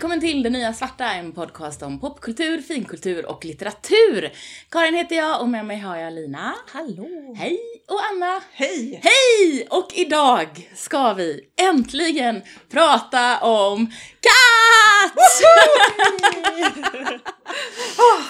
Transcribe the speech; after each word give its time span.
välkommen 0.00 0.20
till 0.20 0.42
Det 0.42 0.50
Nya 0.50 0.72
Svarta, 0.72 1.12
en 1.12 1.32
podcast 1.32 1.82
om 1.82 2.00
popkultur, 2.00 2.60
finkultur 2.60 3.26
och 3.26 3.44
litteratur. 3.44 4.32
Karin 4.70 4.94
heter 4.94 5.16
jag 5.16 5.40
och 5.40 5.48
med 5.48 5.66
mig 5.66 5.78
har 5.78 5.96
jag 5.96 6.12
Lina. 6.12 6.54
Hallå! 6.72 7.34
Hej! 7.38 7.58
Och 7.88 8.00
Anna. 8.12 8.40
Hej! 8.52 9.00
Hej! 9.02 9.66
Och 9.70 9.88
idag 9.94 10.68
ska 10.74 11.12
vi 11.12 11.40
äntligen 11.70 12.42
prata 12.70 13.40
om 13.40 13.86
katt! 14.20 15.12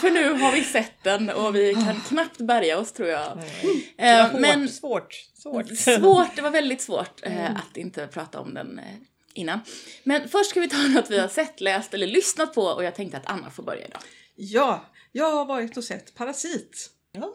För 0.00 0.11
nu 0.11 0.32
har 0.32 0.52
vi 0.52 0.64
sett 0.64 1.05
den 1.05 1.30
och 1.30 1.55
vi 1.57 1.75
kan 1.75 2.00
knappt 2.00 2.39
bärga 2.39 2.79
oss 2.79 2.93
tror 2.93 3.08
jag. 3.08 3.39
Det 3.96 4.02
Eh, 4.08 4.22
var 4.22 4.29
hårt, 4.30 4.41
Men 4.41 4.68
svårt, 4.68 5.14
svårt. 5.43 5.77
svårt, 5.77 6.36
det 6.36 6.43
var 6.43 6.50
väldigt 6.50 6.80
svårt 6.80 7.21
eh, 7.22 7.50
att 7.50 7.77
inte 7.77 8.07
prata 8.07 8.41
om 8.41 8.55
den 8.55 8.79
eh, 8.79 8.85
innan. 9.34 9.61
Men 10.04 10.29
först 10.29 10.50
ska 10.50 10.61
vi 10.61 10.68
ta 10.68 10.76
något 10.89 11.11
vi 11.11 11.18
har 11.18 11.29
sett, 11.29 11.61
läst 11.61 11.94
eller 11.94 12.07
lyssnat 12.07 12.54
på 12.54 12.62
och 12.62 12.84
jag 12.84 12.94
tänkte 12.94 13.16
att 13.18 13.26
Anna 13.30 13.50
får 13.50 13.62
börja 13.62 13.86
idag. 13.86 14.00
Ja, 14.34 14.84
jag 15.12 15.30
har 15.30 15.44
varit 15.44 15.76
och 15.76 15.84
sett 15.84 16.14
Parasit 16.14 16.90
Ja. 17.12 17.35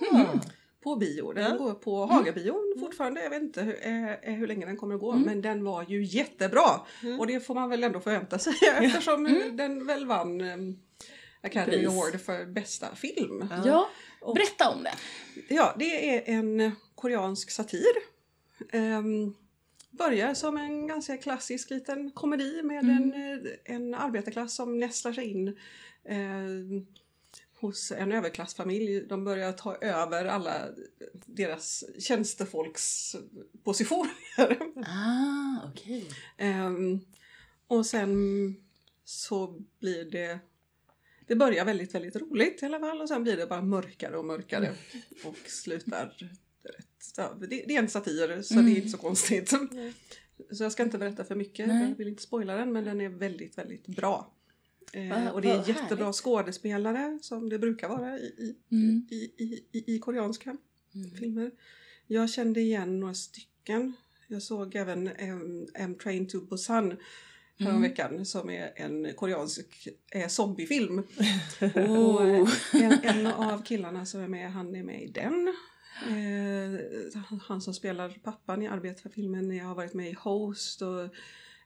på 0.83 0.95
bio. 0.95 1.33
Den 1.33 1.51
Ja. 1.51 1.57
går 1.57 1.73
på 1.73 2.05
Hagabion 2.05 2.75
fortfarande. 2.79 3.23
Jag 3.23 3.29
vet 3.29 3.41
inte 3.41 3.61
hur, 3.61 3.87
eh, 3.87 4.33
hur 4.35 4.47
länge 4.47 4.65
den 4.65 4.77
kommer 4.77 4.95
att 4.95 5.01
gå, 5.01 5.13
men 5.15 5.41
den 5.41 5.63
var 5.63 5.85
ju 5.89 6.03
jättebra. 6.03 6.81
Och 7.19 7.27
det 7.27 7.39
får 7.39 7.55
man 7.55 7.69
väl 7.69 7.83
ändå 7.83 7.99
förvänta 7.99 8.39
sig 8.39 8.53
eftersom 8.81 9.25
eh, 9.25 9.45
den 9.53 9.85
väl 9.87 10.05
vann 10.05 10.41
eh, 10.41 10.57
Academy 11.41 11.77
Pris. 11.77 11.87
Award 11.87 12.21
för 12.21 12.45
bästa 12.45 12.95
film. 12.95 13.49
Ja, 13.65 13.89
berätta 14.35 14.69
om 14.69 14.83
den. 14.83 14.95
Ja, 15.49 15.75
det 15.79 16.09
är 16.17 16.33
en 16.37 16.71
koreansk 16.95 17.51
satir. 17.51 17.93
Ehm, 18.71 19.33
börjar 19.97 20.33
som 20.33 20.57
en 20.57 20.87
ganska 20.87 21.17
klassisk 21.17 21.69
liten 21.69 22.11
komedi 22.11 22.61
med 22.63 22.83
en, 22.83 23.13
eh, 23.13 23.75
en 23.75 23.93
arbetarklass 23.93 24.55
som 24.55 24.79
nästlar 24.79 25.13
sig 25.13 25.25
in 25.25 25.47
eh, 26.03 26.83
hos 27.59 27.91
en 27.91 28.11
överklassfamilj. 28.11 29.01
De 29.01 29.23
börjar 29.23 29.51
ta 29.51 29.75
över 29.75 30.25
alla 30.25 30.67
deras 31.25 31.83
tjänstefolks 31.99 33.15
positioner. 33.63 34.11
Ah, 34.87 35.69
okej. 35.69 36.09
Ehm, 36.37 36.99
och 37.67 37.85
sen 37.85 38.55
så 39.03 39.63
blir 39.79 40.05
det 40.11 40.39
det 41.27 41.35
börjar 41.35 41.65
väldigt, 41.65 41.95
väldigt 41.95 42.15
roligt 42.15 42.63
i 42.63 42.65
alla 42.65 42.79
fall 42.79 43.01
och 43.01 43.09
sen 43.09 43.23
blir 43.23 43.37
det 43.37 43.47
bara 43.47 43.61
mörkare 43.61 44.17
och 44.17 44.25
mörkare 44.25 44.73
och 45.23 45.37
slutar 45.45 46.15
rätt. 46.69 47.15
Det, 47.39 47.45
det 47.67 47.75
är 47.75 47.79
en 47.79 47.89
satir 47.89 48.41
så 48.41 48.53
det 48.53 48.71
är 48.71 48.75
inte 48.75 48.89
så 48.89 48.97
konstigt. 48.97 49.49
Så 50.51 50.63
jag 50.63 50.71
ska 50.71 50.83
inte 50.83 50.97
berätta 50.97 51.23
för 51.23 51.35
mycket, 51.35 51.67
Nej. 51.67 51.89
jag 51.89 51.95
vill 51.97 52.07
inte 52.07 52.23
spoila 52.23 52.55
den 52.55 52.73
men 52.73 52.83
den 52.83 53.01
är 53.01 53.09
väldigt, 53.09 53.57
väldigt 53.57 53.87
bra. 53.87 54.31
Eh, 54.93 55.27
och 55.27 55.41
det 55.41 55.49
är 55.51 55.67
jättebra 55.69 56.05
härligt. 56.05 56.15
skådespelare 56.15 57.19
som 57.21 57.49
det 57.49 57.59
brukar 57.59 57.89
vara 57.89 58.19
i, 58.19 58.21
i, 58.25 58.55
Mm. 58.71 59.07
i, 59.11 59.15
i, 59.71 59.83
i, 59.95 59.99
koreanska 59.99 60.57
Mm. 60.95 61.11
filmer. 61.11 61.51
Jag 62.07 62.29
kände 62.29 62.59
igen 62.61 62.99
några 62.99 63.13
stycken. 63.13 63.93
Jag 64.27 64.41
såg 64.43 64.75
även 64.75 65.07
um, 65.07 65.67
M 65.73 65.95
Train 66.03 66.27
to 66.27 66.41
Busan 66.41 66.97
häromveckan 67.59 68.25
som 68.25 68.49
är 68.49 68.71
en 68.75 69.13
koreansk 69.15 69.87
eh, 70.11 70.27
zombiefilm. 70.27 70.97
Och 71.73 72.21
Oh. 72.21 72.49
en, 72.73 72.91
en 73.03 73.27
av 73.27 73.63
killarna 73.63 74.05
som 74.05 74.21
är 74.21 74.27
med, 74.27 74.51
han 74.51 74.75
är 74.75 74.83
med 74.83 75.03
i 75.03 75.07
den. 75.07 75.55
Eh, 76.03 77.21
han- 77.47 77.61
som 77.61 77.73
spelar 77.73 78.09
pappan 78.23 78.61
i 78.61 78.67
arbetarfilmen 78.67 79.55
jag 79.55 79.65
har 79.65 79.75
varit 79.75 79.93
med 79.93 80.09
i 80.09 80.13
Host 80.13 80.81
och 80.81 81.03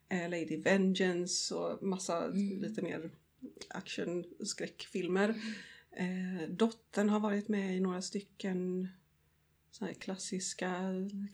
eh, 0.09 0.29
Lady 0.29 0.57
Vengeance 0.57 1.55
och 1.55 1.83
massa 1.83 2.27
lite 2.61 2.81
mer 2.81 3.09
action 3.69 4.23
skräckfilmer. 4.45 5.29
Eh, 5.91 6.49
dottern 6.49 7.09
har 7.09 7.19
varit 7.19 7.47
med 7.47 7.77
i 7.77 7.79
några 7.79 8.01
stycken 8.01 8.87
så 9.71 9.85
här 9.85 9.93
klassiska 9.93 10.83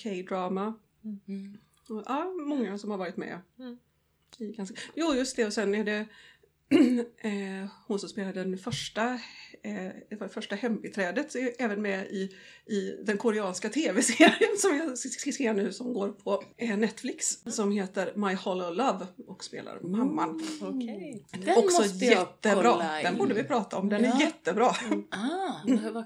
K-drama. 0.04 0.74
Mm. 1.28 1.58
Och, 1.90 2.04
ja, 2.06 2.34
många 2.48 2.78
som 2.78 2.92
har 2.92 2.98
varit 2.98 3.18
med. 3.18 3.42
Mm. 3.60 3.78
I 4.38 4.52
ganska... 4.52 4.76
Jo, 4.96 5.14
just 5.14 5.36
det. 5.36 5.46
Och 5.46 5.54
sen 5.54 5.76
är 5.76 5.84
det 5.84 6.06
eh, 7.18 7.70
hon 7.88 8.00
som 8.00 8.10
spelar 8.10 8.34
den 8.34 8.58
första, 8.58 9.20
eh, 9.64 10.28
första 10.30 10.56
hembiträdet 10.56 11.36
är 11.36 11.52
även 11.60 11.82
med 11.82 12.06
i, 12.06 12.30
i 12.66 12.98
den 13.04 13.18
koreanska 13.18 13.70
tv-serien 13.70 14.58
som 14.58 14.78
jag 14.78 14.98
ser 14.98 15.54
nu 15.54 15.74
som 15.74 15.94
går 15.94 16.10
på 16.10 16.44
eh, 16.58 16.78
Netflix 16.78 17.44
som 17.46 17.72
heter 17.72 18.14
My 18.16 18.34
Hollow 18.36 18.74
Love 18.76 19.08
och 19.28 19.44
spelar 19.44 19.80
mamman. 19.82 20.42
Okej. 20.62 21.26
Den 21.32 21.58
Också 21.58 21.82
måste 21.82 22.06
jag 22.06 22.20
jättebra. 22.20 23.02
Den 23.04 23.18
borde 23.18 23.34
vi 23.34 23.44
prata 23.44 23.78
om. 23.78 23.90
Den 23.90 24.04
Ja. 24.04 24.16
är 24.16 24.22
jättebra. 24.22 24.66
Ah, 25.12 25.66
det 25.68 25.92
var 25.92 26.06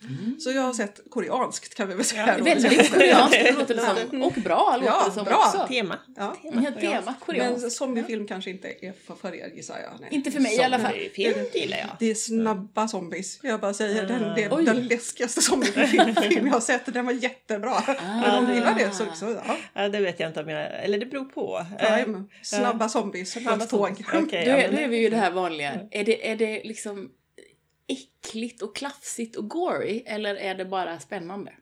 kul. 0.00 0.40
Så 0.40 0.50
jag 0.52 0.62
har 0.62 0.72
sett 0.72 1.00
koreanskt 1.10 1.74
kan 1.74 1.88
vi 1.88 1.94
väl 1.94 2.04
säga. 2.04 2.34
då. 2.38 2.44
Väldigt 2.44 2.90
koreanskt 2.94 3.54
låter 3.58 3.74
det 3.74 4.06
som. 4.10 4.22
Och 4.22 4.32
bra 4.32 4.76
låter 4.80 4.86
Ja, 4.92 5.04
det 5.06 5.12
som 5.12 5.24
bra. 5.24 5.36
också. 5.36 5.66
Tema. 5.68 5.98
Ja. 6.16 6.36
Ja, 6.42 6.70
tema 6.80 7.14
koreanskt. 7.26 7.60
Men 7.62 7.70
zombiefilm 7.70 8.26
kanske 8.26 8.50
inte 8.50 8.68
är 8.68 8.92
för, 9.06 9.14
för 9.14 9.34
er 9.34 9.48
gissar 9.56 9.78
jag. 9.78 10.00
Nej. 10.00 10.08
Inte 10.12 10.30
för 10.30 10.40
mig 10.40 10.56
i 10.56 10.62
alla 10.62 10.78
fall. 10.78 10.94
Film 11.14 11.38
gillar 11.54 11.78
jag. 11.78 11.88
Det 11.98 12.10
är 12.10 12.14
snabba 12.14 12.88
zombies. 12.88 13.38
Jag 13.42 13.60
bara 13.60 13.74
säger 13.74 14.06
den, 14.06 14.34
det 14.34 14.42
är 14.44 14.54
Oj. 14.56 14.64
den 14.64 14.86
läskigaste 14.86 15.42
zombiefilm 15.42 16.46
jag 16.46 16.52
har 16.52 16.60
sett. 16.60 16.94
Den 16.94 17.06
var 17.06 17.12
jättebra. 17.12 17.82
Men 17.98 18.44
de 18.46 18.54
gillar 18.54 18.74
det 18.74 18.90
så, 18.94 19.04
så 19.14 19.40
ja. 19.46 19.56
Ja, 19.74 19.88
det 19.88 20.00
vet 20.00 20.20
jag 20.20 20.30
inte 20.30 20.40
om 20.42 20.48
jag... 20.48 20.84
Eller 20.84 20.98
det 20.98 21.06
beror 21.06 21.24
på. 21.24 21.66
Prime. 21.78 22.24
Snabba 22.42 22.88
zombies 22.88 23.34
på 23.34 23.40
Snabba 23.40 23.66
tåg. 23.66 23.88
zombies. 23.88 24.06
Okej, 24.26 24.44
Då 24.44 24.50
ja, 24.50 24.56
är, 24.56 24.66
men- 24.68 24.76
då 24.76 24.82
är 24.82 24.88
vi 24.88 24.96
ju 24.98 25.10
det 25.10 25.16
här 25.16 25.30
vanliga. 25.30 25.72
Är 25.90 26.04
det, 26.04 26.30
är 26.30 26.36
det 26.36 26.60
liksom 26.64 27.10
äckligt 27.90 28.62
och 28.62 28.76
klafsigt 28.76 29.36
och 29.36 29.48
gory 29.48 30.02
eller 30.06 30.34
är 30.34 30.54
det 30.54 30.64
bara 30.64 31.00
spännande? 31.00 31.52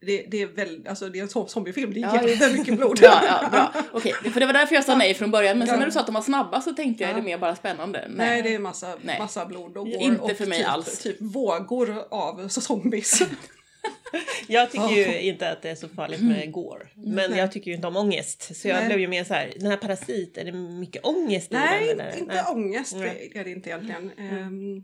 Det, 0.00 0.26
det 0.30 0.42
är 0.42 0.46
väl, 0.46 0.86
alltså 0.88 1.08
det 1.08 1.18
är 1.18 1.22
en 1.22 1.28
zo- 1.28 1.46
zombiefilm. 1.46 1.94
Det 1.94 2.00
är 2.00 2.02
Ja, 2.02 2.28
jättemycket 2.28 2.76
blod. 2.76 2.98
Ja, 3.02 3.22
ja, 3.42 3.48
bra. 3.50 3.72
Okej, 3.92 4.12
för 4.12 4.40
det 4.40 4.46
var 4.46 4.52
därför 4.52 4.74
jag 4.74 4.84
sa 4.84 4.96
nej 4.96 5.14
från 5.14 5.30
början. 5.30 5.58
Men 5.58 5.66
sen 5.68 5.78
när 5.78 5.86
du 5.86 5.92
sa 5.92 6.00
att 6.00 6.06
de 6.06 6.14
var 6.14 6.22
snabba 6.22 6.60
så 6.60 6.72
tänkte 6.72 7.02
jag, 7.04 7.10
är 7.10 7.14
det 7.16 7.22
mer 7.22 7.38
bara 7.38 7.56
spännande? 7.56 8.06
Nej, 8.10 8.42
det 8.42 8.54
är 8.54 8.58
massa, 8.58 8.96
Nej. 9.02 9.18
massa 9.18 9.46
blod 9.46 9.76
och 9.76 9.86
går 9.86 10.02
inte 10.02 10.22
och 10.22 10.30
för 10.30 10.46
mig 10.46 10.58
typ, 10.58 10.68
alls. 10.68 10.98
typ 10.98 11.16
vågor 11.20 12.04
av 12.10 12.48
zombies. 12.48 13.22
Jag 14.46 14.70
tycker 14.70 14.88
ju 14.88 15.20
inte 15.20 15.50
att 15.50 15.62
det 15.62 15.70
är 15.70 15.74
så 15.74 15.88
farligt 15.88 16.20
med 16.20 16.52
gore. 16.52 16.86
Men 16.94 17.30
Nej. 17.30 17.38
jag 17.38 17.52
tycker 17.52 17.70
ju 17.70 17.74
inte 17.74 17.86
om 17.86 17.96
ångest. 17.96 18.56
Så 18.56 18.68
jag 18.68 18.76
Nej. 18.76 18.86
blev 18.86 19.00
ju 19.00 19.08
mer 19.08 19.24
så 19.24 19.34
här, 19.34 19.52
den 19.56 19.70
här 19.70 19.76
parasit, 19.76 20.38
är 20.38 20.44
det 20.44 20.52
mycket 20.52 21.04
ångest 21.06 21.52
i 21.52 21.54
Nej, 21.54 21.86
den? 21.88 22.00
Eller? 22.00 22.18
inte 22.18 22.44
ångest 22.52 22.94
Nej. 22.96 23.32
är 23.34 23.44
det 23.44 23.50
inte 23.50 23.68
egentligen. 23.70 24.10
Ehm, 24.18 24.82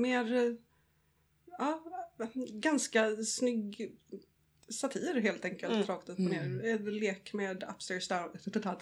mer, 0.00 0.34
eh, 0.34 0.52
ja, 1.58 1.82
ganska 2.52 3.16
snygg 3.16 3.96
satir 4.68 5.20
helt 5.20 5.44
enkelt, 5.44 5.74
Mm. 5.74 5.86
rakt 5.86 6.08
upp 6.08 6.18
och 6.18 6.24
ner. 6.24 6.64
En 6.64 6.84
lek 6.84 7.32
med 7.32 7.64
upstairs, 7.74 8.08
down, 8.08 8.28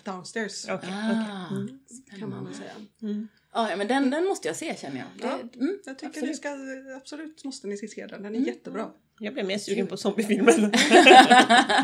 downstairs 0.04 0.64
Okej, 0.64 0.76
okej. 0.76 0.92
Ah, 0.92 2.18
kan 2.18 2.30
man 2.30 2.44
väl 2.44 2.54
säga. 2.54 2.72
Mm. 3.02 3.28
Ja, 3.52 3.76
men 3.76 3.88
den, 3.88 4.10
den 4.10 4.24
måste 4.24 4.48
jag 4.48 4.56
se 4.56 4.76
känner 4.76 4.96
jag. 4.98 5.08
Ja. 5.30 5.38
Det, 5.52 5.58
mm. 5.58 5.78
Jag 5.84 5.98
tycker 5.98 6.06
Absolut. 6.08 6.30
ni 6.30 6.34
ska, 6.34 6.48
absolut 6.96 7.44
måste 7.44 7.66
ni 7.66 7.76
se 7.76 8.06
den, 8.06 8.22
den 8.22 8.34
är 8.34 8.40
jättebra. 8.40 8.90
Jag 9.20 9.34
blev 9.34 9.46
mer 9.46 9.58
sugen 9.58 9.86
på 9.86 9.96
zombiefilmen. 9.96 10.70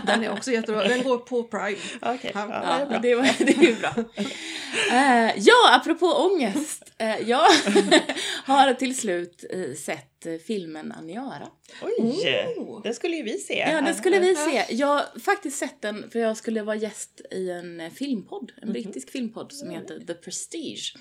Den 0.07 0.25
är 0.25 0.33
också 0.33 0.53
jättebra, 0.53 0.89
den 0.89 1.03
går 1.03 1.19
på 1.19 1.43
Prime. 1.43 1.77
Okej, 2.03 2.31
Ja. 2.35 2.49
ja, 2.51 2.57
det 2.61 2.65
är 2.65 2.81
Ja, 2.81 2.87
bra. 2.87 2.99
det, 2.99 3.15
var, 3.15 3.23
det 3.47 3.53
är 3.57 3.63
ju 3.63 3.75
bra. 3.75 3.95
Eh, 4.93 5.33
ja, 5.39 5.81
apropå 5.81 6.07
ångest. 6.07 6.91
Uh, 7.03 7.29
jag 7.31 7.47
har 8.45 8.75
till 8.75 8.97
slut 8.99 9.45
eh, 9.51 9.75
sett 9.75 10.27
filmen 10.47 10.93
Aniara. 10.93 11.49
Oj! 11.83 12.55
Oh. 12.57 12.83
Den 12.83 12.95
skulle 12.95 13.17
ju 13.17 13.23
vi 13.23 13.39
se. 13.39 13.59
Ja, 13.59 13.81
det 13.81 13.95
skulle 13.95 14.19
vi 14.19 14.35
se. 14.35 14.65
Jag 14.75 14.87
har 14.87 15.21
faktiskt 15.21 15.59
sett 15.59 15.83
den 15.83 16.11
för 16.11 16.19
jag 16.19 16.37
skulle 16.37 16.63
vara 16.63 16.77
gäst 16.77 17.21
i 17.31 17.51
en 17.51 17.91
filmpodd, 17.91 18.53
en 18.63 18.73
brittisk 18.73 19.11
filmpodd 19.11 19.53
som 19.53 19.71
heter 19.71 20.01
The 20.07 20.15
Prestige. 20.15 20.95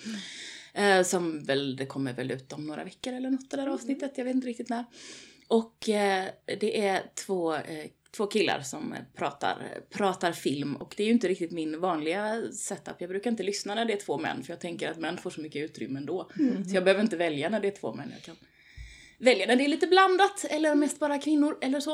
Som 1.05 1.43
väl, 1.43 1.75
det 1.75 1.85
kommer 1.85 2.13
väl 2.13 2.31
ut 2.31 2.53
om 2.53 2.65
några 2.67 2.83
veckor 2.83 3.13
eller 3.13 3.29
något 3.29 3.49
det 3.49 3.57
där 3.57 3.67
avsnittet, 3.67 4.11
jag 4.15 4.25
vet 4.25 4.35
inte 4.35 4.47
riktigt 4.47 4.69
när. 4.69 4.85
Och 5.53 5.89
eh, 5.89 6.25
det 6.45 6.85
är 6.85 7.03
två, 7.15 7.55
eh, 7.55 7.85
två 8.11 8.27
killar 8.27 8.61
som 8.61 8.93
eh, 8.93 8.99
pratar, 9.15 9.81
pratar 9.89 10.31
film 10.31 10.75
och 10.75 10.93
det 10.97 11.03
är 11.03 11.07
ju 11.07 11.13
inte 11.13 11.27
riktigt 11.27 11.51
min 11.51 11.79
vanliga 11.79 12.41
setup. 12.51 12.95
Jag 12.99 13.09
brukar 13.09 13.31
inte 13.31 13.43
lyssna 13.43 13.75
när 13.75 13.85
det 13.85 13.93
är 13.93 13.97
två 13.97 14.17
män 14.17 14.43
för 14.43 14.53
jag 14.53 14.59
tänker 14.59 14.91
att 14.91 14.97
män 14.97 15.17
får 15.17 15.29
så 15.29 15.41
mycket 15.41 15.63
utrymme 15.63 15.99
ändå. 15.99 16.29
Så 16.69 16.75
jag 16.75 16.83
behöver 16.83 17.03
inte 17.03 17.17
välja 17.17 17.49
när 17.49 17.59
det 17.59 17.67
är 17.67 17.71
två 17.71 17.93
män. 17.93 18.11
Jag 18.13 18.21
kan 18.21 18.35
välja 19.17 19.45
när 19.45 19.55
det 19.55 19.63
är 19.63 19.67
lite 19.67 19.87
blandat 19.87 20.45
eller 20.49 20.75
mest 20.75 20.99
bara 20.99 21.17
kvinnor 21.17 21.57
eller 21.61 21.79
så. 21.79 21.93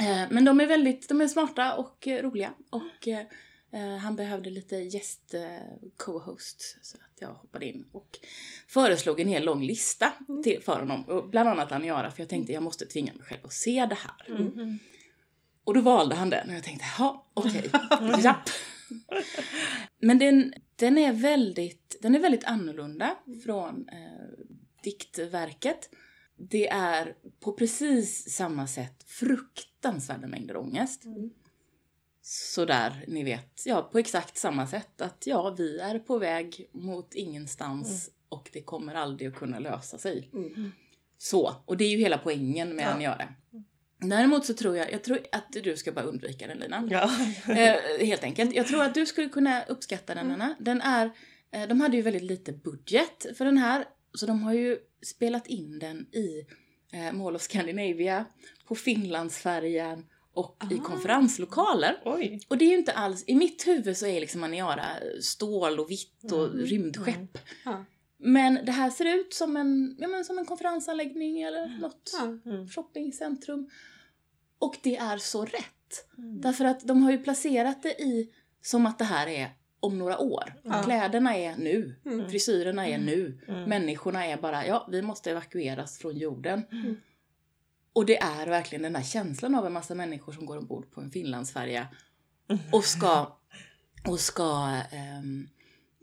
Eh, 0.00 0.22
Men 0.30 0.44
de 0.44 0.60
är 0.60 0.66
väldigt, 0.66 1.08
de 1.08 1.20
är 1.20 1.28
smarta 1.28 1.74
och 1.74 2.08
eh, 2.08 2.22
roliga 2.22 2.54
och 2.70 3.08
eh, 3.08 3.26
han 3.80 4.16
behövde 4.16 4.50
lite 4.50 4.76
gäst 4.76 5.34
eh, 5.34 5.42
co-host 5.96 6.78
så 6.82 6.96
att 6.96 7.20
jag 7.20 7.28
hoppade 7.28 7.66
in 7.66 7.84
och 7.92 8.18
föreslog 8.66 9.20
en 9.20 9.28
hel 9.28 9.44
lång 9.44 9.62
lista 9.62 10.12
till, 10.44 10.62
för 10.62 10.80
honom. 10.80 11.04
Och 11.04 11.28
bland 11.28 11.48
annat 11.48 11.72
Aniara 11.72 12.10
för 12.10 12.20
jag 12.20 12.28
tänkte 12.28 12.52
jag 12.52 12.62
måste 12.62 12.86
tvinga 12.86 13.12
mig 13.12 13.22
själv 13.22 13.40
att 13.44 13.52
se 13.52 13.86
det 13.86 13.98
här. 13.98 14.36
Mm. 14.36 14.78
Och 15.64 15.74
då 15.74 15.80
valde 15.80 16.14
han 16.14 16.30
den 16.30 16.48
och 16.48 16.54
jag 16.54 16.64
tänkte, 16.64 16.84
ja, 16.98 17.26
okej, 17.34 17.70
japp. 18.22 18.48
Men 19.98 20.18
den, 20.18 20.54
den 20.76 20.98
är 20.98 21.12
väldigt, 21.12 21.96
Den 22.02 22.14
är 22.14 22.18
väldigt 22.18 22.44
annorlunda 22.44 23.16
från 23.44 23.88
eh, 23.88 24.46
diktverket. 24.82 25.90
Det 26.36 26.68
är 26.68 27.14
på 27.40 27.52
precis 27.52 28.30
samma 28.30 28.66
sätt 28.66 29.04
fruktansvärda 29.06 30.26
mängder 30.26 30.56
ångest. 30.56 31.04
Mm. 31.04 31.30
Sådär, 32.28 33.04
ni 33.08 33.24
vet, 33.24 33.62
ja 33.66 33.82
på 33.92 33.98
exakt 33.98 34.38
samma 34.38 34.66
sätt 34.66 35.00
att 35.00 35.22
ja, 35.26 35.54
vi 35.58 35.78
är 35.78 35.98
på 35.98 36.18
väg 36.18 36.68
mot 36.72 37.14
ingenstans 37.14 38.10
och 38.28 38.50
det 38.52 38.62
kommer 38.62 38.94
aldrig 38.94 39.28
att 39.28 39.34
kunna 39.34 39.58
lösa 39.58 39.98
sig. 39.98 40.30
Mm. 40.32 40.72
Så, 41.18 41.54
och 41.64 41.76
det 41.76 41.84
är 41.84 41.90
ju 41.90 41.98
hela 41.98 42.18
poängen 42.18 42.76
med 42.76 42.84
Ja. 42.84 42.88
att 42.88 43.02
göra 43.02 43.16
det. 43.16 43.34
Däremot 44.06 44.44
så 44.46 44.54
tror 44.54 44.76
jag, 44.76 44.92
jag 44.92 45.04
tror 45.04 45.18
att 45.32 45.52
du 45.52 45.76
ska 45.76 45.92
bara 45.92 46.04
undvika 46.04 46.46
den 46.46 46.58
Lina. 46.58 46.88
Ja. 46.90 47.10
Eh, 47.54 48.06
helt 48.06 48.24
enkelt. 48.24 48.54
Jag 48.54 48.66
tror 48.66 48.82
att 48.82 48.94
du 48.94 49.06
skulle 49.06 49.28
kunna 49.28 49.62
uppskatta 49.64 50.14
den 50.14 50.26
Mm. 50.26 50.40
Anna. 50.40 50.54
Den 50.60 50.80
är, 50.80 51.10
eh, 51.52 51.68
de 51.68 51.80
hade 51.80 51.96
ju 51.96 52.02
väldigt 52.02 52.22
lite 52.22 52.52
budget 52.52 53.26
för 53.38 53.44
den 53.44 53.58
här. 53.58 53.84
Så 54.14 54.26
de 54.26 54.42
har 54.42 54.52
ju 54.52 54.78
spelat 55.02 55.46
in 55.46 55.78
den 55.78 56.06
i 56.14 56.46
eh, 56.92 57.12
Mall 57.12 57.36
of 57.36 57.42
Scandinavia, 57.42 58.24
på 58.68 58.74
Finlandsfärjan 58.74 60.06
och 60.36 60.64
i 60.70 60.78
Ah. 60.78 60.82
konferenslokaler. 60.82 61.96
Oj. 62.04 62.40
Och 62.48 62.58
det 62.58 62.64
är 62.64 62.68
ju 62.68 62.74
inte 62.78 62.92
alls, 62.92 63.24
i 63.26 63.34
mitt 63.34 63.66
huvud 63.66 63.96
så 63.96 64.06
är 64.06 64.20
liksom 64.20 64.44
Aniara 64.44 64.86
stål 65.20 65.80
och 65.80 65.90
vitt 65.90 66.32
och 66.32 66.44
Mm. 66.46 66.66
rymdskepp. 66.66 67.38
Ja. 67.64 67.84
Men 68.18 68.58
det 68.64 68.72
här 68.72 68.90
ser 68.90 69.04
ut 69.16 69.34
som 69.34 69.56
en, 69.56 69.96
ja, 69.98 70.08
men 70.08 70.24
som 70.24 70.38
en 70.38 70.44
konferensanläggning 70.44 71.42
eller 71.42 71.78
något 71.80 72.10
Ja. 72.20 72.50
Mm. 72.50 72.68
shoppingcentrum. 72.68 73.70
Och 74.58 74.76
det 74.82 74.96
är 74.96 75.18
så 75.18 75.44
rätt. 75.44 76.06
Mm. 76.18 76.40
Därför 76.40 76.64
att 76.64 76.80
de 76.80 77.02
har 77.02 77.10
ju 77.12 77.18
placerat 77.18 77.82
det 77.82 78.02
i 78.02 78.30
som 78.62 78.86
att 78.86 78.98
det 78.98 79.04
här 79.04 79.26
är 79.26 79.48
om 79.80 79.98
några 79.98 80.18
år. 80.18 80.54
Ja. 80.62 80.82
Kläderna 80.82 81.36
är 81.36 81.56
nu, 81.56 81.94
Mm. 82.06 82.30
frisyrerna 82.30 82.88
är 82.88 82.98
nu, 82.98 83.38
Mm. 83.48 83.68
människorna 83.68 84.26
är 84.26 84.36
bara, 84.36 84.66
ja, 84.66 84.88
vi 84.92 85.02
måste 85.02 85.30
evakueras 85.30 85.98
från 85.98 86.16
jorden. 86.16 86.62
Och 87.96 88.06
det 88.06 88.16
är 88.22 88.46
verkligen 88.46 88.82
den 88.82 88.92
där 88.92 89.02
känslan 89.02 89.54
av 89.54 89.66
en 89.66 89.72
massa 89.72 89.94
människor 89.94 90.32
som 90.32 90.46
går 90.46 90.56
ombord 90.56 90.90
på 90.90 91.00
en 91.00 91.10
Finlandsfärja 91.10 91.88
och 92.72 92.84
ska, 92.84 93.38
och 94.08 94.20
ska 94.20 94.80
ehm, 94.92 95.48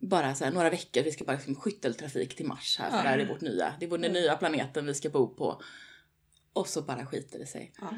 bara 0.02 0.36
så 0.36 0.44
här, 0.46 0.52
några 0.52 0.70
veckor, 0.70 1.02
vi 1.04 1.12
ska 1.12 1.24
bara 1.24 1.38
liksom 1.38 1.56
skytteltrafik 1.56 2.36
till 2.36 2.46
Mars 2.46 2.78
här, 2.80 2.90
för 2.90 2.98
Ja. 2.98 3.04
det 3.04 3.10
här 3.10 3.18
är 3.20 3.26
vårt 3.28 3.42
nya, 3.42 3.74
det 3.80 3.86
är 3.86 3.90
vår 3.90 3.98
den 3.98 4.14
nya 4.14 4.36
planeten 4.36 4.86
vi 4.86 4.94
ska 4.94 5.10
bo 5.10 5.28
på. 5.36 5.62
Och 6.54 6.68
så 6.68 6.82
bara 6.82 7.06
skiter 7.06 7.40
det 7.40 7.46
sig. 7.46 7.74
Ja. 7.82 7.90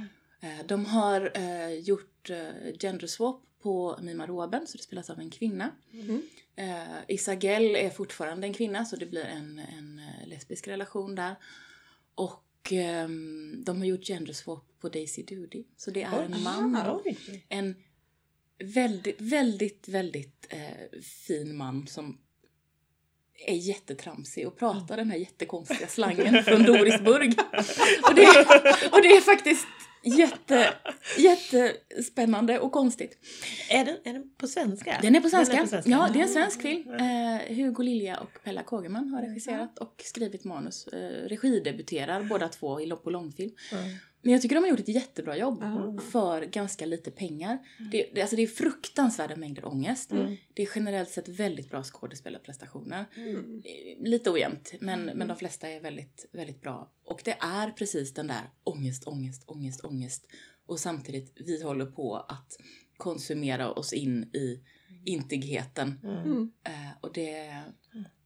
Eh, 0.47 0.65
De 0.65 0.85
har 0.85 1.31
eh, 1.35 1.69
gjort 1.69 2.29
eh, 2.29 2.73
gender 2.79 3.07
swap 3.07 3.41
på 3.63 3.97
Mima 4.01 4.27
Roben, 4.27 4.67
så 4.67 4.77
det 4.77 4.83
spelas 4.83 5.09
av 5.09 5.19
en 5.19 5.29
kvinna. 5.29 5.71
Mm. 5.93 6.21
Eh, 6.55 6.97
Isagel 7.07 7.75
är 7.75 7.89
fortfarande 7.89 8.47
en 8.47 8.53
kvinna, 8.53 8.85
så 8.85 8.95
det 8.95 9.05
blir 9.05 9.25
en, 9.25 9.59
en 9.59 9.99
eh, 9.99 10.27
lesbisk 10.27 10.67
relation 10.67 11.15
där. 11.15 11.35
Och 12.15 12.41
ehm, 12.71 13.63
de 13.65 13.77
har 13.77 13.85
gjort 13.85 14.07
gender 14.07 14.33
swap 14.33 14.65
på 14.79 14.89
Daisy 14.89 15.23
Doody, 15.23 15.63
så 15.77 15.91
det 15.91 16.03
är 16.03 16.23
en 16.23 16.43
man. 16.43 16.75
Ah. 16.75 17.01
En 17.49 17.75
väldigt, 18.59 19.21
väldigt, 19.21 19.87
väldigt 19.87 20.47
eh, 20.49 20.99
fin 21.01 21.57
man 21.57 21.87
som 21.87 22.17
är 23.47 23.55
jättetramsig 23.55 24.47
och 24.47 24.57
pratar 24.57 24.97
den 24.97 25.11
här 25.11 25.17
jättekonstiga 25.17 25.87
slangen 25.87 26.43
från 26.43 26.63
Dorisburg. 26.63 27.39
Och 28.09 28.15
det, 28.15 28.27
och 28.91 29.01
det 29.01 29.17
är 29.17 29.21
faktiskt 29.21 29.67
jätte, 30.05 30.73
jättespännande 31.17 32.59
och 32.59 32.71
konstigt. 32.71 33.17
Är 33.69 33.85
den, 33.85 33.97
är 34.03 34.13
den 34.13 34.29
på 34.37 34.47
svenska? 34.47 34.99
Den 35.01 35.15
är 35.15 35.19
på 35.19 35.29
svenska. 35.29 35.53
Är 35.53 35.83
Ja, 35.85 36.09
det 36.13 36.19
är 36.19 36.23
en 36.23 36.29
svensk 36.29 36.61
film. 36.61 36.93
Eh, 36.93 37.55
Hugo 37.55 37.83
Lilja 37.83 38.19
och 38.19 38.43
Pella 38.43 38.63
Kågeman 38.63 39.09
har 39.09 39.21
regisserat 39.21 39.77
och 39.77 40.01
skrivit 40.05 40.43
manus. 40.43 40.87
Eh, 40.87 41.27
regidebuterar 41.27 42.23
båda 42.23 42.47
två 42.47 42.81
i, 42.81 42.89
på 42.89 43.09
långfilm. 43.09 43.51
Mm. 43.71 43.83
Men 44.25 44.31
jag 44.33 44.41
tycker 44.41 44.55
de 44.55 44.61
har 44.63 44.69
gjort 44.69 44.79
ett 44.79 44.87
jättebra 44.87 45.37
jobb 45.37 45.57
Ja. 45.61 45.97
för 46.11 46.41
ganska 46.45 46.85
lite 46.85 47.11
pengar. 47.11 47.59
Det, 47.91 48.09
det, 48.13 48.21
alltså 48.21 48.35
det 48.35 48.43
är 48.43 48.47
fruktansvärda 48.47 49.35
mängder 49.35 49.65
ångest. 49.65 50.11
Mm. 50.11 50.35
Det 50.53 50.63
är 50.63 50.69
generellt 50.75 51.09
sett 51.09 51.27
väldigt 51.27 51.69
bra 51.69 51.83
skådespelarprestationer. 51.83 53.05
Mm. 53.15 53.61
Eh, 53.65 54.03
Lite 54.09 54.31
ojämnt, 54.31 54.73
men, 54.79 55.05
men 55.05 55.27
de 55.27 55.37
flesta 55.37 55.69
är 55.69 55.79
väldigt, 55.81 56.25
väldigt 56.31 56.61
bra. 56.61 56.91
Och 57.05 57.21
det 57.25 57.37
är 57.39 57.71
precis 57.71 58.13
den 58.13 58.27
där 58.27 58.49
ångest, 58.63 59.07
ångest, 59.07 59.43
ångest, 59.47 59.85
ångest. 59.85 60.25
Och 60.65 60.79
samtidigt, 60.79 61.33
vi 61.35 61.63
håller 61.63 61.85
på 61.85 62.15
att 62.15 62.57
konsumera 62.97 63.71
oss 63.71 63.93
in 63.93 64.23
i 64.23 64.63
intigheten. 65.05 65.99
Mm. 66.03 66.51
Eh, 66.63 66.91
och 67.01 67.13
det, 67.13 67.61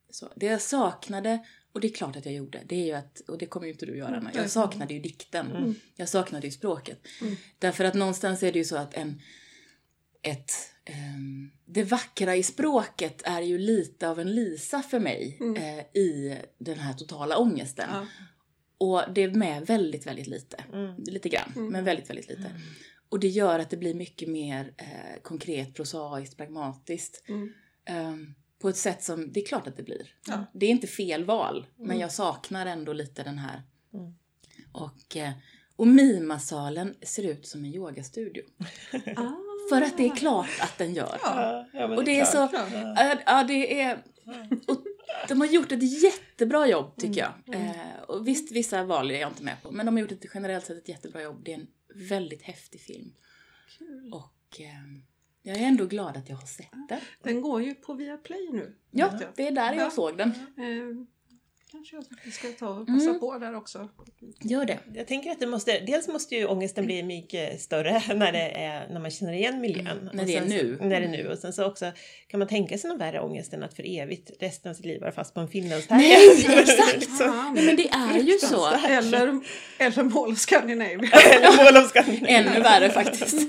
så, 0.09 0.29
det 0.35 0.45
jag 0.45 0.61
saknade, 0.61 1.45
och 1.73 1.79
det 1.81 1.87
är 1.87 1.93
klart 1.93 2.15
att 2.15 2.25
jag 2.25 2.33
gjorde, 2.33 2.61
det 2.65 2.75
är 2.75 2.85
ju 2.85 2.91
att, 2.93 3.19
och 3.19 3.37
det 3.37 3.45
kommer 3.45 3.67
ju 3.67 3.73
inte 3.73 3.85
du 3.85 3.97
göra 3.97 4.17
Anna, 4.17 4.31
jag 4.35 4.49
saknade 4.49 4.93
ju 4.93 4.99
dikten. 4.99 5.51
Mm. 5.51 5.75
Jag 5.95 6.09
saknade 6.09 6.47
ju 6.47 6.51
språket. 6.51 7.07
Mm. 7.21 7.35
Därför 7.59 7.83
att 7.83 7.93
någonstans 7.93 8.43
är 8.43 8.51
det 8.51 8.59
ju 8.59 8.65
så 8.65 8.77
att 8.77 8.93
en, 8.93 9.21
ett, 10.21 10.51
ehm, 10.85 11.51
det 11.65 11.83
vackra 11.83 12.35
i 12.35 12.43
språket 12.43 13.21
är 13.25 13.41
ju 13.41 13.57
lite 13.57 14.09
av 14.09 14.19
en 14.19 14.35
Lisa 14.35 14.81
för 14.81 14.99
mig 14.99 15.37
Mm. 15.39 15.55
eh, 15.55 15.85
i 16.01 16.37
den 16.57 16.79
här 16.79 16.93
totala 16.93 17.37
ångesten. 17.37 17.89
Ja. 17.93 18.07
Och 18.77 19.13
det 19.13 19.23
är 19.23 19.31
med 19.31 19.65
väldigt, 19.67 20.07
väldigt 20.07 20.27
lite. 20.27 20.63
Mm. 20.73 21.03
Lite 21.03 21.29
grann, 21.29 21.51
Mm. 21.55 21.71
men 21.71 21.83
väldigt, 21.83 22.09
väldigt 22.09 22.29
lite. 22.29 22.61
Och 23.09 23.19
det 23.19 23.27
gör 23.27 23.59
att 23.59 23.69
det 23.69 23.77
blir 23.77 23.93
mycket 23.93 24.29
mer 24.29 24.73
eh, 24.77 25.21
konkret, 25.21 25.73
prosaiskt, 25.73 26.37
pragmatiskt. 26.37 27.23
Mm. 27.29 27.53
På 28.59 28.69
ett 28.69 28.77
sätt 28.77 29.03
som, 29.03 29.31
det 29.31 29.39
är 29.41 29.45
klart 29.45 29.67
att 29.67 29.77
det 29.77 29.83
blir. 29.83 30.13
Ja. 30.27 30.45
Det 30.53 30.65
är 30.65 30.69
inte 30.69 30.87
fel 30.87 31.25
val, 31.25 31.67
men 31.77 31.85
Mm. 31.85 31.99
jag 31.99 32.11
saknar 32.11 32.65
ändå 32.65 32.93
lite 32.93 33.23
den 33.23 33.37
här. 33.37 33.63
Mm. 33.93 34.13
Och, 34.71 35.17
eh, 35.17 35.31
och 35.75 35.87
Mimasalen 35.87 36.95
ser 37.01 37.23
ut 37.23 37.47
som 37.47 37.65
en 37.65 37.73
yogastudio. 37.73 38.43
Ah. 39.15 39.31
För 39.69 39.81
att 39.81 39.97
det 39.97 40.05
är 40.05 40.15
klart 40.15 40.49
att 40.61 40.77
den 40.77 40.93
gör. 40.93 41.17
Ja. 41.23 41.67
Ja, 41.73 41.87
men 41.87 41.97
Och 41.97 42.03
det 42.03 42.19
är 42.19 42.25
så, 42.25 42.47
klart. 42.47 42.67
ja, 42.73 43.17
ja 43.25 43.43
det 43.43 43.81
är, 43.81 44.03
och 44.67 44.83
de 45.27 45.41
har 45.41 45.47
gjort 45.47 45.71
ett 45.71 46.01
jättebra 46.03 46.67
jobb 46.67 46.95
tycker 46.97 47.19
jag. 47.21 47.55
Mm. 47.55 47.67
Eh, 47.69 48.01
och 48.07 48.27
visst, 48.27 48.51
vissa 48.51 48.83
val 48.83 49.11
är 49.11 49.19
jag 49.21 49.29
inte 49.31 49.43
med 49.43 49.63
på, 49.63 49.71
men 49.71 49.85
de 49.85 49.95
har 49.95 50.01
gjort 50.01 50.11
ett 50.11 50.25
generellt 50.33 50.65
sett 50.65 50.77
ett 50.77 50.89
jättebra 50.89 51.21
jobb. 51.21 51.41
Det 51.45 51.53
är 51.53 51.57
en 51.59 51.67
väldigt 52.09 52.41
häftig 52.41 52.81
film. 52.81 53.13
Kul. 53.77 54.13
Och 54.13 54.61
eh, 54.61 54.67
jag 55.49 55.57
är 55.63 55.67
ändå 55.67 55.85
glad 55.85 56.17
att 56.17 56.29
jag 56.29 56.35
har 56.35 56.47
sett 56.47 56.71
den. 56.89 56.99
Den 57.23 57.41
går 57.41 57.61
ju 57.63 57.73
på 57.75 57.93
Viaplay 57.93 58.49
nu. 58.51 58.73
Ja, 58.91 59.13
det 59.35 59.47
är 59.47 59.51
där 59.51 59.73
jag 59.73 59.85
Ja. 59.85 59.89
såg 59.89 60.17
den. 60.17 60.29
Eh, 60.29 61.05
kanske 61.71 61.95
jag 61.95 62.33
ska 62.33 62.47
ta 62.47 62.69
och 62.69 62.87
passa 62.87 63.07
Mm. 63.09 63.19
på 63.19 63.37
där 63.37 63.55
också. 63.55 63.89
Gör 64.41 64.65
det. 64.65 64.79
Jag 64.93 65.07
tänker 65.07 65.31
att 65.31 65.39
det 65.39 65.47
måste, 65.47 65.79
dels 65.79 66.07
måste 66.07 66.35
ju 66.35 66.45
ångesten 66.45 66.85
bli 66.85 67.03
mycket 67.03 67.61
större 67.61 68.01
när, 68.15 68.31
det 68.31 68.51
är, 68.51 68.87
när 68.93 68.99
man 68.99 69.11
känner 69.11 69.33
igen 69.33 69.61
miljön. 69.61 69.87
Mm, 69.87 70.09
när 70.13 70.25
det 70.25 70.35
är 70.35 70.45
nu. 70.45 70.77
När 70.81 70.99
det 70.99 71.05
är 71.05 71.09
nu. 71.09 71.27
Och 71.27 71.37
sen 71.37 71.53
så 71.53 71.65
också 71.65 71.91
kan 72.27 72.39
man 72.39 72.47
tänka 72.47 72.77
sig 72.77 72.87
någon 72.89 72.99
värre 72.99 73.19
ångest 73.21 73.53
än 73.53 73.63
att 73.63 73.73
för 73.73 73.99
evigt 73.99 74.31
resten 74.39 74.69
av 74.71 74.75
sitt 74.75 74.85
liv 74.85 75.01
vara 75.01 75.11
fast 75.11 75.33
på 75.33 75.39
en 75.39 75.47
finlandsfärja. 75.47 75.99
Nej, 76.01 76.59
exakt! 76.59 77.17
Så- 77.17 77.23
Ja, 77.29 77.51
Nej, 77.55 77.65
men 77.65 77.75
det 77.75 77.89
är 77.89 78.19
ju 78.19 78.37
så. 78.39 78.67
Eller, 78.75 79.41
eller 79.77 80.03
Mall 80.03 80.31
of 80.31 80.37
Scandinavia. 80.39 80.97
Mål 81.57 81.77
om 81.83 81.89
Skandinavien. 81.89 82.47
Ännu 82.47 82.61
värre 82.61 82.89
faktiskt. 82.89 83.47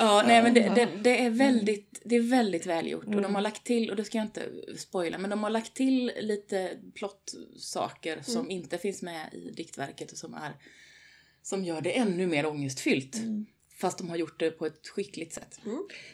Ja, 0.00 0.22
nej 0.26 0.42
men 0.42 0.54
det, 0.54 0.72
det, 0.74 0.88
det 1.02 1.24
är 1.24 1.30
väldigt, 1.30 2.02
det 2.04 2.16
är 2.16 2.20
väldigt 2.20 2.66
välgjort. 2.66 3.04
Och 3.04 3.22
de 3.22 3.34
har 3.34 3.42
lagt 3.42 3.64
till, 3.64 3.90
och 3.90 3.96
det 3.96 4.04
ska 4.04 4.18
jag 4.18 4.24
inte 4.24 4.42
spoila, 4.76 5.18
men 5.18 5.30
de 5.30 5.42
har 5.42 5.50
lagt 5.50 5.74
till 5.74 6.12
lite 6.20 6.70
plottsaker 6.94 8.20
som 8.22 8.50
inte 8.50 8.78
finns 8.78 9.02
med 9.02 9.34
i 9.34 9.50
diktverket 9.50 10.12
och 10.12 10.18
som 10.18 10.34
är 10.34 10.52
som 11.42 11.64
gör 11.64 11.80
det 11.80 11.98
ännu 11.98 12.26
mer 12.26 12.46
ångestfyllt. 12.46 13.16
Fast 13.74 13.98
de 13.98 14.08
har 14.08 14.16
gjort 14.16 14.40
det 14.40 14.50
på 14.50 14.66
ett 14.66 14.88
skickligt 14.88 15.32
sätt. 15.32 15.60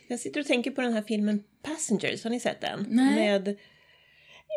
Jag 0.09 0.21
sitter 0.21 0.41
och 0.41 0.47
tänker 0.47 0.71
på 0.71 0.81
den 0.81 0.93
här 0.93 1.03
filmen 1.03 1.45
Passengers, 1.63 2.25
har 2.25 2.31
ni 2.31 2.41
sett 2.41 2.61
den? 2.61 2.87
Nej. 2.91 3.15
Med 3.15 3.59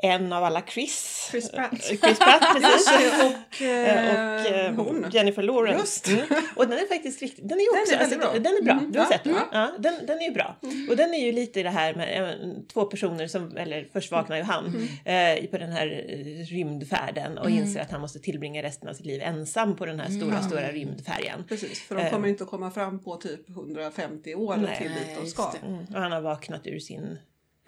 en 0.04 0.34
av 0.34 0.44
alla 0.44 0.62
Chris. 0.62 1.28
Chris 1.32 1.52
Pratt. 1.52 1.84
Chris 1.84 2.20
Pratt, 2.20 2.42
precis. 2.62 2.88
och, 3.24 3.62
Eh, 3.62 4.16
eh, 4.16 4.40
och 4.40 4.56
eh, 4.56 4.74
hon. 4.76 5.06
Jennifer 5.12 5.44
Lawrence. 5.44 6.12
Mm. 6.12 6.26
Och 6.56 6.68
den 6.68 6.78
är 6.80 6.88
faktiskt 6.88 7.22
riktigt, 7.22 7.50
den 7.50 7.58
är 7.58 7.62
ju 7.62 7.68
Den 7.74 7.82
också, 7.82 7.96
är 7.96 8.00
alltså, 8.00 8.18
bra. 8.20 8.34
den 8.34 8.46
är 8.58 8.62
bra. 8.62 8.74
Mm. 8.74 8.92
Du 8.92 9.00
har 9.00 9.06
sett 9.06 9.24
den? 9.24 9.34
ja. 9.34 9.48
Ja, 9.52 9.72
den, 9.80 10.06
den 10.06 10.18
är 10.20 10.24
ju 10.26 10.32
bra. 10.32 10.56
Och 10.90 10.98
den 10.98 11.14
är 11.14 11.26
ju 11.26 11.32
lite 11.32 11.64
det 11.64 11.70
här 11.70 11.94
med 11.94 12.24
eh, 12.24 12.50
två 12.74 12.86
personer 12.86 13.28
som, 13.28 13.58
eller 13.58 13.88
först 13.94 14.12
vaknar 14.12 14.38
ju 14.38 14.44
han 14.44 14.88
eh, 15.06 15.46
på 15.52 15.58
den 15.58 15.72
här 15.72 15.88
eh, 16.10 16.46
rymdfärden 16.46 17.38
och 17.38 17.50
inser 17.50 17.82
att 17.82 17.92
han 17.92 18.02
måste 18.02 18.20
tillbringa 18.20 18.64
resten 18.64 18.90
av 18.90 18.94
sitt 18.94 19.06
liv 19.06 19.22
ensam 19.22 19.76
på 19.76 19.86
den 19.86 20.00
här 20.00 20.10
stora, 20.10 20.42
stora 20.42 20.72
rymdfärjan. 20.72 21.44
Precis, 21.50 21.82
för 21.82 21.96
de 21.96 22.02
Eh. 22.02 22.12
kommer 22.12 22.28
inte 22.28 22.44
att 22.44 22.50
komma 22.50 22.72
fram 22.72 23.00
på 23.04 23.16
typ 23.16 23.50
150 23.50 24.36
år 24.36 24.56
Nej. 24.58 24.78
till 24.78 24.90
dit 24.92 25.18
de 25.24 25.28
ska. 25.30 25.54
Mm. 25.68 25.86
Och 25.94 26.02
han 26.02 26.12
har 26.12 26.22
vaknat 26.22 26.68
ur 26.68 26.80
sin 26.80 27.18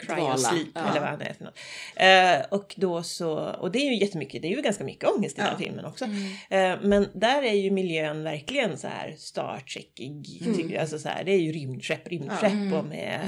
Cry 0.06 0.14
Dvala, 0.14 0.34
or 0.34 0.36
Sleep 0.38 0.68
ja. 0.74 0.80
eller 0.90 1.00
vad 1.00 1.08
han 1.08 1.20
är 1.20 1.34
för 1.38 1.44
något. 1.44 1.58
Eh, 1.96 2.58
och 2.58 2.74
då 2.76 3.02
så, 3.02 3.32
och 3.38 3.70
det 3.72 3.78
är 3.78 3.90
ju 3.92 3.98
jättemycket, 4.00 4.42
det 4.42 4.48
är 4.48 4.56
ju 4.56 4.62
ganska 4.62 4.84
mycket 4.84 5.08
ångest 5.10 5.38
i 5.38 5.40
Ja. 5.40 5.46
den 5.46 5.58
filmen 5.58 5.84
också. 5.84 6.04
Mm. 6.04 6.22
Eh, 6.50 6.78
men 6.88 7.08
där 7.14 7.42
är 7.42 7.52
ju 7.54 7.70
miljön 7.70 8.24
verkligen 8.24 8.78
så 8.78 8.88
här 8.88 9.14
Star 9.18 9.58
Trek-ig, 9.72 10.42
Mm. 10.46 10.80
Alltså 10.80 10.98
så 10.98 11.08
här, 11.08 11.24
det 11.24 11.32
är 11.32 11.38
ju 11.38 11.52
rymdskepp, 11.52 12.08
rymdskepp 12.08 12.52
Mm. 12.52 12.72
och 12.72 12.84
med 12.84 13.20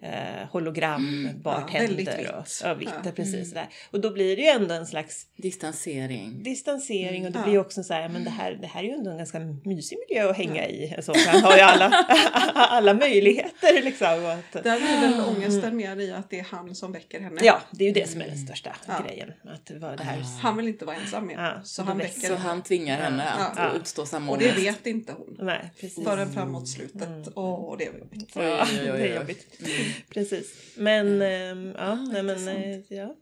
Mm. 0.00 0.12
eh, 0.14 0.48
hologram, 0.50 1.28
bartender 1.42 1.80
väldigt 1.88 2.08
och 2.08 2.18
vitt. 2.18 2.60
ja, 2.64 2.74
vitt, 2.74 2.88
Ja. 3.04 3.10
precis 3.16 3.52
Mm. 3.52 3.64
Och 3.90 4.00
då 4.00 4.10
blir 4.10 4.36
det 4.36 4.42
ju 4.42 4.48
ändå 4.48 4.74
en 4.74 4.86
slags 4.86 5.26
Distansering. 5.36 6.42
distansering 6.42 7.26
och 7.26 7.32
det 7.32 7.38
Ja. 7.38 7.42
blir 7.42 7.52
ju 7.54 7.60
också 7.60 7.82
så 7.82 7.94
här, 7.94 8.08
men 8.08 8.24
det 8.24 8.30
här, 8.30 8.52
det 8.60 8.66
här 8.66 8.80
är 8.80 8.84
ju 8.86 8.92
ändå 8.92 9.10
en 9.10 9.16
ganska 9.18 9.38
mysig 9.64 9.98
miljö 10.08 10.30
att 10.30 10.36
hänga 10.36 10.68
i. 10.68 10.94
Så 11.02 11.14
han 11.26 11.42
har 11.42 11.56
ju 11.56 11.62
alla, 11.62 11.88
alla 12.54 12.94
möjligheter 12.94 13.82
liksom. 13.82 14.24
och 14.24 14.32
Att, 14.32 14.52
Där 14.64 14.78
blir 14.80 15.00
väl 15.08 15.20
ångesten 15.36 15.76
mer 15.76 15.96
i 15.96 16.12
att 16.18 16.30
det 16.30 16.38
är 16.38 16.44
han 16.44 16.74
som 16.74 16.92
väcker 16.92 17.20
henne. 17.20 17.40
ja, 17.44 17.60
det 17.70 17.84
är 17.84 17.88
ju 17.88 17.94
det 17.94 18.08
som 18.10 18.20
är 18.20 18.26
den 18.28 18.38
största 18.38 18.76
Ja. 18.86 19.04
grejen. 19.06 19.32
Att 19.44 19.66
det 19.66 20.02
här. 20.04 20.22
Han 20.42 20.56
vill 20.56 20.68
inte 20.68 20.84
vara 20.84 20.96
ensam 20.96 21.26
mer. 21.26 21.34
Ja, 21.34 21.60
så 21.64 21.82
då 21.82 21.88
han 21.88 21.98
väcker 21.98 22.28
Så 22.28 22.34
han 22.34 22.62
tvingar 22.62 22.96
henne 23.00 23.32
Ja. 23.38 23.44
att 23.46 23.58
Ja. 23.58 23.72
utstå 23.80 24.06
samma 24.06 24.32
Och 24.32 24.38
det 24.38 24.52
vet 24.52 24.86
inte 24.86 25.12
hon. 25.12 25.36
Nej, 25.40 25.70
precis. 25.80 26.04
Förrän 26.04 26.32
framåt 26.32 26.68
slutet. 26.68 27.02
Mm. 27.08 27.24
Åh, 27.34 27.76
det 27.78 27.86
är 27.86 27.98
jobbigt. 27.98 28.30
Ja, 28.36 28.66
det 28.72 28.88
är 28.88 29.16
jobbigt. 29.20 29.60
Mm. 29.60 29.72
Precis. 30.10 30.54
Men, 30.76 31.22
ehm, 31.22 31.74
ja, 31.78 31.94
nej 31.94 32.22
men, 32.22 32.38
intressant. 32.38 32.90
eh, 32.90 32.96
ja. 32.98 33.14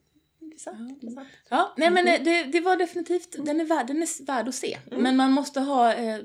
Intressant, 0.42 1.02
intressant. 1.02 1.28
Ja, 1.50 1.74
nej 1.76 1.90
men 1.90 2.08
eh, 2.08 2.22
det, 2.24 2.42
det 2.44 2.60
var 2.60 2.76
definitivt, 2.76 3.36
den 3.46 3.60
är 3.60 3.64
värd, 3.64 3.86
den 3.86 4.02
är 4.02 4.24
värd 4.26 4.48
att 4.48 4.54
se. 4.54 4.78
Men 4.90 5.16
man 5.16 5.32
måste 5.32 5.60
ha 5.60 5.94
eh, 5.94 6.18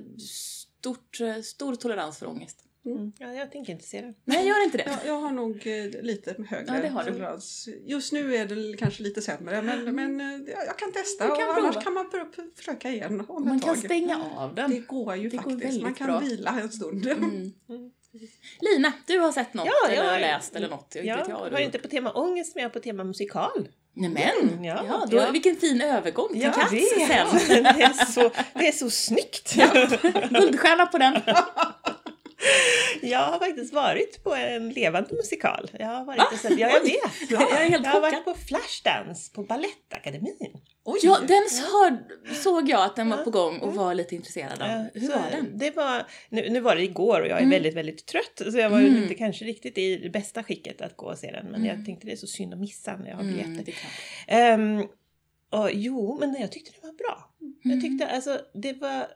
stort, 0.80 1.22
eh, 1.22 1.42
stor 1.42 1.76
tolerans 1.76 2.18
för 2.20 2.28
ångest. 2.30 2.58
Mm. 2.86 3.12
Ja, 3.20 3.34
jag 3.34 3.52
tänker 3.52 3.74
inte 3.74 3.86
se 3.86 4.02
den. 4.02 4.14
Nej, 4.26 4.48
gör 4.48 4.64
inte 4.64 4.78
det. 4.78 4.84
Jag, 4.88 5.16
jag 5.16 5.22
har 5.22 5.32
nog 5.32 5.68
eh, 5.68 6.02
lite 6.04 6.36
högre 6.50 6.76
Ja, 6.76 6.82
det 6.82 6.88
har 6.88 7.04
du. 7.04 7.12
tolerans. 7.12 7.70
Just 7.86 8.12
nu 8.14 8.36
är 8.36 8.46
det 8.46 8.78
kanske 8.78 9.04
lite 9.04 9.22
sämre 9.22 9.62
men, 9.62 9.96
men 9.96 10.22
eh, 10.22 10.52
jag 10.52 10.66
jag 10.68 10.78
kan 10.78 10.92
testa 10.92 11.24
Du 11.28 11.36
kan 11.36 11.50
och 11.50 11.56
prova. 11.56 11.68
annars 11.70 11.84
kan 11.84 11.94
man 11.94 12.06
pr- 12.10 12.56
försöka 12.58 12.90
igen 12.90 13.26
om 13.28 13.46
Man 13.46 13.58
ett 13.58 13.64
kan 13.64 13.76
tag. 13.76 13.84
stänga 13.86 14.24
av 14.38 14.56
Det 14.56 14.62
den. 14.62 14.86
går 14.88 15.16
ju 15.16 15.30
Det 15.30 15.38
går 15.38 15.44
faktiskt. 15.44 15.64
väldigt 15.66 15.84
man 15.84 15.94
kan 15.94 16.08
bra. 16.08 16.20
vila 16.20 16.60
en 16.62 16.70
stund. 16.72 17.08
Mm. 17.08 17.52
Lina, 18.62 18.94
du 19.08 19.20
har 19.20 19.32
sett 19.32 19.54
något 19.54 19.66
Ja, 19.66 19.74
jag 19.90 19.94
eller 19.98 20.12
har- 20.12 20.20
läst 20.20 20.56
eller 20.56 20.70
något. 20.70 20.92
Jag, 20.96 21.06
Jag 21.06 21.20
inte 21.20 21.34
vad 21.34 21.52
var 21.52 21.58
du- 21.58 21.64
inte 21.64 21.80
på 21.80 21.88
tema 21.88 22.12
ångest 22.12 22.56
men 22.56 22.62
jag 22.64 22.70
är 22.70 22.74
på 22.74 22.80
tema 22.80 23.04
musikal. 23.04 23.68
Nämen! 23.94 24.64
Ja, 24.64 24.84
Ja, 24.88 25.06
då, 25.12 25.18
ja. 25.18 25.32
Vilken 25.32 25.56
fin 25.56 25.82
övergång 25.82 26.30
till 26.30 26.42
Jag 26.42 26.54
Cats 26.54 26.74
vet. 26.74 27.08
sen. 27.08 27.64
det, 27.64 27.82
är 27.84 28.06
så, 28.06 28.32
det 28.54 28.68
är 28.68 28.72
så 28.72 28.90
snyggt! 28.90 29.54
Guldstjärna 30.30 30.86
på 30.86 30.98
den. 30.98 31.14
Jag 33.10 33.20
har 33.20 33.40
faktiskt 33.40 33.74
varit 33.74 34.24
på 34.24 34.36
en 34.36 34.70
levande 34.70 35.16
musikal. 35.16 35.72
Jag 35.80 35.88
har 35.88 36.06
varit 36.06 36.32
och 36.34 36.40
sett, 36.40 36.60
ja, 36.60 36.70
jag 36.70 36.82
vet! 36.82 37.32
Jag 37.32 37.42
är 37.62 37.70
helt 37.70 37.86
jag 37.86 37.92
har 37.92 38.02
varit 38.02 38.26
på 38.26 38.34
Flashdance 38.34 39.32
på 39.34 39.44
Balettakademin. 39.44 40.58
Oj! 40.84 41.00
Ja, 41.04 41.18
den 41.28 41.44
hör, 41.72 41.98
såg 42.34 42.70
jag 42.70 42.86
att 42.86 42.96
den 42.96 43.10
var 43.10 43.18
på 43.18 43.30
gång 43.32 43.58
och 43.60 43.76
var 43.76 43.94
lite 43.94 44.16
intresserad 44.16 44.62
av. 44.62 44.68
Ja, 44.68 44.86
Hur 44.94 45.08
så 45.08 45.12
var 45.20 45.32
den? 45.32 45.58
Det 45.58 45.76
var, 45.76 46.06
nu, 46.30 46.50
nu 46.50 46.60
var 46.60 46.76
det 46.76 46.84
igår 46.84 47.20
och 47.22 47.28
jag 47.28 47.38
är 47.38 47.38
Mm. 47.38 47.50
väldigt, 47.50 47.74
väldigt 47.76 48.06
trött 48.06 48.42
så 48.52 48.58
jag 48.58 48.70
var 48.70 48.80
Mm. 48.80 49.04
inte 49.04 49.16
kanske 49.16 49.46
riktigt 49.46 49.78
i 49.78 49.96
det 49.98 50.10
bästa 50.10 50.44
skicket 50.44 50.82
att 50.82 50.98
gå 50.98 51.06
och 51.06 51.18
se 51.18 51.32
den 51.32 51.46
men 51.46 51.66
jag 51.66 51.86
tänkte 51.86 52.08
det 52.08 52.12
är 52.14 52.18
så 52.18 52.28
synd 52.28 52.54
att 52.54 52.60
missa 52.60 52.96
när 52.98 53.10
jag 53.10 53.16
har 53.16 53.24
biljetter. 53.24 53.50
Mm, 53.52 53.64
klart. 53.66 53.76
Ehm, 54.28 54.84
och, 55.50 55.70
jo, 55.74 56.18
men 56.20 56.36
jag 56.40 56.52
tyckte 56.52 56.72
det 56.82 56.88
var 56.88 56.94
bra. 56.94 57.30
Mm. 57.42 57.56
Jag 57.64 57.82
tyckte 57.82 58.08
alltså 58.08 58.40
det 58.54 58.74
var 58.74 59.08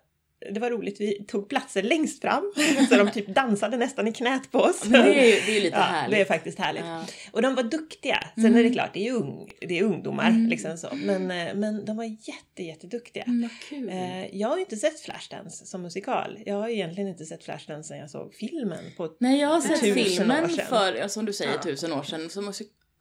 det 0.51 0.59
var 0.59 0.69
roligt, 0.71 1.01
vi 1.01 1.23
tog 1.27 1.49
platser 1.49 1.83
längst 1.83 2.21
fram 2.21 2.53
så 2.89 2.95
de 2.95 3.11
typ 3.11 3.27
dansade 3.27 3.77
nästan 3.77 4.07
i 4.07 4.13
knät 4.13 4.51
på 4.51 4.59
oss. 4.59 4.85
Men 4.85 5.01
det 5.05 5.21
är 5.21 5.25
ju 5.25 5.31
det 5.45 5.51
är 5.51 5.55
ju 5.55 5.61
lite 5.61 5.77
ja, 5.77 5.81
härligt. 5.83 6.15
det 6.17 6.21
är 6.21 6.25
faktiskt 6.25 6.59
härligt. 6.59 6.83
Ja. 6.85 7.05
Och 7.31 7.41
de 7.41 7.55
var 7.55 7.63
duktiga. 7.63 8.19
Sen 8.35 8.45
Mm. 8.45 8.57
är 8.59 8.63
det 8.63 8.69
klart, 8.69 8.93
det 8.93 8.99
är, 8.99 9.03
ju 9.03 9.11
ung, 9.11 9.51
det 9.59 9.79
är 9.79 9.83
ungdomar 9.83 10.27
Mm. 10.27 10.47
liksom 10.47 10.77
så. 10.77 10.89
Men, 10.93 11.31
eh, 11.31 11.55
men 11.55 11.85
de 11.85 11.97
var 11.97 12.03
jätte, 12.03 12.63
jätteduktiga. 12.63 13.23
Mm, 13.23 13.49
kul. 13.69 13.89
Eh, 13.89 14.35
Jag 14.35 14.47
har 14.47 14.55
ju 14.55 14.61
inte 14.61 14.75
sett 14.75 14.99
Flashdance 14.99 15.65
som 15.65 15.81
musikal. 15.81 16.39
Jag 16.45 16.55
har 16.55 16.69
egentligen 16.69 17.09
inte 17.09 17.25
sett 17.25 17.43
Flashdance 17.43 17.87
sen 17.87 17.97
jag 17.97 18.09
såg 18.09 18.33
filmen 18.33 18.83
på 18.97 19.09
Nej, 19.19 19.39
jag 19.41 19.47
har 19.49 19.61
sett 19.61 19.79
filmen 19.79 20.49
för, 20.49 21.07
som 21.07 21.25
du 21.25 21.33
säger, 21.33 21.51
Ja. 21.53 21.61
tusen 21.63 21.93
år 21.93 22.03
sedan 22.03 22.29
som 22.29 22.45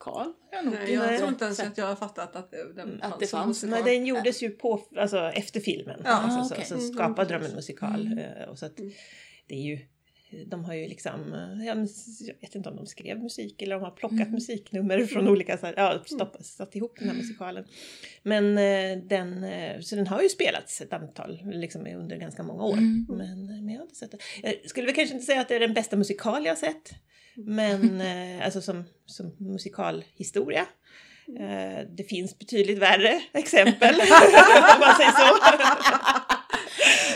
musikal. 0.07 0.33
Jag 0.51 0.65
nog 0.65 0.75
Nej, 0.75 0.93
jag 0.93 1.19
tror 1.19 1.29
inte 1.29 1.45
ens 1.45 1.57
sett. 1.57 1.69
att 1.69 1.79
jag 1.79 1.87
har 1.87 1.97
fattat 1.97 2.37
att 2.37 2.51
den 2.77 3.03
Att 3.03 3.21
det 3.21 3.27
fanns. 3.27 3.47
musikal. 3.63 3.71
Nej, 3.85 3.95
den 3.99 4.07
gjordes 4.07 4.43
ju 4.43 4.51
på, 4.51 4.81
alltså, 4.97 5.19
efter 5.19 5.61
filmen. 5.61 6.01
Ja, 6.05 6.11
alltså, 6.11 6.55
okej. 6.55 6.67
så, 6.67 6.75
Mm, 6.75 6.87
så 6.87 6.93
skapade 6.95 7.29
de 7.33 7.39
precis. 7.39 7.51
en 7.53 7.57
musikal. 7.57 8.07
Mm. 8.07 8.19
eh, 8.19 8.49
Och 8.49 8.59
så 8.59 8.67
att 8.67 8.79
Mm. 8.79 8.93
det 9.49 9.55
är 9.55 9.61
ju, 9.63 9.79
de 10.47 10.65
har 10.65 10.75
ju 10.75 10.89
liksom, 10.89 11.33
eh, 11.35 11.67
jag 11.67 12.35
vet 12.41 12.55
inte 12.55 12.69
om 12.69 12.77
de 12.77 12.87
skrev 12.87 13.19
musik 13.19 13.63
eller 13.63 13.75
de 13.75 13.85
har 13.85 13.91
plockat 13.91 14.21
Mm. 14.21 14.33
musiknummer 14.33 15.05
från 15.07 15.29
olika, 15.29 15.59
så 15.59 15.67
här, 15.67 15.75
ja, 15.77 16.03
stoppat, 16.07 16.47
satt 16.47 16.77
ihop 16.77 16.97
den 16.99 17.09
här 17.09 17.17
musikalen. 17.17 17.65
Men 18.23 18.59
eh, 18.59 19.05
den, 19.05 19.45
eh, 19.45 19.81
så 19.81 19.97
den 19.97 20.07
har 20.07 20.23
ju 20.23 20.29
spelats 20.29 20.81
ett 20.81 20.93
antal, 20.93 21.41
liksom 21.45 21.87
under 21.87 22.17
ganska 22.17 22.43
många 22.43 22.65
år. 22.65 22.79
Mm. 22.79 23.07
Men, 23.09 23.47
men 23.47 23.69
jag 23.69 23.79
har 23.79 23.85
inte 23.85 23.97
sett 23.97 24.11
det. 24.11 24.19
Jag 24.43 24.71
skulle 24.71 24.87
väl 24.87 24.95
kanske 24.95 25.15
inte 25.15 25.27
säga 25.27 25.41
att 25.41 25.49
det 25.49 25.57
är 25.57 25.61
den 25.61 25.75
bästa 25.75 25.97
musikal 25.97 26.45
jag 26.45 26.51
har 26.51 26.57
sett. 26.57 26.91
Men 27.37 28.03
alltså 28.43 28.61
som, 28.61 28.85
som 29.07 29.37
musikalhistoria. 29.39 30.67
Eh, 31.29 31.87
det 31.97 32.05
finns 32.05 32.39
betydligt 32.39 32.79
värre 32.79 33.23
exempel, 33.33 33.95
om 34.75 34.81
man 34.81 34.97
säger 34.97 35.11
så. 35.11 35.39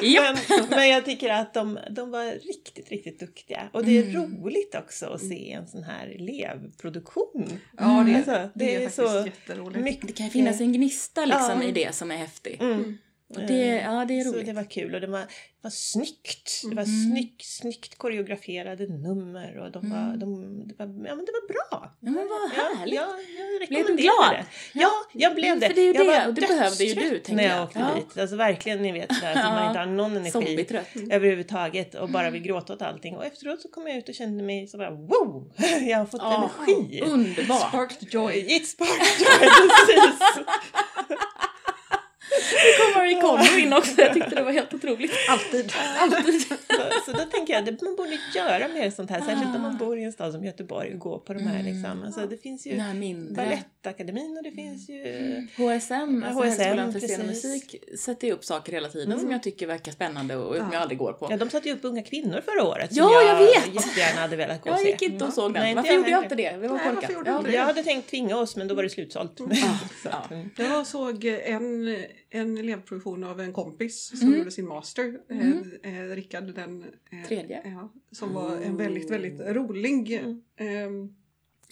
Men, 0.02 0.64
men 0.70 0.88
jag 0.88 1.04
tycker 1.04 1.28
att 1.30 1.54
de, 1.54 1.78
de 1.90 2.10
var 2.10 2.24
riktigt, 2.46 2.88
riktigt 2.88 3.20
duktiga. 3.20 3.68
Och 3.72 3.84
det 3.84 3.98
är 3.98 4.02
Mm. 4.02 4.42
roligt 4.44 4.74
också 4.74 5.06
att 5.06 5.20
se 5.20 5.52
en 5.52 5.66
sån 5.68 5.82
här 5.82 6.06
elevproduktion. 6.06 7.60
Ja, 7.78 8.04
det, 8.08 8.14
Alltså, 8.16 8.30
det, 8.30 8.50
det 8.54 8.74
är, 8.74 8.80
är 8.80 8.88
faktiskt 8.88 8.96
så 9.12 9.26
jätteroligt. 9.26 9.84
Mycket. 9.84 10.06
Det 10.06 10.12
kan 10.12 10.30
finnas 10.30 10.60
en 10.60 10.72
gnista 10.72 11.24
liksom 11.24 11.62
Ja. 11.62 11.68
i 11.68 11.72
det 11.72 11.94
som 11.94 12.10
är 12.10 12.16
häftig. 12.16 12.56
Mm. 12.60 12.98
Det, 13.35 13.66
ja, 13.85 14.04
det 14.04 14.20
är 14.20 14.25
Så 14.25 14.32
roligt. 14.32 14.47
det 14.47 14.52
var 14.52 14.64
kul 14.70 14.94
och 14.94 15.00
det 15.00 15.06
var, 15.06 15.25
var 15.62 15.70
snyggt. 15.70 16.61
Det 16.70 16.75
var 16.76 16.82
Mm. 16.82 17.11
snyggt, 17.11 17.44
snyggt 17.44 17.99
koreograferade 17.99 18.87
nummer 18.87 19.58
och 19.58 19.73
de 19.73 19.90
var, 19.90 19.99
Mm. 19.99 20.18
de, 20.18 20.28
det, 20.68 20.75
var, 20.78 20.87
ja, 20.87 21.14
men 21.14 21.25
det 21.25 21.32
var 21.32 21.49
bra. 21.49 21.92
Ja, 22.00 22.11
men 22.11 22.14
vad 22.28 22.50
härligt. 22.50 22.94
Ja, 22.94 23.08
jag 23.61 23.68
Blev 23.68 23.87
du 23.87 23.97
glad? 23.97 24.30
det. 24.32 24.47
Ja, 24.73 24.90
jag 25.12 25.35
blev 25.35 25.61
det. 25.61 25.66
För 25.66 25.75
det 25.75 25.80
är 25.80 25.85
ju 25.85 25.92
jag 25.94 26.06
det, 26.06 26.11
var 26.18 26.26
och 26.28 26.35
det 26.35 26.40
behövde 26.49 26.85
ju 26.85 26.94
du, 26.94 27.11
tänker 27.11 27.35
när 27.35 27.44
jag 27.44 27.62
åkte 27.64 27.78
Ja. 27.78 27.94
dit. 27.94 28.18
Alltså 28.18 28.37
verkligen, 28.37 28.82
ni 28.82 28.92
vet, 28.92 29.08
där, 29.08 29.32
som 29.42 29.42
man 29.54 29.68
inte 29.68 29.78
har 29.78 29.87
någon 29.87 30.11
energi 30.16 30.30
Zombietrött. 30.30 30.87
överhuvudtaget 31.11 31.94
och 31.94 32.08
bara 32.11 32.30
vill 32.30 32.42
gråta 32.42 32.73
åt 32.73 32.82
allting. 32.82 33.16
Och 33.16 33.25
efteråt 33.26 33.61
så 33.62 33.68
kom 33.68 33.87
jag 33.88 33.97
ut 33.97 34.08
och 34.08 34.14
kände 34.14 34.44
mig 34.44 34.66
så 34.66 34.78
bara 34.78 34.90
wow! 34.90 35.52
Jag 35.88 35.99
har 35.99 36.06
fått 36.06 36.20
Ja, 36.23 36.50
energi. 36.66 37.00
Underbart. 37.04 37.68
Sparked 37.68 38.14
joy. 38.14 38.38
It 38.56 38.68
sparked 38.75 39.20
joy, 39.20 39.49
precis! 39.49 40.44
Marie 43.08 43.20
Conner 43.20 43.58
in 43.58 43.72
också. 43.72 44.00
Jag 44.00 44.14
tyckte 44.14 44.34
det 44.34 44.42
var 44.42 44.52
helt 44.52 44.74
otroligt. 44.74 45.12
Alltid. 45.28 45.72
Alltid. 45.98 46.40
Så, 46.42 46.54
så 47.06 47.12
då 47.12 47.18
tänker 47.24 47.52
jag 47.54 47.68
att 47.68 47.82
man 47.82 47.96
borde 47.96 48.18
göra 48.34 48.68
mer 48.68 48.90
sånt 48.90 49.10
här, 49.10 49.20
särskilt 49.20 49.56
om 49.56 49.62
man 49.62 49.76
bor 49.76 49.98
i 49.98 50.04
en 50.04 50.12
stad 50.12 50.32
som 50.32 50.44
Göteborg 50.44 50.92
och 50.92 50.98
går 50.98 51.18
på 51.18 51.32
de 51.34 51.40
här 51.46 51.60
Mm. 51.60 51.74
liksom. 51.74 52.02
Alltså, 52.02 52.26
det 52.26 52.36
finns 52.42 52.66
ju. 52.66 52.76
Balettakademin 53.36 54.36
och 54.36 54.42
det 54.42 54.50
finns 54.52 54.88
ju... 54.88 55.02
HSM, 55.56 56.24
alltså 56.26 56.42
HSM, 56.42 56.60
Högskolan 56.60 56.92
för 56.92 57.00
scen 57.00 57.20
och 57.20 57.26
precis. 57.26 57.44
musik, 57.44 57.84
sätter 57.98 58.26
ju 58.26 58.32
upp 58.32 58.44
saker 58.44 58.72
hela 58.72 58.88
tiden 58.88 59.06
Mm. 59.08 59.20
som 59.20 59.30
jag 59.30 59.42
tycker 59.42 59.66
verkar 59.66 59.92
spännande 59.92 60.36
och 60.36 60.56
som 60.56 60.64
Ja. 60.66 60.72
jag 60.72 60.82
aldrig 60.82 60.98
går 60.98 61.12
på. 61.12 61.26
Ja, 61.30 61.36
de 61.36 61.50
satte 61.50 61.68
ju 61.68 61.74
upp 61.74 61.84
Unga 61.84 62.02
kvinnor 62.02 62.40
förra 62.44 62.64
året 62.68 62.90
Ja, 62.92 63.04
som 63.04 63.26
jag 63.26 63.36
vet! 63.38 63.74
jättegärna 63.74 64.20
hade 64.20 64.36
velat 64.36 64.62
gå 64.62 64.70
och 64.70 64.76
Jag 64.76 64.82
se. 64.82 64.90
gick 64.90 65.02
inte 65.02 65.24
och 65.24 65.32
såg 65.32 65.54
den. 65.54 65.62
Nej, 65.62 65.70
inte 65.70 65.76
varför 65.82 65.92
jag 65.92 65.98
gjorde 65.98 66.10
jag 66.10 66.24
inte 66.24 66.34
det? 66.34 66.50
Det 66.50 66.68
var 66.68 66.76
Nej, 66.76 66.84
korkat. 66.86 66.94
varför 67.02 67.12
gjorde 67.14 67.30
Ja. 67.30 67.34
du 67.34 67.38
inte 67.38 67.52
Jag 67.52 67.64
hade 67.64 67.82
tänkt 67.82 68.10
tvinga 68.10 68.36
oss 68.36 68.56
men 68.56 68.68
då 68.68 68.74
var 68.74 68.82
det 68.82 68.90
slutsålt. 68.90 69.40
Att, 69.40 69.48
Ja. 70.04 70.24
mm. 70.30 70.50
Jag 70.56 70.86
såg 70.86 71.24
en, 71.24 71.96
en 72.30 72.58
elevproduktion 72.58 73.25
av 73.25 73.40
en 73.40 73.52
kompis 73.52 74.18
som 74.18 74.28
Mm. 74.28 74.38
gjorde 74.38 74.50
sin 74.50 74.68
master, 74.68 75.20
Mm. 75.30 75.73
eh, 75.82 75.99
eh, 76.00 76.08
Rickard 76.14 76.54
den 76.54 76.85
eh, 77.11 77.26
Tredje. 77.28 77.62
Ja, 77.64 77.92
som 78.12 78.32
var 78.35 78.56
en 78.56 78.76
väldigt, 78.76 79.11
väldigt 79.11 79.40
rolig 79.40 80.14
eh, 80.56 80.90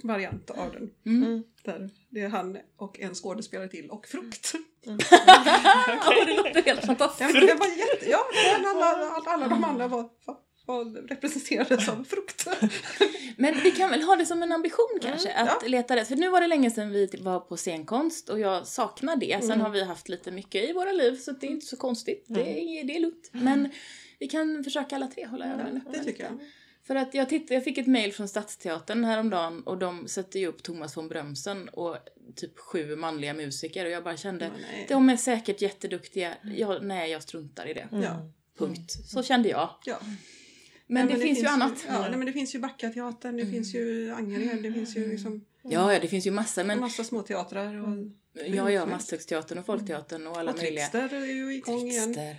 variant 0.02 0.50
av 0.50 0.72
den. 0.72 0.90
Mm. 1.06 1.22
Mm. 1.24 1.42
Där 1.64 1.90
det 2.10 2.20
är 2.20 2.28
han 2.28 2.58
och 2.76 3.00
en 3.00 3.14
skådespelare 3.14 3.68
till 3.68 3.90
och 3.90 4.06
frukt. 4.06 4.52
Ja, 4.84 6.24
det 6.26 6.36
låter 6.36 6.62
helt 6.62 6.80
Ja, 6.80 6.86
fantastiskt. 6.86 7.32
men 7.34 7.46
det 7.46 7.54
var 7.54 7.66
jätte, 7.66 8.10
ja 8.10 8.18
alla, 8.66 8.84
alla, 8.86 9.22
alla 9.26 9.48
de 9.48 9.64
andra 9.64 9.88
var, 9.88 10.08
var 10.66 10.84
representerade 11.08 11.80
som 11.80 12.04
frukt. 12.04 12.46
Men 13.36 13.54
vi 13.62 13.70
kan 13.70 13.90
väl 13.90 14.02
ha 14.02 14.16
det 14.16 14.26
som 14.26 14.42
en 14.42 14.52
ambition 14.52 14.98
kanske, 15.02 15.28
Mm, 15.30 15.48
att 15.56 15.70
leta 15.70 15.96
rätt. 15.96 16.08
För 16.08 16.16
nu 16.16 16.28
var 16.28 16.40
det 16.40 16.46
länge 16.46 16.70
sedan 16.70 16.90
vi 16.90 17.08
var 17.20 17.40
på 17.40 17.56
scenkonst 17.56 18.28
och 18.28 18.40
jag 18.40 18.66
saknar 18.66 19.16
det. 19.16 19.38
Sen 19.40 19.50
Mm. 19.52 19.60
har 19.60 19.70
vi 19.70 19.84
haft 19.84 20.08
lite 20.08 20.30
mycket 20.30 20.70
i 20.70 20.72
våra 20.72 20.92
liv 20.92 21.16
så 21.16 21.32
det 21.32 21.46
är 21.46 21.50
inte 21.50 21.66
så 21.66 21.76
konstigt. 21.76 22.24
Det, 22.28 22.40
är, 22.80 22.84
det 22.84 22.96
är 22.96 23.00
lugnt. 23.00 23.28
Men 23.32 23.68
vi 24.18 24.28
kan 24.28 24.64
försöka 24.64 24.96
alla 24.96 25.06
tre 25.06 25.26
hålla 25.26 25.44
ögonen 25.46 25.76
öppna 25.76 25.92
Det 25.92 26.04
tycker 26.04 26.22
jag. 26.24 26.32
För 26.86 26.94
att 26.96 27.14
jag, 27.14 27.28
titt- 27.28 27.50
jag 27.50 27.64
fick 27.64 27.78
ett 27.78 27.86
mail 27.86 28.12
från 28.12 28.28
Stadsteatern 28.28 29.04
häromdagen 29.04 29.62
och 29.62 29.78
de 29.78 30.08
sätter 30.08 30.40
ju 30.40 30.46
upp 30.46 30.62
Thomas 30.62 30.96
von 30.96 31.08
Brömsen 31.08 31.68
och 31.68 31.96
typ 32.36 32.58
sju 32.58 32.96
manliga 32.96 33.34
musiker 33.34 33.84
och 33.84 33.90
jag 33.90 34.04
bara 34.04 34.16
kände 34.16 34.48
nej. 34.72 34.86
de 34.88 35.08
är 35.08 35.16
säkert 35.16 35.60
jätteduktiga. 35.62 36.34
Jag, 36.56 36.84
nej, 36.84 37.10
jag 37.10 37.22
struntar 37.22 37.66
i 37.66 37.74
det. 37.74 37.88
Mm. 37.92 38.02
Ja. 38.04 38.30
Punkt. 38.58 38.92
Så 39.06 39.22
kände 39.22 39.48
jag. 39.48 39.70
Ja. 39.84 39.98
Men 40.86 41.06
Nej, 41.06 41.14
det 41.16 41.20
finns 41.22 41.42
ju 41.42 41.46
annat. 41.46 41.84
Ja, 41.88 42.00
nej, 42.00 42.10
men 42.10 42.26
det 42.26 42.32
finns 42.32 42.54
ju 42.54 42.58
Backateatern, 42.58 43.36
det 43.36 43.42
Mm. 43.42 43.54
finns 43.54 43.74
ju 43.74 44.12
Angered, 44.12 44.62
det 44.62 44.72
finns 44.72 44.96
ju 44.96 45.08
liksom... 45.10 45.44
Ja, 45.62 45.92
ja, 45.92 46.00
det 46.00 46.08
finns 46.08 46.26
ju 46.26 46.30
massor 46.30 46.64
men 46.64 46.80
Massa 46.80 47.04
små 47.04 47.22
teatrar 47.22 47.74
och 47.82 47.96
ja, 48.46 48.70
ja, 48.70 48.86
Masthuggsteatern 48.86 49.58
och 49.58 49.66
Folkteatern 49.66 50.26
och 50.26 50.36
alla 50.38 50.50
och 50.52 50.56
möjliga. 50.58 50.86
texter 50.86 51.16
är 51.16 51.26
ju 51.26 51.54
igång 51.54 51.88
igen. 51.88 52.14
texter. 52.14 52.36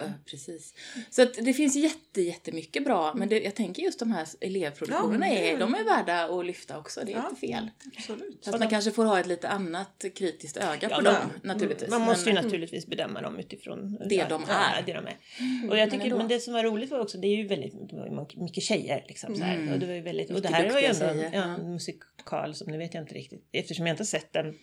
Eh, 0.00 0.10
precis. 0.30 0.74
Så 1.10 1.22
att 1.22 1.34
det 1.34 1.52
finns 1.52 1.76
jätte, 1.76 2.20
jättemycket 2.22 2.84
bra, 2.84 3.14
men 3.14 3.28
det, 3.28 3.40
jag 3.40 3.54
tänker 3.54 3.82
just 3.82 3.98
de 3.98 4.12
här 4.12 4.26
elevproduktionerna, 4.40 5.28
Ja, 5.28 5.34
är, 5.34 5.58
de 5.58 5.74
är 5.74 5.84
värda 5.84 6.24
att 6.38 6.46
lyfta 6.46 6.78
också, 6.78 7.00
det 7.06 7.12
är 7.12 7.16
Ja. 7.16 7.28
inte 7.28 7.40
fel. 7.40 7.70
Absolut. 7.96 8.44
Fast 8.44 8.58
man 8.58 8.68
kanske 8.68 8.90
får 8.90 9.04
ha 9.04 9.20
ett 9.20 9.26
lite 9.26 9.48
annat 9.48 10.04
kritiskt 10.14 10.56
öga 10.56 10.88
på 10.88 10.94
Ja, 10.94 11.00
dem, 11.00 11.14
det- 11.42 11.48
naturligtvis. 11.48 11.90
Man 11.90 12.00
måste 12.00 12.32
Men- 12.32 12.36
ju 12.36 12.42
naturligtvis 12.42 12.86
bedöma 12.86 13.20
dem 13.22 13.38
utifrån 13.38 13.98
Det 14.08 14.24
de 14.28 14.42
är. 14.48 14.82
Det 14.86 14.92
de 14.92 15.06
är. 15.06 15.16
Och 15.70 15.78
jag 15.78 15.90
tycker, 15.90 16.04
ändå. 16.04 16.16
men 16.18 16.28
det 16.28 16.40
som 16.40 16.54
var 16.54 16.62
roligt 16.64 16.90
var 16.90 16.98
också, 17.00 17.18
det 17.18 17.26
är 17.28 17.36
ju 17.36 17.46
väldigt 17.46 17.88
det 17.90 17.96
var 17.96 18.06
ju 18.06 18.40
mycket 18.42 18.62
tjejer 18.62 19.04
liksom 19.08 19.36
så 19.36 19.42
här. 19.44 19.54
Mm. 19.56 19.72
Och 19.72 19.78
det 19.78 19.86
var 19.86 19.94
ju 19.94 20.00
väldigt, 20.02 20.30
och 20.30 20.42
det 20.42 20.48
här 20.48 20.70
var 20.72 20.80
ju 20.80 20.86
ändå 20.86 21.04
en, 21.04 21.20
en 21.34 21.72
musikal 21.72 22.54
som 22.54 22.70
nu 22.72 22.78
vet 22.78 22.94
jag 22.94 23.02
inte 23.02 23.14
riktigt, 23.14 23.48
eftersom 23.52 23.86
jag 23.86 23.94
inte 23.94 24.04
sett 24.04 24.32
den 24.32 24.54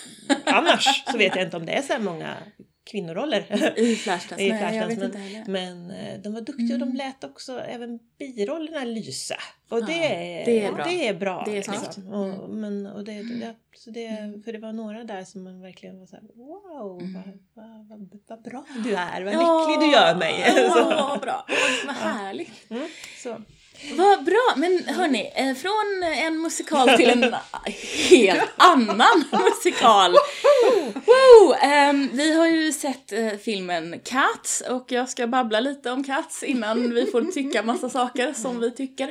annars 0.44 1.04
så 1.12 1.18
vet 1.18 1.36
jag 1.36 1.44
inte 1.44 1.56
om 1.56 1.66
det 1.66 1.72
är 1.72 1.82
så 1.82 1.92
här 1.92 2.00
många 2.00 2.36
kvinnoroller. 2.84 3.72
I 3.78 3.96
Flashdance? 4.04 4.44
i 4.44 4.48
Nej, 4.50 4.58
Flashdance, 4.58 5.08
vet 5.08 5.46
men, 5.46 5.86
men 5.86 5.90
eh, 5.90 6.20
de 6.20 6.34
var 6.34 6.40
duktiga 6.40 6.74
och 6.74 6.80
de 6.80 6.92
lät 6.92 7.24
också 7.24 7.60
även 7.60 7.98
birollerna 8.18 8.84
lysa. 8.84 9.36
Och 9.68 9.86
det, 9.86 9.92
Ja, 9.92 10.02
är, 10.04 10.44
det 10.44 10.64
är 10.64 10.72
bra. 10.72 10.84
Det 10.84 11.08
är 11.08 11.14
bra 11.14 11.42
Det 11.46 11.50
är 11.50 11.54
liksom. 11.56 11.74
snyggt. 11.74 11.96
Mm. 11.96 12.14
Och, 12.14 12.50
men, 12.50 12.86
och 12.86 13.04
det, 13.04 13.12
det, 13.12 13.54
så 13.76 13.90
det, 13.90 14.08
för 14.44 14.52
det 14.52 14.58
var 14.58 14.72
några 14.72 15.04
där 15.04 15.24
som 15.24 15.44
man 15.44 15.60
verkligen 15.62 15.98
var 15.98 16.06
så 16.06 16.16
här: 16.16 16.24
wow, 16.34 17.02
vad, 17.14 17.38
vad, 17.54 17.88
vad, 17.88 18.20
vad 18.28 18.42
bra 18.42 18.64
du 18.84 18.94
är, 18.94 19.22
vad 19.22 19.32
lycklig 19.32 19.88
du 19.88 19.92
gör 19.96 20.14
mig. 20.14 20.44
Så, 20.74 20.84
vad 20.84 21.20
bra. 21.20 21.46
Vad 21.86 21.96
härligt. 21.96 22.70
mm, 22.70 22.88
så. 23.22 23.42
Vad 23.96 24.24
bra, 24.24 24.54
men 24.56 24.84
hörni, 24.86 25.32
eh, 25.34 25.54
från 25.54 26.02
en 26.16 26.42
musikal 26.42 26.88
till 26.88 27.10
en 27.10 27.22
helt 28.10 28.50
annan 28.56 29.24
musikal 29.32 30.14
um, 31.62 32.10
vi 32.12 32.36
har 32.36 32.46
ju 32.46 32.72
sett 32.72 33.12
uh, 33.12 33.36
filmen 33.36 34.00
Cats 34.04 34.62
och 34.70 34.92
jag 34.92 35.08
ska 35.08 35.26
babbla 35.26 35.60
lite 35.60 35.90
om 35.90 36.04
Cats 36.04 36.42
innan 36.42 36.94
vi 36.94 37.06
får 37.06 37.24
tycka 37.32 37.62
massa 37.62 37.90
saker 37.90 38.32
som 38.32 38.60
vi 38.60 38.70
tycker. 38.70 39.08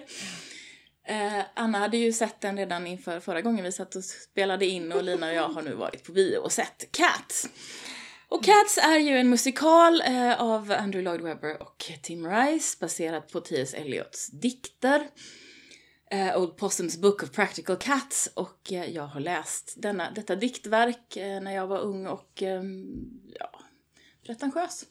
Uh, 1.09 1.43
Anna 1.53 1.77
hade 1.77 1.97
ju 1.97 2.13
sett 2.13 2.41
den 2.41 2.57
redan 2.57 2.87
inför 2.87 3.19
förra 3.19 3.41
gången 3.41 3.63
vi 3.63 3.71
satt 3.71 3.95
och 3.95 4.03
spelade 4.03 4.65
in 4.65 4.91
och 4.91 5.03
Lina 5.03 5.27
och 5.27 5.33
jag 5.33 5.49
har 5.49 5.61
nu 5.61 5.73
varit 5.73 6.03
på 6.03 6.11
bio 6.11 6.37
och 6.37 6.51
sett 6.51 6.91
Cats. 6.91 7.49
Och 8.27 8.43
Cats 8.43 8.77
är 8.77 8.97
ju 8.97 9.17
en 9.17 9.29
musikal 9.29 10.03
uh, 10.09 10.41
av 10.41 10.71
Andrew 10.71 11.01
Lloyd 11.01 11.21
Webber 11.21 11.61
och 11.61 11.91
Tim 12.01 12.27
Rice 12.27 12.77
baserad 12.79 13.27
på 13.27 13.39
T.S. 13.39 13.73
Eliots 13.73 14.27
dikter. 14.27 15.07
Eh, 16.13 16.37
Old 16.41 16.57
Possums 16.57 16.97
Book 16.97 17.23
of 17.23 17.31
Practical 17.31 17.75
Cats 17.75 18.31
och 18.33 18.71
eh, 18.71 18.89
jag 18.89 19.07
har 19.07 19.19
läst 19.19 19.73
denna, 19.77 20.11
detta 20.11 20.35
diktverk 20.35 21.17
eh, 21.17 21.41
när 21.41 21.55
jag 21.55 21.67
var 21.67 21.79
ung 21.79 22.07
och 22.07 22.41
ehm, 22.41 22.85
ja, 23.39 23.59
pretentiös. 24.25 24.85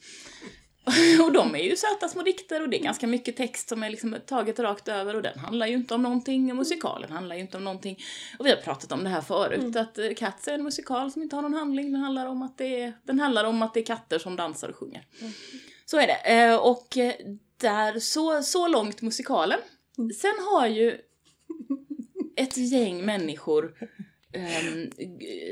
och 1.25 1.31
de 1.31 1.55
är 1.55 1.63
ju 1.63 1.75
söta 1.75 2.09
små 2.09 2.23
dikter 2.23 2.61
och 2.61 2.69
det 2.69 2.79
är 2.79 2.83
ganska 2.83 3.07
mycket 3.07 3.37
text 3.37 3.69
som 3.69 3.83
är 3.83 3.89
liksom 3.89 4.17
taget 4.25 4.59
rakt 4.59 4.87
över 4.87 5.15
och 5.15 5.21
den 5.21 5.39
handlar 5.39 5.67
ju 5.67 5.73
inte 5.73 5.93
om 5.93 6.03
någonting 6.03 6.51
och 6.51 6.57
musikalen 6.57 7.11
handlar 7.11 7.35
ju 7.35 7.41
inte 7.41 7.57
om 7.57 7.63
någonting. 7.63 7.99
Och 8.39 8.45
vi 8.45 8.49
har 8.49 8.57
pratat 8.57 8.91
om 8.91 9.03
det 9.03 9.09
här 9.09 9.21
förut, 9.21 9.75
att 9.75 9.97
eh, 9.97 10.13
Cats 10.13 10.47
är 10.47 10.53
en 10.53 10.63
musikal 10.63 11.11
som 11.11 11.21
inte 11.21 11.35
har 11.35 11.43
någon 11.43 11.53
handling, 11.53 11.91
den 11.91 12.01
handlar 12.01 12.25
om 12.25 12.41
att 12.41 12.57
det 12.57 12.81
är, 12.81 12.93
den 13.03 13.19
handlar 13.19 13.43
om 13.43 13.61
att 13.61 13.73
det 13.73 13.79
är 13.79 13.85
katter 13.85 14.19
som 14.19 14.35
dansar 14.35 14.69
och 14.69 14.75
sjunger. 14.75 15.05
Så 15.85 15.97
är 15.97 16.07
det. 16.07 16.57
Och 16.57 16.87
där, 17.57 17.99
så, 17.99 18.43
så 18.43 18.67
långt 18.67 19.01
musikalen. 19.01 19.59
Sen 19.95 20.35
har 20.51 20.67
ju 20.67 20.97
ett 22.35 22.57
gäng 22.57 23.05
människor 23.05 23.73
ehm, 24.33 24.89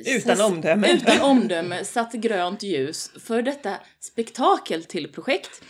Utan 0.06 0.42
omdöme. 0.42 0.92
utan 0.94 1.22
omdöme 1.22 1.86
satt 1.86 2.14
grönt 2.14 2.64
ljus 2.64 3.12
för 3.20 3.42
detta 3.42 3.76
spektakel 4.00 4.84
till 4.84 5.12
projekt 5.12 5.62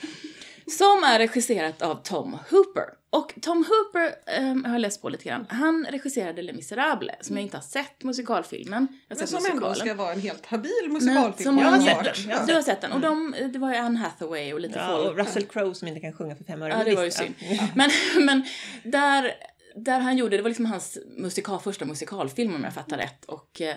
som 0.77 1.03
är 1.03 1.19
regisserat 1.19 1.81
av 1.81 1.95
Tom 2.03 2.37
Hooper. 2.49 2.83
Och 3.11 3.33
Tom 3.41 3.65
Hooper 3.69 4.15
ehm, 4.25 4.65
har 4.65 4.71
jag 4.73 4.81
läst 4.81 5.01
på 5.01 5.09
lite 5.09 5.23
grann. 5.23 5.45
Han 5.49 5.85
regisserade 5.89 6.41
Les 6.41 6.55
Misérables 6.55 7.15
som 7.27 7.35
jag 7.35 7.43
inte 7.43 7.57
har 7.57 7.61
sett 7.61 8.03
musikalfilmen. 8.03 8.87
Jag 9.07 9.15
har 9.15 9.19
Men 9.19 9.27
sett 9.27 9.29
som 9.29 9.51
ändå 9.51 9.67
musikalen. 9.69 9.75
ska 9.75 10.03
vara 10.03 10.13
en 10.13 10.19
helt 10.19 10.45
habil 10.45 10.71
Men 10.83 10.93
musikalfilm. 10.93 11.43
som 11.43 11.57
har 11.57 11.63
jag 11.65 11.71
har 11.71 12.03
sett 12.03 12.25
den. 12.27 12.37
Har 12.37 12.47
Du 12.47 12.53
har 12.53 12.61
sett 12.61 12.81
den 12.81 12.91
och 12.91 12.99
de, 12.99 13.35
det 13.53 13.59
var 13.59 13.69
ju 13.71 13.75
Anne 13.77 13.99
Hathaway 13.99 14.53
och 14.53 14.59
lite 14.59 14.79
Ja, 14.79 14.87
folk. 14.87 15.07
och 15.11 15.17
Russell 15.17 15.43
Crowe 15.45 15.75
som 15.75 15.87
inte 15.87 15.99
kan 15.99 16.13
sjunga 16.13 16.35
för 16.35 16.43
fem 16.43 16.61
öre. 16.61 16.71
Ja, 16.71 16.77
men 16.77 16.85
det 16.85 16.95
var 16.95 17.03
ju 17.03 17.11
synd. 17.11 17.35
ja. 17.39 17.67
Men, 17.75 17.89
men 18.25 18.43
där, 18.83 19.33
där 19.75 19.99
han 19.99 20.17
gjorde, 20.17 20.37
det 20.37 20.43
var 20.43 20.49
liksom 20.49 20.65
hans 20.65 20.97
musikal, 21.17 21.59
första 21.59 21.85
musikalfilm 21.85 22.55
om 22.55 22.63
jag 22.63 22.73
fattar 22.73 22.97
rätt. 22.97 23.25
Och, 23.25 23.61
eh, 23.61 23.75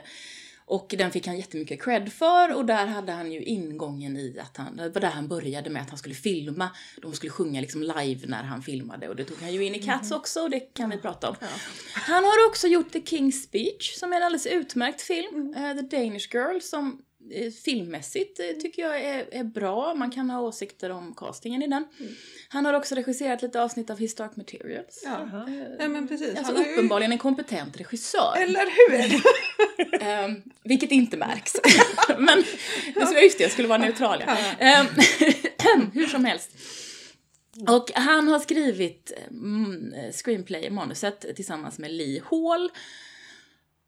och 0.65 0.95
den 0.99 1.11
fick 1.11 1.27
han 1.27 1.37
jättemycket 1.37 1.83
cred 1.83 2.13
för 2.13 2.55
och 2.55 2.65
där 2.65 2.87
hade 2.87 3.13
han 3.13 3.33
ju 3.33 3.43
ingången 3.43 4.17
i 4.17 4.39
att 4.39 4.57
han, 4.57 4.77
det 4.77 4.89
var 4.89 5.01
där 5.01 5.11
han 5.11 5.29
började 5.29 5.71
med 5.71 5.83
att 5.83 5.89
han 5.89 5.99
skulle 5.99 6.15
filma, 6.15 6.71
de 7.03 7.13
skulle 7.13 7.33
sjunga 7.33 7.61
liksom 7.61 7.83
live 7.83 8.27
när 8.27 8.43
han 8.43 8.63
filmade 8.63 9.09
och 9.09 9.17
det 9.17 9.25
tog 9.25 9.39
han 9.41 9.53
ju 9.53 9.65
in 9.65 9.75
i 9.75 9.83
Cats 9.83 10.11
också 10.11 10.41
och 10.41 10.51
det 10.51 10.61
kan 10.61 10.91
vi 10.91 10.99
prata 10.99 11.29
om. 11.29 11.37
Han 11.95 12.25
har 12.25 12.49
också 12.49 12.67
gjort 12.67 12.93
The 12.93 12.99
King's 12.99 13.43
Speech 13.43 13.95
som 13.95 14.13
är 14.13 14.17
en 14.17 14.23
alldeles 14.23 14.47
utmärkt 14.47 15.01
film, 15.01 15.55
eh, 15.57 15.77
The 15.77 15.97
Danish 15.97 16.35
Girl 16.35 16.61
som 16.61 17.03
filmmässigt 17.64 18.40
eh, 18.40 18.47
tycker 18.47 18.83
jag 18.83 19.01
är, 19.01 19.35
är 19.35 19.45
bra, 19.45 19.95
man 19.95 20.11
kan 20.11 20.31
ha 20.31 20.40
åsikter 20.40 20.90
om 20.90 21.14
castingen 21.14 21.62
i 21.62 21.66
den. 21.66 21.85
Han 22.49 22.64
har 22.64 22.75
också 22.75 22.95
regisserat 22.95 23.42
lite 23.42 23.62
avsnitt 23.62 23.90
av 23.90 23.99
Historic 23.99 24.37
Materials. 24.37 25.03
Ja. 25.05 25.47
ja, 25.79 25.88
men 25.88 26.09
precis. 26.09 26.29
Alltså 26.29 26.45
Han 26.45 26.57
har 26.57 26.64
ju- 26.64 26.73
uppenbarligen 26.73 27.12
en 27.12 27.18
kompetent 27.18 27.81
regissör. 27.81 28.37
Eller 28.37 28.61
hur? 28.61 29.23
Ehm, 30.01 30.42
vilket 30.64 30.90
inte 30.92 31.16
märks. 31.16 31.53
Men 32.18 32.45
skulle, 33.07 33.21
just 33.21 33.38
det, 33.38 33.45
jag 33.45 33.53
skulle 33.53 33.68
vara 33.68 33.79
neutral 33.79 34.25
ja. 34.27 34.37
Ehm, 34.59 34.87
hur 35.95 36.07
som 36.07 36.25
helst. 36.25 36.51
Och 37.68 37.90
han 37.95 38.29
har 38.29 38.38
skrivit 38.38 39.12
mm, 39.31 39.95
screenplay, 40.12 40.71
manuset, 40.71 41.37
tillsammans 41.37 41.79
med 41.79 41.90
Lee 41.92 42.23
Hall. 42.31 42.71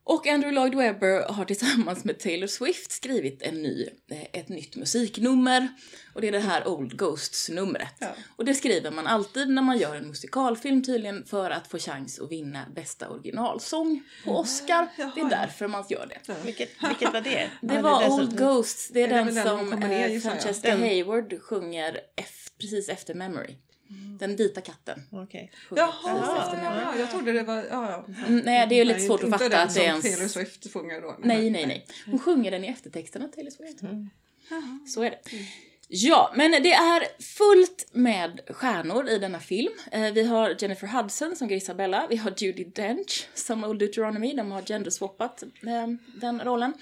Och 0.07 0.27
Andrew 0.27 0.55
Lloyd 0.61 0.75
Webber 0.75 1.33
har 1.33 1.45
tillsammans 1.45 2.05
med 2.05 2.19
Taylor 2.19 2.47
Swift 2.47 2.93
skrivit 2.93 3.43
en 3.43 3.63
ny, 3.63 3.89
eh, 4.11 4.23
ett 4.41 4.49
nytt 4.49 4.77
musiknummer. 4.77 5.69
Och 6.15 6.21
det 6.21 6.29
är 6.29 6.33
det 6.33 6.39
här 6.41 6.69
Old 6.69 6.97
Ghosts-numret. 6.99 7.95
Ja. 7.99 8.09
Och 8.37 8.45
det 8.45 8.55
skriver 8.55 8.91
man 8.91 9.07
alltid 9.07 9.49
när 9.49 9.63
man 9.63 9.79
gör 9.79 9.95
en 9.97 10.09
musikalfilm 10.09 10.83
tydligen 10.85 11.25
för 11.25 11.51
att 11.51 11.67
få 11.67 11.79
chans 11.79 12.19
att 12.21 12.31
vinna 12.33 12.65
bästa 12.75 13.09
originalsång 13.09 14.03
på 14.25 14.31
Oscar. 14.39 14.89
Det 15.15 15.21
är 15.21 15.29
därför 15.31 15.69
man 15.69 15.85
gör 15.89 16.07
det. 16.07 16.35
Vilket, 16.45 16.71
vilket 16.89 17.13
var 17.13 17.21
det? 17.21 17.51
Det 17.61 17.75
Ja, 17.75 17.81
var 17.83 18.03
som- 18.03 18.13
Old 18.13 18.39
Ghosts, 18.39 18.89
det 18.89 19.03
är, 19.03 19.09
Är 19.09 19.25
den 19.25 19.35
den 19.35 19.45
som 19.47 19.71
som 19.71 19.81
ner, 19.81 20.15
eh? 20.17 20.21
Francesca 20.21 20.77
Hayward 20.77 21.41
sjunger 21.43 22.01
precis 22.61 22.89
efter 22.89 23.15
Memory. 23.15 23.57
Den 24.19 24.37
vita 24.37 24.61
katten. 24.61 25.03
Precis 25.11 25.51
Jaha, 25.77 26.59
ja, 26.63 26.99
jag 26.99 27.11
trodde 27.11 27.33
det 27.33 27.43
var... 27.43 27.57
Ja, 27.57 27.91
ja. 27.91 28.07
Mm, 28.27 28.41
Nej, 28.45 28.67
det 28.69 28.75
är 28.75 28.77
ju 28.77 28.85
lite 28.85 28.99
Nej, 28.99 29.07
svårt 29.09 29.25
att 29.25 29.31
fatta 29.31 29.49
den 29.49 29.69
att 29.69 29.75
det 29.75 29.81
är 29.81 29.85
ens... 29.85 30.03
Taylor 30.05 30.29
Swift 30.29 30.73
sjunger 30.73 31.01
då. 31.01 31.17
Nej, 31.23 31.51
nej, 31.51 31.67
nej. 31.67 31.87
Hon 32.07 32.19
sjunger 32.19 32.51
den 32.51 32.65
i 32.65 32.69
eftertexterna, 32.69 33.29
Taylor 33.29 33.51
Swift. 33.51 33.81
Så 34.95 35.03
är 35.03 35.11
det. 35.11 35.19
Ja, 35.89 36.33
men 36.37 36.51
det 36.51 36.73
är 36.73 37.23
fullt 37.23 37.89
med 37.93 38.41
stjärnor 38.49 39.09
i 39.09 39.19
denna 39.19 39.41
film. 39.41 39.73
Eh, 39.91 40.13
Vi 40.13 40.23
har 40.23 40.57
Jennifer 40.59 40.87
Hudson 40.87 41.37
som 41.37 41.49
Grisabella, 41.49 42.07
vi 42.11 42.17
har 42.17 42.35
Judi 42.37 42.65
Dench 42.65 43.27
som 43.35 43.65
Old 43.65 43.79
Deuteronomy, 43.79 44.35
de 44.35 44.51
har 44.53 44.63
genderswappat 44.63 45.43
eh, 45.43 45.87
den 46.21 46.41
rollen. 46.45 46.73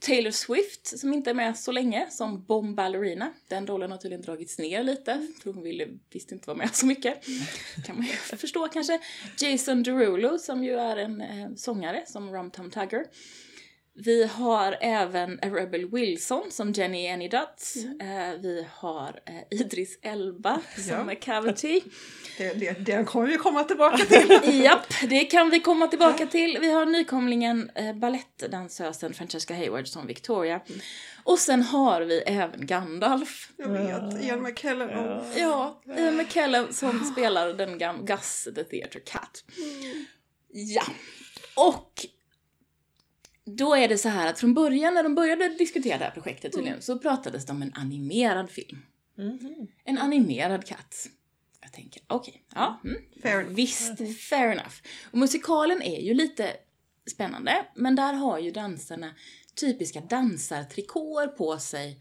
Taylor 0.00 0.30
Swift 0.30 0.98
som 0.98 1.12
inte 1.12 1.30
är 1.30 1.34
med 1.34 1.58
så 1.58 1.72
länge 1.72 2.06
som 2.10 2.44
Bomb 2.44 2.76
Ballerina. 2.76 3.32
Den 3.48 3.66
rollen 3.66 3.90
har 3.90 3.98
tydligen 3.98 4.22
dragits 4.22 4.58
ner 4.58 4.82
lite, 4.82 5.26
för 5.42 5.52
hon 5.52 5.62
ville 5.62 5.86
visst 6.12 6.32
inte 6.32 6.46
vara 6.46 6.56
med 6.56 6.74
så 6.74 6.86
mycket. 6.86 7.24
kan 7.86 7.96
man 7.96 8.04
ju 8.04 8.12
förstå 8.12 8.68
kanske. 8.68 9.00
Jason 9.38 9.82
Derulo 9.82 10.38
som 10.38 10.64
ju 10.64 10.72
är 10.78 10.96
en 10.96 11.20
eh, 11.20 11.48
sångare 11.56 12.04
som 12.06 12.32
Rum 12.34 12.50
Tum 12.50 12.70
Tugger. 12.70 13.04
Vi 13.96 14.24
har 14.26 14.76
även 14.80 15.38
Rebel 15.38 15.90
Wilson 15.90 16.50
som 16.50 16.72
Jenny 16.72 17.08
Anydutt. 17.08 17.74
Eh, 18.00 18.40
vi 18.42 18.66
har 18.70 19.20
eh, 19.26 19.58
Idris 19.60 19.98
Elba 20.02 20.60
som 20.76 20.84
Ja. 21.06 21.10
är 21.10 21.14
Cavity. 21.14 21.80
Det, 22.38 22.52
det, 22.54 22.72
den 22.72 23.04
kommer 23.04 23.26
vi 23.26 23.36
komma 23.36 23.64
tillbaka 23.64 24.04
till. 24.04 24.40
Japp, 24.64 24.86
det 25.08 25.24
kan 25.24 25.50
vi 25.50 25.60
komma 25.60 25.86
tillbaka 25.86 26.26
till. 26.26 26.58
Vi 26.60 26.70
har 26.70 26.86
nykomlingen 26.86 27.70
eh, 27.74 27.92
balettdansösen 27.94 29.14
Francesca 29.14 29.54
Hayward 29.54 29.88
som 29.88 30.06
Victoria. 30.06 30.60
Och 31.24 31.38
sen 31.38 31.62
har 31.62 32.00
vi 32.02 32.18
även 32.18 32.66
Gandalf. 32.66 33.48
Jag 33.56 33.68
vet, 33.68 34.24
Ian 34.24 34.42
McKellen. 34.42 34.90
Ja, 35.36 35.82
Ian 35.98 36.16
McKellen 36.16 36.72
som 36.72 37.04
spelar 37.04 37.52
den 37.52 37.78
gam- 37.78 38.04
Gus 38.06 38.48
the 38.54 38.64
Theatre 38.64 39.00
Cat. 39.00 39.44
Ja, 40.52 40.84
och 41.56 42.06
då 43.46 43.74
är 43.74 43.88
det 43.88 43.98
så 43.98 44.08
här 44.08 44.26
att 44.30 44.38
från 44.38 44.54
början 44.54 44.94
när 44.94 45.02
de 45.02 45.14
började 45.14 45.48
diskutera 45.48 45.98
det 45.98 46.04
här 46.04 46.10
projektet 46.10 46.52
tydligen 46.52 46.82
så 46.82 46.98
pratades 46.98 47.46
det 47.46 47.52
om 47.52 47.62
en 47.62 47.72
animerad 47.74 48.50
film. 48.50 48.82
Mhm. 49.18 49.66
En 49.84 49.98
animerad 49.98 50.66
katt. 50.66 51.08
Jag 51.60 51.72
tänker, 51.72 52.02
okej, 52.06 52.42
ja. 52.54 52.80
Mm. 52.84 52.96
Fair 53.22 53.40
enough. 53.40 53.54
Visst, 53.54 54.18
fair 54.28 54.52
enough. 54.52 54.74
Och 55.10 55.18
musikalen 55.18 55.82
är 55.82 56.00
ju 56.00 56.14
lite 56.14 56.52
spännande, 57.10 57.66
men 57.74 57.96
där 57.96 58.12
har 58.12 58.38
ju 58.38 58.50
dansarna 58.50 59.14
typiska 59.60 60.00
dansartrikåer 60.00 61.26
på 61.26 61.58
sig 61.58 62.00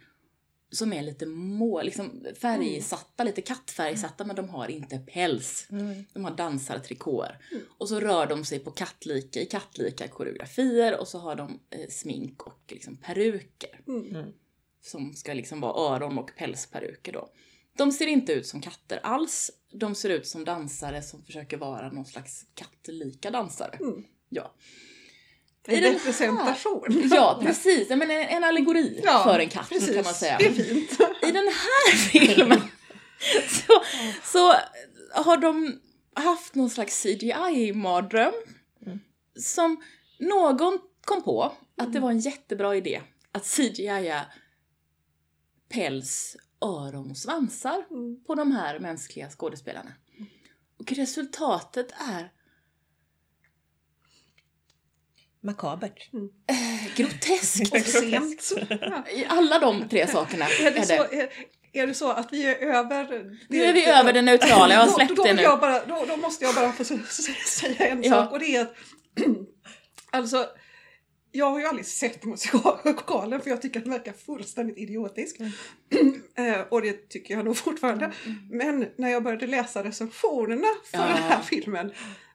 som 0.73 0.93
är 0.93 1.01
lite 1.01 1.25
må, 1.25 1.81
liksom 1.81 2.25
färgsatta, 2.41 3.23
lite 3.23 3.41
kattfärgsatta, 3.41 4.25
men 4.25 4.36
de 4.36 4.49
har 4.49 4.67
inte 4.67 4.97
päls. 4.97 5.67
De 6.13 6.25
har 6.25 6.36
dansartrikåer. 6.36 7.39
Och 7.77 7.89
så 7.89 7.99
rör 7.99 8.27
de 8.27 8.45
sig 8.45 8.59
på 8.59 8.71
kattlika, 8.71 9.39
i 9.41 9.45
kattlika 9.45 10.07
koreografier 10.07 10.99
och 10.99 11.07
så 11.07 11.19
har 11.19 11.36
de 11.36 11.59
eh, 11.69 11.89
smink 11.89 12.47
och 12.47 12.63
liksom 12.67 12.97
peruker. 12.97 13.81
Som 14.81 15.13
ska 15.13 15.33
liksom 15.33 15.62
vara 15.62 15.95
öron 15.95 16.17
och 16.17 16.31
pälsperuker 16.38 17.12
då. 17.13 17.29
De 17.77 17.91
ser 17.91 18.07
inte 18.07 18.33
ut 18.33 18.47
som 18.47 18.62
katter 18.62 18.99
alls. 19.03 19.51
De 19.73 19.95
ser 19.95 20.09
ut 20.09 20.27
som 20.27 20.45
dansare 20.45 21.01
som 21.01 21.23
försöker 21.23 21.57
vara 21.57 21.91
någon 21.91 22.05
slags 22.05 22.45
kattlika 22.53 23.31
dansare. 23.31 23.77
Ja. 24.29 24.53
I 25.67 25.76
En 25.76 25.93
representation. 25.93 27.10
Ja, 27.12 27.39
precis. 27.43 27.89
Jag 27.89 27.99
menar, 27.99 28.13
en 28.13 28.43
allegori 28.43 29.02
Ja, 29.04 29.23
för 29.23 29.39
en 29.39 29.49
katt 29.49 29.69
precis. 29.69 29.95
kan 29.95 30.04
man 30.04 30.13
säga. 30.13 30.38
Det 30.38 30.45
är 30.45 30.54
fint. 30.54 30.91
I 31.21 31.32
den 31.32 31.36
här 31.47 31.95
filmen 32.10 32.62
så, 33.49 33.84
så 34.23 34.54
har 35.23 35.38
de 35.38 35.80
haft 36.15 36.56
någon 36.56 36.69
slags 36.69 37.04
CGI-mardröm 37.06 38.34
som 39.39 39.84
någon 40.19 40.80
kom 41.06 41.23
på 41.23 41.54
att 41.78 41.93
det 41.93 41.99
var 41.99 42.12
en 42.12 42.19
jättebra 42.19 42.76
idé 42.76 43.02
att 43.32 43.45
CGI-a 43.45 44.26
päls, 45.69 46.38
öron 46.62 47.12
och 47.12 47.17
svansar 47.17 47.86
på 48.28 48.36
de 48.36 48.52
här 48.52 48.80
mänskliga 48.80 49.30
skådespelarna. 49.30 49.93
Och 50.80 50.91
resultatet 50.91 51.88
är 52.10 52.32
Makabert. 55.43 56.10
groteskt. 56.95 57.86
Sent. 57.88 58.51
Ja. 58.69 59.03
I 59.12 59.25
alla 59.29 59.60
de 59.60 59.89
tre 59.89 60.08
sakerna 60.08 60.45
Är, 60.45 60.71
det 60.71 60.77
är 60.77 60.82
så, 60.84 60.93
det. 61.12 61.21
är, 61.21 61.29
är 61.73 61.88
det 61.88 61.93
så 61.93 62.10
att 62.12 62.34
vi 62.34 62.45
är 62.45 62.56
över... 62.56 63.32
Nu 63.49 63.63
är 63.63 63.73
vi 63.73 63.86
över 63.86 64.13
det 64.13 64.21
neutrala, 64.21 64.73
jag 64.73 64.82
har 64.82 64.88
släppt 64.88 65.10
då, 65.10 65.15
då, 65.15 65.23
det 65.23 65.34
nu. 65.34 65.41
Jag 65.41 65.60
bara, 65.60 65.86
då, 65.86 66.06
då 66.08 66.17
måste 66.17 66.45
jag 66.45 66.56
bara 66.56 66.71
få 66.71 66.84
säga 66.84 67.88
en 67.88 68.03
Ja. 68.03 68.10
sak 68.12 68.32
och 68.32 68.39
det 68.39 68.56
är 68.56 68.62
att 68.62 68.73
alltså 70.12 70.45
jag 71.36 71.51
har 71.51 71.60
ju 71.60 71.65
aldrig 71.65 71.86
sett 71.86 72.23
musikalen 72.25 73.41
för 73.41 73.49
jag 73.49 73.62
tycker 73.62 73.79
att 73.79 73.84
den 73.86 73.93
verkar 73.93 74.13
fullständigt 74.13 74.77
idiotisk. 74.77 75.38
Eh, 76.38 76.60
och 76.69 76.82
det 76.82 77.10
tycker 77.10 77.34
jag 77.34 77.45
nog 77.45 77.58
fortfarande. 77.58 78.12
Men 78.51 78.88
när 78.97 79.10
jag 79.10 79.23
började 79.23 79.47
läsa 79.47 79.84
recensionerna 79.84 80.67
för 80.91 80.97
Ja. 80.97 81.06
den 81.08 81.17
här 81.23 81.41
filmen 81.41 81.91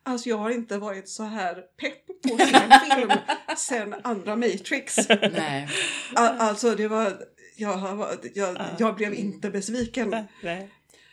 Alltså 0.08 0.28
jag 0.28 0.38
har 0.38 0.50
inte 0.50 0.78
varit 0.78 1.08
så 1.08 1.22
här 1.22 1.54
pepp 1.54 2.06
på 2.28 2.34
att 2.42 2.48
se 2.48 2.56
en 2.56 2.96
film 2.98 3.12
sen 3.56 3.94
andra 4.02 4.36
Matrix. 4.36 4.96
Nej. 5.32 5.68
Alltså 6.14 6.74
det 6.74 6.88
var, 6.88 7.12
jag, 7.56 7.72
har- 7.72 8.16
jag, 8.34 8.56
jag 8.78 8.96
blev 8.96 9.14
inte 9.14 9.50
besviken. 9.50 10.16
Nej. 10.42 10.70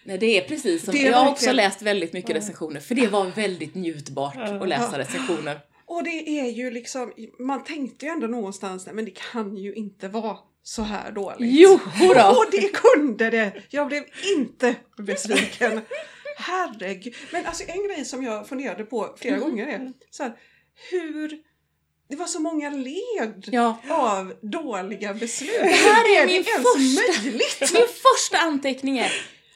Nej, 0.07 0.17
det 0.17 0.25
är 0.37 0.47
precis 0.47 0.85
som, 0.85 0.91
Det 0.93 1.07
är 1.07 1.11
jag 1.11 1.17
har 1.17 1.31
också 1.31 1.51
läst 1.51 1.81
väldigt 1.81 2.13
mycket 2.13 2.35
recensioner, 2.35 2.79
för 2.79 2.95
det 2.95 3.07
var 3.07 3.25
väldigt 3.25 3.75
njutbart 3.75 4.37
att 4.37 4.67
läsa 4.69 4.99
recensioner. 4.99 5.59
Och 5.85 6.03
det 6.03 6.39
är 6.39 6.45
ju 6.51 6.71
liksom, 6.71 7.13
man 7.39 7.63
tänkte 7.63 8.05
ju 8.05 8.11
ändå 8.11 8.27
någonstans, 8.27 8.87
men 8.93 9.05
det 9.05 9.11
kan 9.31 9.57
ju 9.57 9.73
inte 9.73 10.07
vara 10.07 10.37
så 10.63 10.81
här 10.81 11.11
dåligt. 11.11 11.37
Jo 11.39 11.79
då. 11.99 12.27
Och 12.29 12.45
det 12.51 12.71
kunde 12.73 13.29
det! 13.29 13.53
Jag 13.69 13.87
blev 13.87 14.03
inte 14.37 14.75
besviken. 14.97 15.81
Herregud. 16.35 17.15
Men 17.31 17.45
alltså 17.45 17.63
en 17.67 17.87
grej 17.87 18.05
som 18.05 18.23
jag 18.23 18.47
funderade 18.49 18.83
på 18.85 19.15
flera 19.19 19.35
Mm. 19.35 19.49
gånger 19.49 19.67
är 19.67 19.93
så 20.11 20.23
här, 20.23 20.33
hur 20.91 21.37
det 22.09 22.15
var 22.15 22.25
så 22.25 22.39
många 22.39 22.69
led 22.69 23.49
Ja. 23.51 23.77
av 23.89 24.33
dåliga 24.41 25.13
beslut. 25.13 25.51
Det 25.61 25.65
här 25.69 26.21
är 26.21 26.27
det 26.27 26.33
min 26.33 26.43
första, 26.43 27.21
möjligt? 27.23 27.59
min 27.73 27.87
första 27.87 28.37
anteckning 28.37 28.97
är 28.97 29.11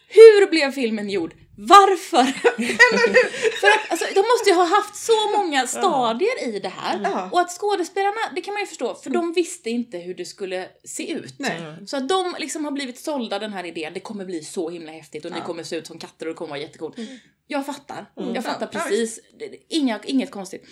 hur 0.07 0.49
blev 0.49 0.71
filmen 0.71 1.09
gjord? 1.09 1.33
Varför? 1.61 2.23
För 3.61 3.67
att, 3.67 3.91
alltså, 3.91 4.05
de 4.15 4.19
måste 4.19 4.49
ju 4.49 4.55
ha 4.55 4.65
haft 4.65 4.95
så 4.95 5.37
många 5.37 5.67
stadier 5.67 6.47
i 6.47 6.59
det 6.59 6.69
här. 6.69 6.99
Ja. 7.03 7.29
Och 7.31 7.39
att 7.39 7.51
skådespelarna, 7.51 8.21
det 8.35 8.41
kan 8.41 8.53
man 8.53 8.61
ju 8.61 8.67
förstå, 8.67 8.95
för 8.95 9.09
de 9.09 9.33
visste 9.33 9.69
inte 9.69 9.97
hur 9.97 10.13
det 10.15 10.25
skulle 10.25 10.69
se 10.83 11.11
ut. 11.11 11.33
Nej. 11.37 11.61
Så 11.87 11.97
att 11.97 12.09
de 12.09 12.35
liksom 12.39 12.65
har 12.65 12.71
blivit 12.71 12.99
sålda 12.99 13.39
den 13.39 13.53
här 13.53 13.63
idén, 13.65 13.93
det 13.93 13.99
kommer 13.99 14.25
bli 14.25 14.43
så 14.43 14.69
himla 14.69 14.91
häftigt 14.91 15.25
och 15.25 15.31
ni 15.31 15.41
kommer 15.41 15.63
se 15.63 15.75
ut 15.75 15.87
som 15.87 15.99
katter 15.99 16.25
och 16.25 16.33
det 16.33 16.37
kommer 16.37 16.49
vara 16.49 16.59
jättecoolt. 16.59 16.95
Jag 17.47 17.65
fattar, 17.65 18.05
jag 18.33 18.43
fattar 18.43 18.69
Ja, 18.71 18.79
precis. 18.79 19.19
Inga, 19.69 19.99
inget 20.03 20.31
konstigt. 20.31 20.65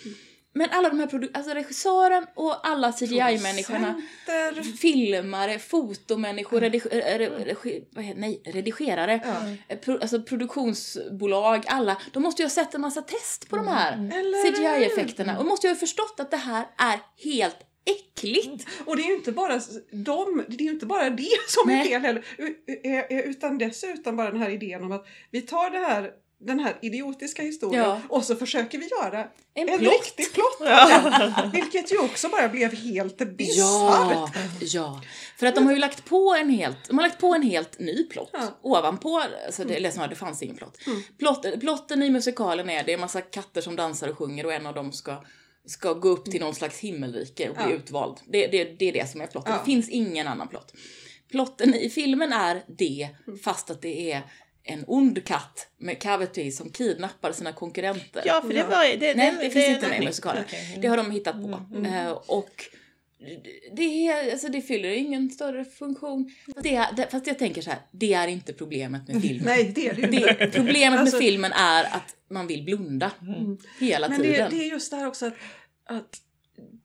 Men 0.58 0.70
alla 0.70 0.88
de 0.88 1.00
här 1.00 1.06
produ- 1.06 1.30
alltså 1.34 1.54
regissören 1.54 2.26
och 2.34 2.68
alla 2.68 2.92
CGI-människorna, 2.92 4.02
filmare, 4.80 5.58
fotomänniskor, 5.58 6.60
redig- 6.60 6.86
eh, 6.90 7.18
re- 7.18 7.44
regi- 7.44 7.84
vad 7.90 8.04
heter, 8.04 8.20
nej, 8.20 8.42
redigerare, 8.44 9.20
eh, 9.68 9.78
pro, 9.78 9.98
alltså 9.98 10.22
produktionsbolag, 10.22 11.64
alla. 11.66 11.96
De 12.12 12.22
måste 12.22 12.42
ju 12.42 12.46
ha 12.46 12.50
sett 12.50 12.74
en 12.74 12.80
massa 12.80 13.02
test 13.02 13.48
på 13.50 13.56
de 13.56 13.68
här 13.68 13.92
Eller 13.92 14.50
CGI-effekterna 14.52 15.38
och 15.38 15.46
måste 15.46 15.66
ju 15.66 15.72
ha 15.72 15.78
förstått 15.78 16.20
att 16.20 16.30
det 16.30 16.36
här 16.36 16.66
är 16.78 17.00
helt 17.24 17.56
äckligt. 17.84 18.68
Och 18.86 18.96
det 18.96 19.02
är 19.02 19.06
ju 19.08 19.14
inte 19.14 19.32
bara 19.32 19.60
de, 19.90 20.44
det 20.48 20.54
är 20.62 20.64
ju 20.66 20.70
inte 20.70 20.86
bara 20.86 21.10
det 21.10 21.28
som 21.48 21.70
är 21.70 21.74
Nej. 21.76 21.88
fel 21.88 22.02
heller, 22.02 22.24
u- 22.38 22.56
u- 22.66 23.22
utan 23.24 23.58
dessutom 23.58 24.16
bara 24.16 24.30
den 24.30 24.40
här 24.42 24.50
idén 24.50 24.84
om 24.84 24.92
att 24.92 25.06
vi 25.30 25.40
tar 25.40 25.70
det 25.70 25.78
här 25.78 26.10
den 26.40 26.60
här 26.60 26.78
idiotiska 26.82 27.42
historien 27.42 27.84
Ja. 27.84 28.00
och 28.08 28.24
så 28.24 28.36
försöker 28.36 28.78
vi 28.78 28.88
göra 29.02 29.28
En 29.54 29.68
en, 29.68 29.78
plott. 29.78 29.92
riktig 29.92 30.32
plott. 30.34 30.60
Vilket 31.52 31.92
ju 31.92 31.98
också 31.98 32.28
bara 32.28 32.48
blev 32.48 32.74
helt 32.74 33.18
bisarrt. 33.36 33.56
Ja, 33.58 34.30
ja. 34.60 35.02
För 35.36 35.46
att 35.46 35.54
de 35.54 35.66
har 35.66 35.72
ju 35.72 35.78
lagt 35.78 36.04
på 36.04 36.34
en 36.40 36.50
helt, 36.50 36.88
de 36.88 36.98
har 36.98 37.06
lagt 37.08 37.20
på 37.20 37.34
en 37.34 37.42
helt 37.42 37.78
ny 37.78 38.04
plott. 38.04 38.30
Ja. 38.32 38.58
Ovanpå, 38.62 39.22
alltså 39.46 39.64
det, 39.64 39.74
eller 39.76 39.90
snarare 39.90 40.10
det 40.10 40.16
fanns 40.16 40.42
ingen 40.42 40.56
plott. 40.56 40.78
Plott. 41.18 41.46
Plotten 41.60 42.02
i 42.02 42.10
musikalen 42.10 42.70
är, 42.70 42.84
det 42.84 42.92
är 42.92 42.94
en 42.94 43.00
massa 43.00 43.20
katter 43.20 43.60
som 43.60 43.76
dansar 43.76 44.08
och 44.08 44.18
sjunger 44.18 44.46
och 44.46 44.52
en 44.52 44.66
av 44.66 44.74
dem 44.74 44.92
ska 44.92 45.24
ska 45.66 45.92
gå 45.92 46.08
upp 46.08 46.24
till 46.24 46.40
någon 46.40 46.54
slags 46.54 46.78
himmelrike 46.78 47.48
och 47.48 47.54
bli 47.56 47.64
Ja. 47.64 47.70
utvald. 47.70 48.16
Det, 48.26 48.46
det, 48.46 48.64
det 48.64 48.88
är 48.88 48.92
det 48.92 49.10
som 49.10 49.20
är 49.20 49.26
plotten. 49.26 49.52
Ja. 49.52 49.58
Det 49.58 49.64
finns 49.64 49.88
ingen 49.88 50.26
annan 50.28 50.48
plott. 50.48 50.72
Plotten 51.30 51.74
i 51.74 51.90
filmen 51.90 52.32
är 52.32 52.64
det, 52.78 53.08
fast 53.44 53.70
att 53.70 53.82
det 53.82 54.12
är 54.12 54.22
en 54.68 54.84
ond 54.86 55.24
katt 55.24 55.68
med 55.78 55.98
cavity 56.02 56.50
som 56.50 56.70
kidnappar 56.70 57.32
sina 57.32 57.52
konkurrenter. 57.52 58.22
Ja, 58.26 58.42
för 58.46 58.54
det 58.54 58.62
var... 58.62 58.98
Det, 58.98 59.14
Nej, 59.14 59.30
den- 59.30 59.36
det 59.40 59.50
finns 59.50 59.68
inte 59.68 59.88
med 59.88 60.02
i 60.02 60.04
musikalen. 60.04 60.44
Okej. 60.46 60.78
Det 60.82 60.88
har 60.88 60.96
de 60.96 61.10
hittat 61.10 61.34
på. 61.42 61.60
Eh, 61.86 62.10
och 62.10 62.64
det, 63.72 64.06
är, 64.08 64.30
alltså 64.32 64.48
det 64.48 64.62
fyller 64.62 64.88
ingen 64.88 65.30
större 65.30 65.64
funktion. 65.64 66.30
Det, 66.62 66.86
det, 66.96 67.08
fast 67.10 67.26
jag 67.26 67.38
tänker 67.38 67.62
så 67.62 67.70
här, 67.70 67.78
det 67.90 68.12
är 68.14 68.28
inte 68.28 68.52
problemet 68.52 69.08
med 69.08 69.22
filmen. 69.22 69.44
Nej, 69.46 69.72
det 69.74 69.88
är 69.88 69.94
det 69.94 70.02
inte. 70.02 70.34
Det, 70.46 70.50
problemet 70.50 71.00
Alltså- 71.00 71.16
med 71.16 71.24
filmen 71.24 71.52
är 71.52 71.84
att 71.84 72.14
man 72.30 72.46
vill 72.46 72.62
blunda 72.64 73.10
hela 73.80 74.08
Men 74.08 74.18
det, 74.22 74.26
tiden. 74.28 74.50
det 74.50 74.64
är 74.64 74.70
just 74.70 74.90
det 74.90 74.96
här 74.96 75.06
också 75.06 75.26
att, 75.26 75.34
att 75.86 76.20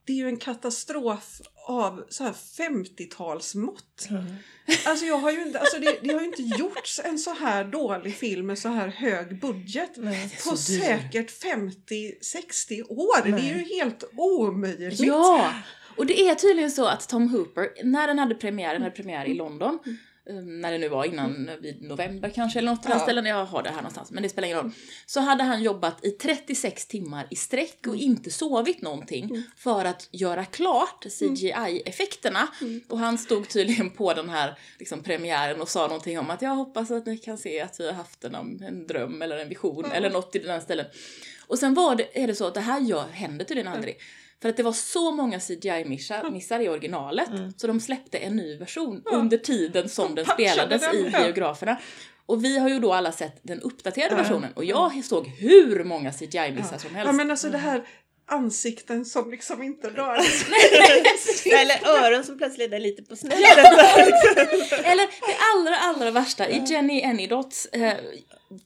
det 0.06 0.12
är 0.12 0.16
ju 0.16 0.28
en 0.28 0.36
katastrof 0.36 1.40
av 1.66 2.04
så 2.08 2.24
här 2.24 2.32
50-talsmått. 2.32 4.08
Alltså 4.84 5.04
jag 5.04 5.18
har 5.18 5.30
ju 5.30 5.42
inte, 5.42 5.60
alltså 5.60 5.78
det, 5.78 5.98
det 6.02 6.12
har 6.12 6.20
ju 6.20 6.26
inte 6.26 6.42
gjorts 6.42 7.00
en 7.04 7.18
så 7.18 7.34
här 7.34 7.64
dålig 7.64 8.16
film 8.16 8.46
med 8.46 8.58
så 8.58 8.68
här 8.68 8.88
hög 8.88 9.40
budget 9.40 9.90
Nej. 9.96 10.38
på 10.48 10.56
säkert 10.56 11.30
50-60 11.30 12.82
år. 12.88 13.24
Det 13.24 13.30
är 13.30 13.58
ju 13.58 13.76
helt 13.76 14.04
omöjligt. 14.16 15.00
Ja! 15.00 15.52
Och 15.96 16.06
det 16.06 16.28
är 16.28 16.34
tydligen 16.34 16.70
så 16.70 16.86
att 16.86 17.08
Tom 17.08 17.28
Hooper, 17.28 17.84
när 17.84 18.06
den 18.06 18.18
hade 18.18 18.34
premiär, 18.34 18.72
den 18.72 18.82
hade 18.82 18.94
premiär 18.94 19.26
i 19.26 19.34
London, 19.34 19.78
eh, 19.86 19.92
när 20.32 20.72
det 20.72 20.78
nu 20.78 20.88
var 20.88 21.04
innan, 21.04 21.50
vid 21.60 21.82
november 21.82 22.32
kanske 22.34 22.58
eller 22.58 22.70
något 22.70 22.82
den 22.82 22.92
Ja. 22.92 22.98
ställen, 22.98 23.26
jag 23.26 23.44
har 23.44 23.62
det 23.62 23.68
här 23.70 23.76
någonstans, 23.76 24.10
men 24.10 24.22
det 24.22 24.28
spelar 24.28 24.46
ingen 24.48 24.58
roll. 24.58 24.70
Så 25.06 25.20
hade 25.20 25.44
han 25.44 25.62
jobbat 25.62 26.04
i 26.04 26.10
36 26.10 26.86
timmar 26.86 27.26
i 27.30 27.36
sträck 27.36 27.86
och 27.86 27.96
inte 27.96 28.30
sovit 28.30 28.82
någonting 28.82 29.42
för 29.56 29.84
att 29.84 30.08
göra 30.10 30.44
klart 30.44 31.06
CGI-effekterna. 31.10 32.48
Och 32.88 32.98
han 32.98 33.18
stod 33.18 33.48
tydligen 33.48 33.90
på 33.90 34.14
den 34.14 34.28
här 34.28 34.58
liksom, 34.78 35.02
premiären 35.02 35.60
och 35.60 35.68
sa 35.68 35.86
någonting 35.86 36.18
om 36.18 36.30
att 36.30 36.42
jag 36.42 36.50
hoppas 36.54 36.90
att 36.90 37.06
ni 37.06 37.18
kan 37.18 37.38
se 37.38 37.60
att 37.60 37.80
vi 37.80 37.86
har 37.86 37.92
haft 37.92 38.24
en, 38.24 38.34
en 38.34 38.86
dröm 38.86 39.22
eller 39.22 39.38
en 39.38 39.48
vision 39.48 39.84
eller 39.84 40.10
något 40.10 40.36
i 40.36 40.38
den 40.38 40.60
ställen. 40.60 40.86
Och 41.46 41.58
sen 41.58 41.74
var 41.74 41.94
det, 41.94 42.22
är 42.22 42.26
det 42.26 42.34
så 42.34 42.46
att 42.46 42.54
det 42.54 42.60
här 42.60 42.80
gör, 42.80 43.08
händer 43.08 43.44
tydligen 43.44 43.72
aldrig. 43.72 43.96
För 44.44 44.48
att 44.48 44.56
det 44.56 44.62
var 44.62 44.72
så 44.72 45.10
många 45.10 45.40
CGI-missar 45.40 46.30
missar 46.30 46.60
i 46.60 46.68
originalet 46.68 47.28
så 47.56 47.66
de 47.66 47.80
släppte 47.80 48.18
en 48.18 48.36
ny 48.36 48.56
version 48.56 49.02
under 49.12 49.38
tiden 49.38 49.88
som 49.88 50.14
den 50.14 50.24
patchade 50.24 50.50
spelades 50.50 50.82
den, 50.82 50.94
i 50.94 51.10
ja. 51.12 51.22
biograferna. 51.22 51.80
Och 52.26 52.44
vi 52.44 52.58
har 52.58 52.68
ju 52.68 52.78
då 52.78 52.92
alla 52.92 53.12
sett 53.12 53.38
den 53.42 53.60
uppdaterade 53.60 54.14
versionen 54.14 54.52
och 54.52 54.64
jag 54.64 55.04
såg 55.04 55.26
hur 55.26 55.84
många 55.84 56.12
CGI-missar 56.12 56.78
som 56.78 56.94
helst. 56.94 57.06
Ja 57.06 57.12
men 57.12 57.30
alltså 57.30 57.48
det 57.48 57.58
här 57.58 57.84
ansikten 58.26 59.04
som 59.04 59.30
liksom 59.30 59.62
inte 59.62 59.88
rör 59.90 60.20
sig. 60.22 61.52
Eller 61.52 61.88
öron 62.04 62.24
som 62.24 62.38
plötsligt 62.38 62.72
är 62.72 62.80
lite 62.80 63.02
på 63.02 63.16
snedden. 63.16 63.40
Eller 64.84 65.06
det 65.06 65.36
allra, 65.54 65.76
allra 65.76 66.10
värsta 66.10 66.48
i 66.48 66.62
Jenny 66.66 67.02
Anydots 67.02 67.66
eh, 67.66 67.94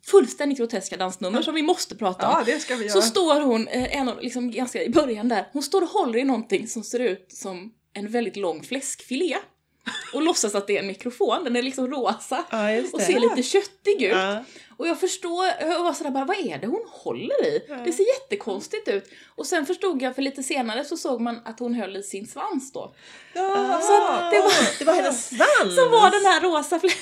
fullständigt 0.07 0.59
groteska 0.59 0.97
dansnummer 0.97 1.43
som 1.43 1.55
vi 1.55 1.63
måste 1.63 1.97
prata 1.97 2.29
om. 2.29 2.35
Ja, 2.39 2.53
det 2.55 2.61
ska 2.61 2.77
vi 2.77 2.89
Så 2.89 2.99
göra. 2.99 3.07
står 3.07 3.41
hon, 3.41 3.69
eh, 3.69 3.97
en 3.97 4.09
av, 4.09 4.21
liksom 4.23 4.51
ganska 4.51 4.83
i 4.83 4.91
början 4.91 5.29
där, 5.29 5.49
hon 5.53 5.63
står 5.63 5.83
och 5.83 5.89
håller 5.89 6.19
i 6.19 6.25
någonting 6.25 6.69
som 6.69 6.83
ser 6.85 6.99
ut 7.01 7.27
som 7.33 7.73
en 7.95 8.09
väldigt 8.09 8.37
lång 8.37 8.63
fläskfilé. 8.63 9.37
Och 10.15 10.23
låtsas 10.23 10.55
att 10.55 10.67
det 10.67 10.77
är 10.77 10.81
en 10.81 10.87
mikrofon, 10.87 11.45
den 11.45 11.57
är 11.57 11.63
liksom 11.63 11.89
rosa. 11.91 12.45
Ja, 12.51 12.81
Och 12.93 13.01
ser 13.01 13.21
lite 13.21 13.43
köttig 13.43 14.03
ut. 14.03 14.13
Ja. 14.13 14.45
Och 14.79 14.89
jag 14.89 15.01
förstår, 15.01 15.47
jag 15.61 15.85
var 15.85 15.93
sådär 15.93 16.11
bara, 16.11 16.25
vad 16.25 16.37
är 16.37 16.59
det 16.59 16.67
hon 16.67 16.85
håller 16.91 17.47
i? 17.47 17.63
Det 17.85 17.93
ser 17.93 18.05
jättekonstigt 18.15 18.89
ut. 18.89 19.11
Och 19.35 19.47
sen 19.47 19.67
förstod 19.67 20.03
jag, 20.03 20.15
för 20.15 20.23
lite 20.23 20.43
senare 20.43 20.85
så 20.85 20.97
såg 20.97 21.21
man 21.21 21.41
att 21.45 21.59
hon 21.59 21.75
höll 21.75 21.97
i 21.97 22.03
sin 22.03 22.27
svans 22.27 22.73
då. 22.73 22.95
Ja, 23.33 23.81
Så 23.83 24.07
att 24.13 24.31
det 24.31 24.39
var, 24.39 24.79
Det 24.79 24.85
var 24.85 24.95
hennes 24.95 25.29
svans! 25.29 25.75
som 25.77 25.91
var 25.91 26.11
den 26.11 26.25
här 26.25 26.41
rosa 26.41 26.81
flä... 26.81 26.91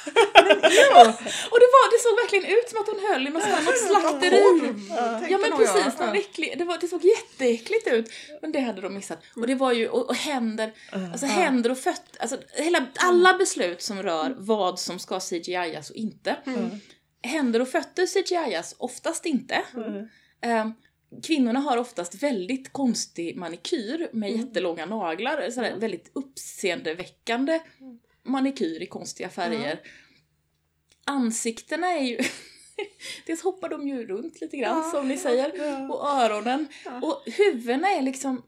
Och 1.50 1.58
det, 1.62 1.68
var, 1.76 1.84
det 1.92 2.00
såg 2.02 2.16
verkligen 2.16 2.58
ut 2.58 2.68
som 2.68 2.80
att 2.80 2.86
hon 2.86 3.00
höll 3.10 3.26
i 3.26 3.30
något, 3.30 3.64
något 3.64 3.78
slakteri. 3.78 4.74
Ja 5.30 5.38
men 5.38 5.56
precis, 5.56 5.98
någon 5.98 6.16
äcklig, 6.16 6.54
det, 6.58 6.64
var, 6.64 6.78
det 6.78 6.88
såg 6.88 7.04
jätteäckligt 7.04 7.86
ut. 7.86 8.10
Men 8.42 8.52
det 8.52 8.60
hade 8.60 8.80
de 8.80 8.94
missat. 8.94 9.18
Och 9.36 9.46
det 9.46 9.54
var 9.54 9.72
ju, 9.72 9.88
och, 9.88 10.08
och 10.08 10.14
händer, 10.14 10.72
alltså 11.12 11.26
händer 11.26 11.70
och 11.70 11.78
fötter, 11.78 12.20
alltså 12.22 12.36
hela, 12.52 12.86
alla 12.98 13.34
beslut 13.38 13.82
som 13.82 14.02
rör 14.02 14.34
vad 14.38 14.78
som 14.80 14.98
ska 14.98 15.20
CGI-as 15.20 15.90
och 15.90 15.96
inte. 15.96 16.36
Händer 17.22 17.60
och 17.60 17.68
fötter 17.68 18.06
CGI-as 18.06 18.74
oftast 18.78 19.26
inte. 19.26 19.62
Ehm, 20.40 20.72
kvinnorna 21.22 21.60
har 21.60 21.76
oftast 21.76 22.22
väldigt 22.22 22.72
konstig 22.72 23.36
manikyr 23.36 24.08
med 24.12 24.32
jättelånga 24.36 24.86
naglar, 24.86 25.50
sådär, 25.50 25.76
väldigt 25.76 26.10
uppseendeväckande 26.14 27.60
manikyr 28.22 28.82
i 28.82 28.86
konstiga 28.86 29.28
färger. 29.28 29.80
Ansiktena 31.04 31.86
är 31.86 32.02
ju... 32.04 32.18
Dels 33.26 33.42
hoppar 33.42 33.68
de 33.68 33.88
ju 33.88 34.06
runt 34.06 34.40
lite 34.40 34.56
grann 34.56 34.76
Ja, 34.78 34.90
som 34.90 35.08
ni 35.08 35.16
säger. 35.16 35.52
ja. 35.56 35.88
Och 35.94 36.08
öronen. 36.10 36.66
Ja. 36.84 37.00
Och 37.02 37.22
huvudena 37.26 37.88
är 37.90 38.02
liksom 38.02 38.42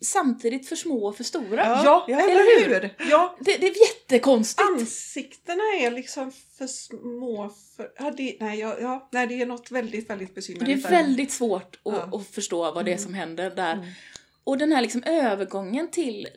samtidigt 0.00 0.68
för 0.68 0.76
små 0.76 1.06
och 1.08 1.16
för 1.16 1.24
stora. 1.24 1.66
Ja. 1.66 2.04
Ja, 2.08 2.20
eller 2.20 2.30
eller 2.66 2.80
hur? 2.80 2.94
Ja, 3.10 3.36
Det, 3.40 3.56
det 3.56 3.66
är 3.66 3.74
jättekonstigt. 3.88 4.68
ansiktena 4.68 5.62
är 5.80 5.90
liksom 5.90 6.32
för 6.58 6.66
små 6.66 7.50
för... 7.76 7.90
Ja, 7.98 8.10
det, 8.16 8.36
nej, 8.40 8.58
ja, 8.58 8.76
ja, 8.80 9.08
nej, 9.12 9.26
det 9.26 9.42
är 9.42 9.46
något 9.46 9.70
väldigt, 9.70 10.10
väldigt 10.10 10.34
besynnerligt. 10.34 10.82
det 10.82 10.88
är 10.88 11.02
väldigt 11.02 11.32
svårt 11.32 11.76
att, 11.76 11.80
Ja. 11.84 12.18
att 12.18 12.26
förstå 12.28 12.72
vad 12.72 12.84
det 12.84 12.92
är 12.92 12.96
som 12.96 13.14
händer 13.14 13.50
där. 13.50 13.94
Och 14.44 14.58
den 14.58 14.72
här 14.72 14.82
liksom 14.82 15.02
övergången 15.06 15.90
till 15.90 16.28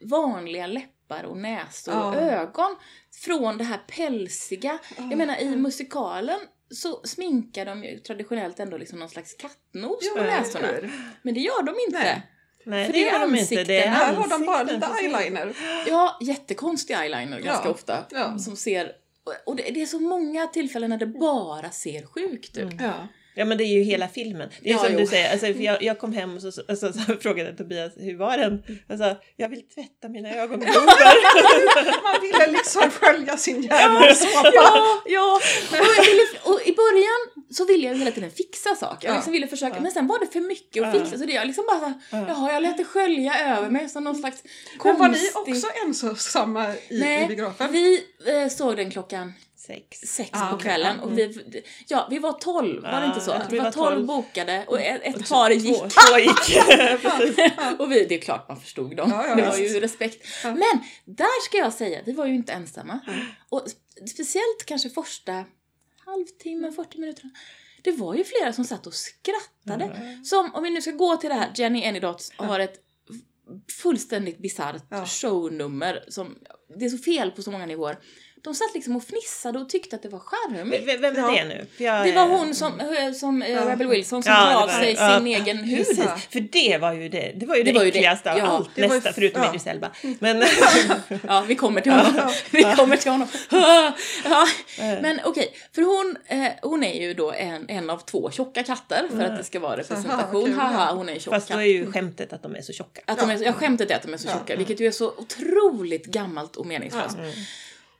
vanliga 0.00 0.66
läppar 0.66 1.24
och 1.24 1.36
näsor 1.36 2.06
och 2.06 2.14
ögon 2.16 2.76
från 3.24 3.58
det 3.58 3.64
här 3.64 3.78
pälsiga. 3.88 4.78
Jag 4.96 5.18
menar 5.18 5.36
i 5.42 5.56
musikalen 5.56 6.38
så 6.70 7.00
sminkar 7.04 7.64
de 7.66 7.84
ju 7.84 7.98
traditionellt 7.98 8.60
ändå 8.60 8.76
liksom 8.76 8.98
någon 8.98 9.08
slags 9.08 9.34
kattnos 9.34 9.98
Ja, 10.00 10.12
på 10.16 10.22
näsorna. 10.22 10.66
hur? 10.66 10.92
Men 11.22 11.34
det 11.34 11.40
gör 11.40 11.62
de 11.62 11.74
inte. 11.86 11.98
Nej. 11.98 12.30
Nej, 12.64 12.86
För 12.86 12.92
det 12.92 12.98
det 12.98 13.08
är 13.08 13.12
gör 13.12 13.20
de 13.26 13.36
inte. 13.36 13.64
Det 13.64 13.84
är. 13.84 13.88
Här 13.88 14.14
har 14.14 14.28
de 14.28 14.46
bara 14.46 14.62
lite 14.62 14.86
eyeliner. 15.02 15.56
Ja, 15.86 16.18
jättekonstig 16.20 16.94
eyeliner 16.94 17.40
ganska 17.40 17.68
Ja. 17.68 17.70
ofta. 17.70 18.04
Ja. 18.10 18.38
Som 18.38 18.56
ser, 18.56 18.92
och 19.46 19.56
det, 19.56 19.62
det 19.62 19.82
är 19.82 19.86
så 19.86 20.00
många 20.00 20.46
tillfällen 20.46 20.90
när 20.90 20.98
det 20.98 21.06
bara 21.06 21.70
ser 21.70 22.06
sjukt 22.06 22.56
ut. 22.56 22.72
Ja. 22.80 22.92
Ja 23.36 23.44
men 23.44 23.58
det 23.58 23.64
är 23.64 23.68
ju 23.78 23.82
hela 23.82 24.08
filmen. 24.08 24.48
Det 24.62 24.68
är 24.68 24.72
Ja, 24.72 24.78
som 24.78 24.92
jo. 24.92 24.98
du 24.98 25.06
säger, 25.06 25.30
alltså, 25.32 25.46
för 25.46 25.60
jag, 25.60 25.82
jag 25.82 25.98
kom 25.98 26.12
hem 26.12 26.34
och 26.36 26.42
så, 26.42 26.52
så, 26.52 26.62
så, 26.68 26.92
så 26.92 27.16
frågade 27.20 27.52
Tobias 27.56 27.92
hur 27.96 28.16
var 28.16 28.38
den? 28.38 28.62
Alltså, 28.88 29.16
jag 29.36 29.48
vill 29.48 29.62
tvätta 29.68 30.08
mina 30.08 30.34
ögonglober. 30.34 30.72
Man 32.02 32.20
ville 32.22 32.46
liksom 32.52 32.90
skölja 32.90 33.36
sin 33.36 33.62
hjärnsåpa. 33.62 34.50
Ja, 34.54 35.02
ja. 35.06 35.40
Och, 35.72 36.04
ville, 36.06 36.22
och 36.44 36.60
i 36.66 36.72
början 36.74 37.44
så 37.50 37.64
ville 37.64 37.84
jag 37.86 37.92
ju 37.94 37.98
hela 37.98 38.10
tiden 38.10 38.30
fixa 38.30 38.74
saker. 38.76 39.08
Jag 39.08 39.12
Ja. 39.12 39.16
liksom 39.18 39.32
ville 39.32 39.46
försöka, 39.46 39.80
men 39.80 39.92
sen 39.92 40.06
var 40.06 40.18
det 40.18 40.26
för 40.26 40.40
mycket 40.40 40.82
att 40.82 40.94
Ja. 40.94 41.00
fixa 41.04 41.18
så 41.18 41.24
det 41.24 41.32
jag 41.32 41.46
liksom 41.46 41.64
bara 41.66 41.80
så 41.80 41.92
jaha, 42.16 42.52
jag 42.52 42.62
lät 42.62 42.76
det 42.76 42.84
skölja 42.84 43.56
över 43.56 43.70
mig 43.70 43.88
som 43.88 44.04
någon 44.04 44.14
slags 44.14 44.42
Men 44.84 44.98
var 44.98 45.08
ni 45.08 45.30
konstig... 45.32 45.54
också 45.54 45.66
ensamma 45.86 46.74
i, 46.74 46.94
i 46.96 47.00
Nej, 47.00 47.26
biografen? 47.28 47.72
vi 47.72 48.04
eh, 48.26 48.48
såg 48.48 48.76
den 48.76 48.90
klockan 48.90 49.32
Sex. 49.66 49.98
sex 49.98 50.30
Ah, 50.32 50.48
på 50.48 50.54
okej. 50.54 50.64
kvällen 50.64 51.00
och 51.00 51.18
vi, 51.18 51.62
ja, 51.88 52.06
vi 52.10 52.18
var 52.18 52.32
tolv, 52.32 52.82
var 52.82 53.00
det 53.00 53.06
inte 53.06 53.20
så? 53.20 53.42
Vi 53.50 53.58
var 53.58 53.72
tolv 53.72 54.06
bokade 54.06 54.64
och 54.68 54.80
ett, 54.80 55.02
ett 55.16 55.28
par 55.28 55.50
gick. 55.50 55.78
Två, 55.78 55.88
två 55.88 56.18
gick. 56.18 56.58
Och 57.78 57.92
vi, 57.92 58.04
det 58.04 58.14
är 58.14 58.20
klart 58.20 58.48
man 58.48 58.60
förstod 58.60 58.96
dem. 58.96 59.10
Ja, 59.10 59.26
ja, 59.28 59.34
det 59.34 59.42
var 59.42 59.56
ju 59.58 59.80
respekt. 59.80 60.26
Men 60.42 60.78
där 61.04 61.44
ska 61.44 61.56
jag 61.56 61.72
säga, 61.72 62.00
vi 62.04 62.12
var 62.12 62.26
ju 62.26 62.34
inte 62.34 62.52
ensamma. 62.52 63.00
Och 63.48 63.60
sp- 63.66 64.06
speciellt 64.06 64.64
kanske 64.66 64.90
första 64.90 65.44
halvtimmen, 66.06 66.72
40 66.72 66.98
minuterna. 67.00 67.30
Det 67.82 67.92
var 67.92 68.14
ju 68.14 68.24
flera 68.24 68.52
som 68.52 68.64
satt 68.64 68.86
och 68.86 68.94
skrattade. 68.94 70.18
Som, 70.24 70.54
om 70.54 70.62
vi 70.62 70.70
nu 70.70 70.82
ska 70.82 70.90
gå 70.90 71.16
till 71.16 71.28
det 71.30 71.34
här, 71.36 71.50
Jenny 71.54 71.84
Anydots 71.84 72.32
har 72.36 72.60
ett 72.60 72.74
fullständigt 73.82 74.38
bisarrt 74.38 74.82
Ja. 74.90 75.06
shownummer 75.06 76.04
som, 76.08 76.38
det 76.78 76.84
är 76.84 76.88
så 76.90 76.98
fel 76.98 77.30
på 77.30 77.42
så 77.42 77.50
många 77.50 77.66
nivåer. 77.66 77.98
De 78.44 78.54
satt 78.54 78.74
liksom 78.74 78.96
och 78.96 79.04
fnissade 79.04 79.58
och 79.58 79.68
tyckte 79.68 79.96
att 79.96 80.02
det 80.02 80.08
var 80.08 80.18
charmigt. 80.18 80.82
V- 80.88 80.96
Vem 80.96 81.16
är 81.16 81.20
Ja. 81.20 81.30
det 81.30 81.44
nu? 81.44 81.66
Jag, 81.76 82.06
Det 82.06 82.12
var 82.12 82.26
hon 82.26 82.54
som, 82.54 82.80
eh, 82.80 83.12
som 83.12 83.42
eh, 83.42 83.50
Ja. 83.50 83.70
Rebel 83.72 83.86
Wilson 83.88 84.22
som 84.22 84.32
Ja, 84.32 84.62
av 84.64 84.68
sig 84.68 84.94
ja, 84.98 85.18
sin 85.18 85.26
egen 85.26 85.58
hud. 85.58 85.78
Precis, 85.86 85.98
Ja. 86.04 86.16
för 86.30 86.40
det 86.40 86.78
var 86.80 86.92
ju 86.92 87.08
det, 87.08 87.32
det 87.36 87.46
var 87.46 87.56
ju 87.56 87.62
det, 87.62 87.72
Det 87.72 87.78
var 87.78 87.84
ju 87.84 87.90
det, 87.90 87.98
äckligaste 87.98 88.32
av 88.32 88.38
ja. 88.38 88.44
allt 88.46 88.70
Det 88.74 88.84
f- 88.84 89.12
förutom 89.14 89.42
ja. 89.42 89.48
Idris 89.48 89.66
Elba. 89.66 89.90
Men, 90.18 90.44
Ja, 91.28 91.44
vi 91.48 91.54
kommer 91.54 91.80
till 91.80 91.92
honom. 91.92 92.32
Vi 92.50 92.62
kommer 92.62 92.96
till 92.96 93.10
honom. 93.10 93.28
Ja. 93.50 94.46
Men 94.78 95.20
okej, 95.24 95.54
för 95.74 95.82
hon, 95.82 96.16
eh, 96.26 96.52
hon 96.62 96.84
är 96.84 97.00
ju 97.02 97.14
då 97.14 97.32
en, 97.32 97.68
en 97.68 97.90
av 97.90 97.98
två 97.98 98.30
tjocka 98.30 98.62
katter 98.62 99.08
för 99.16 99.22
att 99.24 99.38
det 99.38 99.44
ska 99.44 99.60
vara 99.60 99.76
representation. 99.76 100.54
ja. 100.56 100.62
Haha, 100.62 100.92
hon 100.94 101.08
är 101.08 101.12
en 101.12 101.20
tjock 101.20 101.34
fast 101.34 101.48
då 101.48 101.52
katt. 101.54 101.60
är 101.60 101.66
ju 101.66 101.92
skämtet 101.92 102.32
att 102.32 102.42
de 102.42 102.54
är 102.56 102.62
så 102.62 102.72
tjocka. 102.72 103.00
Att 103.06 103.18
de 103.18 103.30
är, 103.30 103.42
jag 103.44 103.54
skämtet 103.54 103.90
är 103.90 103.94
att 103.96 104.02
de 104.02 104.12
är 104.14 104.18
så 104.18 104.28
Ja. 104.28 104.32
tjocka, 104.38 104.56
vilket 104.56 104.80
ju 104.80 104.86
är 104.86 104.90
så 104.90 105.08
otroligt 105.16 106.06
gammalt 106.06 106.56
och 106.56 106.66
meningslöst. 106.66 107.16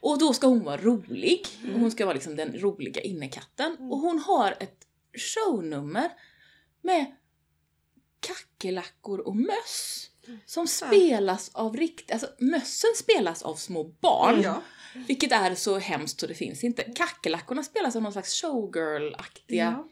Och 0.04 0.18
då 0.18 0.32
ska 0.32 0.46
hon 0.46 0.64
vara 0.64 0.76
rolig. 0.76 1.46
Och 1.74 1.80
hon 1.80 1.90
ska 1.90 2.04
vara 2.04 2.14
liksom 2.14 2.36
den 2.36 2.60
roliga 2.60 3.00
innekatten. 3.00 3.76
Och 3.80 3.98
hon 3.98 4.18
har 4.18 4.56
ett 4.60 4.86
shownummer 5.14 6.10
med 6.82 7.06
kackerlackor 8.20 9.20
och 9.20 9.36
möss. 9.36 10.10
Som 10.46 10.66
spelas 10.66 11.50
av 11.54 11.76
rikt... 11.76 12.10
Alltså 12.12 12.28
mössen 12.38 12.90
spelas 12.96 13.42
av 13.42 13.54
små 13.54 13.84
barn. 13.84 14.42
Ja. 14.42 14.62
Vilket 15.06 15.32
är 15.32 15.54
så 15.54 15.78
hemskt 15.78 16.20
så 16.20 16.26
det 16.26 16.34
finns 16.34 16.64
inte. 16.64 16.82
Kackerlackorna 16.82 17.62
spelas 17.62 17.96
av 17.96 18.02
någon 18.02 18.12
slags 18.12 18.42
showgirl-aktiga 18.42 19.74
Ja. 19.76 19.88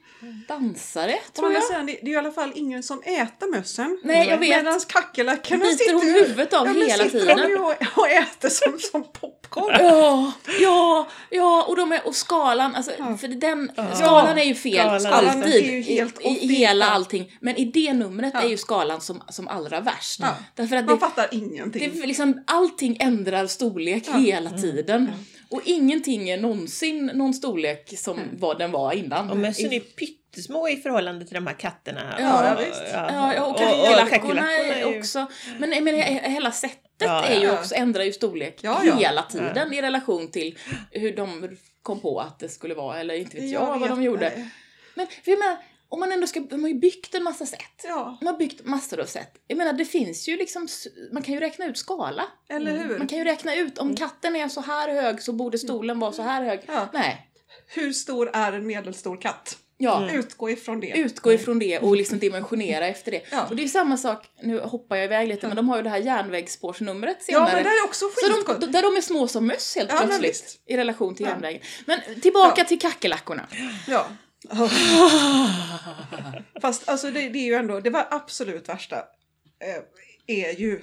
Dansare, 0.48 1.14
tror 1.32 1.52
jag. 1.52 1.62
sidan, 1.62 1.87
det 1.87 1.98
det 2.02 2.11
är 2.11 2.12
i 2.12 2.16
alla 2.16 2.32
fall 2.32 2.52
ingen 2.54 2.82
som 2.82 3.02
äter 3.02 3.50
mössen. 3.50 3.98
Nej, 4.02 4.28
jag 4.28 4.38
vet. 4.38 4.64
Medan 4.64 4.80
kackerlackorna 4.88 5.64
Biter 5.64 5.92
hon 5.92 6.00
sitter 6.02 6.20
huvudet 6.26 6.52
av 6.52 6.66
ja, 6.66 6.72
hela 6.72 7.04
sitter 7.04 7.20
tiden? 7.20 7.37
de 7.37 7.48
ju 7.48 7.58
och, 7.58 7.74
och 7.96 8.08
äter 8.08 8.48
som, 8.48 8.78
som 8.78 9.04
popcorn. 9.12 9.76
Ja, 9.78 10.32
ja, 10.61 11.08
ja, 11.30 11.64
och, 11.68 11.76
de 11.76 11.92
är, 11.92 12.06
och 12.06 12.14
skalan, 12.14 12.74
alltså, 12.74 12.90
för 13.20 13.28
den, 13.28 13.70
skalan 13.94 14.38
är 14.38 14.44
ju 14.44 14.54
fel 14.54 15.00
Skalan 15.00 15.42
är 15.42 15.44
alltid 15.44 15.64
ju 15.72 15.80
helt 15.80 16.20
i, 16.20 16.28
i 16.28 16.46
hela 16.46 16.85
ja. 16.85 16.90
allting. 16.90 17.37
Men 17.40 17.56
i 17.56 17.64
det 17.64 17.92
numret 17.92 18.32
Ja. 18.35 18.42
är 18.42 18.48
ju 18.48 18.56
skalan 18.56 19.00
som, 19.00 19.22
som 19.28 19.48
allra 19.48 19.80
värst. 19.80 20.20
Ja. 20.20 20.37
Därför 20.54 20.76
att 20.76 20.85
Man 20.85 20.94
det, 20.94 21.00
fattar 21.00 21.28
det 21.30 21.37
ingenting. 21.37 22.02
är 22.02 22.06
liksom, 22.06 22.44
allting 22.46 22.96
ändrar 23.00 23.46
storlek 23.46 24.08
hela 24.08 24.50
tiden. 24.50 25.12
Och 25.52 25.60
ingenting 25.64 26.28
är 26.30 26.36
någonsin 26.36 27.06
någon 27.14 27.34
storlek 27.34 27.98
som 27.98 28.20
vad 28.32 28.58
den 28.58 28.70
var 28.72 28.92
innan. 28.92 29.30
Och 29.30 29.36
mössen 29.36 29.72
är 29.72 29.80
pyttesmå 29.80 30.68
i 30.68 30.76
förhållande 30.76 31.24
till 31.24 31.34
de 31.34 31.46
här 31.46 31.54
katterna. 31.54 32.16
Ja, 32.18 32.44
ja, 32.46 32.64
visst. 32.66 32.82
Ja, 32.92 33.34
ja, 33.34 33.44
och 33.46 33.56
kackerlackorna 33.58 34.46
ju- 34.78 34.98
också... 34.98 35.26
Men 35.58 35.72
jag 35.72 35.82
menar, 35.82 35.98
he- 35.98 36.28
hela 36.28 36.52
sättet 36.52 36.78
Ja, 36.98 37.24
är 37.24 37.40
ju 37.40 37.46
ja. 37.46 37.52
också, 37.58 37.74
ändrar 37.74 38.04
ju 38.04 38.12
storlek 38.12 38.58
Ja, 38.62 38.80
ja. 38.84 38.96
hela 38.96 39.22
tiden 39.22 39.72
i 39.72 39.82
relation 39.82 40.30
till 40.30 40.58
hur 40.90 41.16
de 41.16 41.56
kom 41.82 42.00
på 42.00 42.20
att 42.20 42.38
det 42.38 42.48
skulle 42.48 42.74
vara, 42.74 43.00
eller 43.00 43.14
inte 43.14 43.36
vet 43.36 43.50
jag, 43.50 43.66
vad 43.66 43.80
vet, 43.80 43.88
de 43.88 44.02
gjorde. 44.02 44.32
nej. 44.36 44.48
Men 44.94 45.06
för 45.06 45.30
jag 45.30 45.38
menar, 45.38 45.56
om 45.92 46.00
man 46.00 46.12
ändå 46.12 46.26
ska, 46.26 46.40
de 46.40 46.61
har 46.62 46.68
ju 46.68 46.74
byggt 46.78 47.14
en 47.14 47.24
massa 47.24 47.46
sätt. 47.46 47.85
Ja, 47.85 48.16
De 48.20 48.26
har 48.26 48.38
byggt 48.38 48.64
massor 48.66 49.00
av 49.00 49.05
sätt. 49.05 49.33
Jag 49.46 49.59
menar, 49.59 49.72
det 49.72 49.85
finns 49.85 50.28
ju 50.28 50.37
liksom, 50.37 50.68
man 51.12 51.22
kan 51.22 51.35
ju 51.35 51.40
räkna 51.40 51.66
ut 51.66 51.78
skala. 51.78 52.24
eller 52.48 52.76
hur? 52.78 52.98
Man 52.98 53.07
kan 53.07 53.18
ju 53.18 53.24
räkna 53.24 53.55
ut, 53.57 53.78
om 53.78 53.96
katten 53.96 54.37
är 54.37 54.48
så 54.48 54.61
här 54.61 54.88
hög 55.02 55.22
så 55.22 55.33
borde 55.33 55.59
stolen 55.59 55.98
vara 55.98 56.12
så 56.12 56.22
här 56.22 56.42
hög. 56.44 56.61
Ja. 56.66 56.88
Nej. 56.92 57.28
Hur 57.66 57.92
stor 57.92 58.31
är 58.33 58.52
en 58.52 58.66
medelstor 58.66 59.16
katt? 59.20 59.59
Ja. 59.78 60.11
Utgå 60.12 60.50
ifrån 60.50 60.81
det. 60.81 60.92
utgå 60.96 61.33
ifrån 61.33 61.59
det 61.59 61.78
och 61.78 61.96
liksom 61.96 62.18
dimensionera 62.18 62.87
efter 62.87 63.11
det. 63.11 63.22
Ja. 63.31 63.46
Och 63.50 63.57
det 63.57 63.64
är 63.64 63.68
samma 63.68 63.96
sak, 63.96 64.26
nu 64.42 64.61
hoppar 64.61 64.96
jag 64.96 65.05
iväg 65.05 65.28
lite, 65.28 65.46
men 65.46 65.57
de 65.57 65.68
har 65.68 65.76
ju 65.76 65.83
det 65.83 65.90
här 65.90 65.98
järnvägsspårsnumret 65.98 67.16
ja, 67.18 67.24
senare. 67.35 67.55
men 67.55 67.64
det 67.64 67.70
är 67.70 67.85
också 67.85 68.05
så 68.14 68.33
skitgott. 68.33 68.61
de, 68.61 68.66
där 68.72 68.83
de 68.83 68.96
är 68.96 69.00
små 69.00 69.28
som 69.28 69.46
möss 69.46 69.76
helt 69.76 69.90
Ja, 69.92 69.98
plötsligt 70.05 70.61
i 70.66 70.76
relation 70.76 71.14
till 71.14 71.26
Ja. 71.26 71.33
järnvägen. 71.33 71.61
Men 71.87 72.00
tillbaka 72.22 72.61
Ja. 72.61 72.64
till 72.64 72.81
kackerlackorna. 72.81 73.46
Ja. 73.88 74.07
Fast 76.62 76.88
alltså 76.88 77.11
det, 77.11 77.28
det 77.28 77.38
är 77.38 77.44
ju 77.46 77.55
ändå, 77.55 77.81
det 77.81 77.90
var 77.90 78.07
absolut 78.11 78.68
värsta 78.68 78.96
eh, 78.96 79.83
är 80.26 80.61
ju 80.61 80.83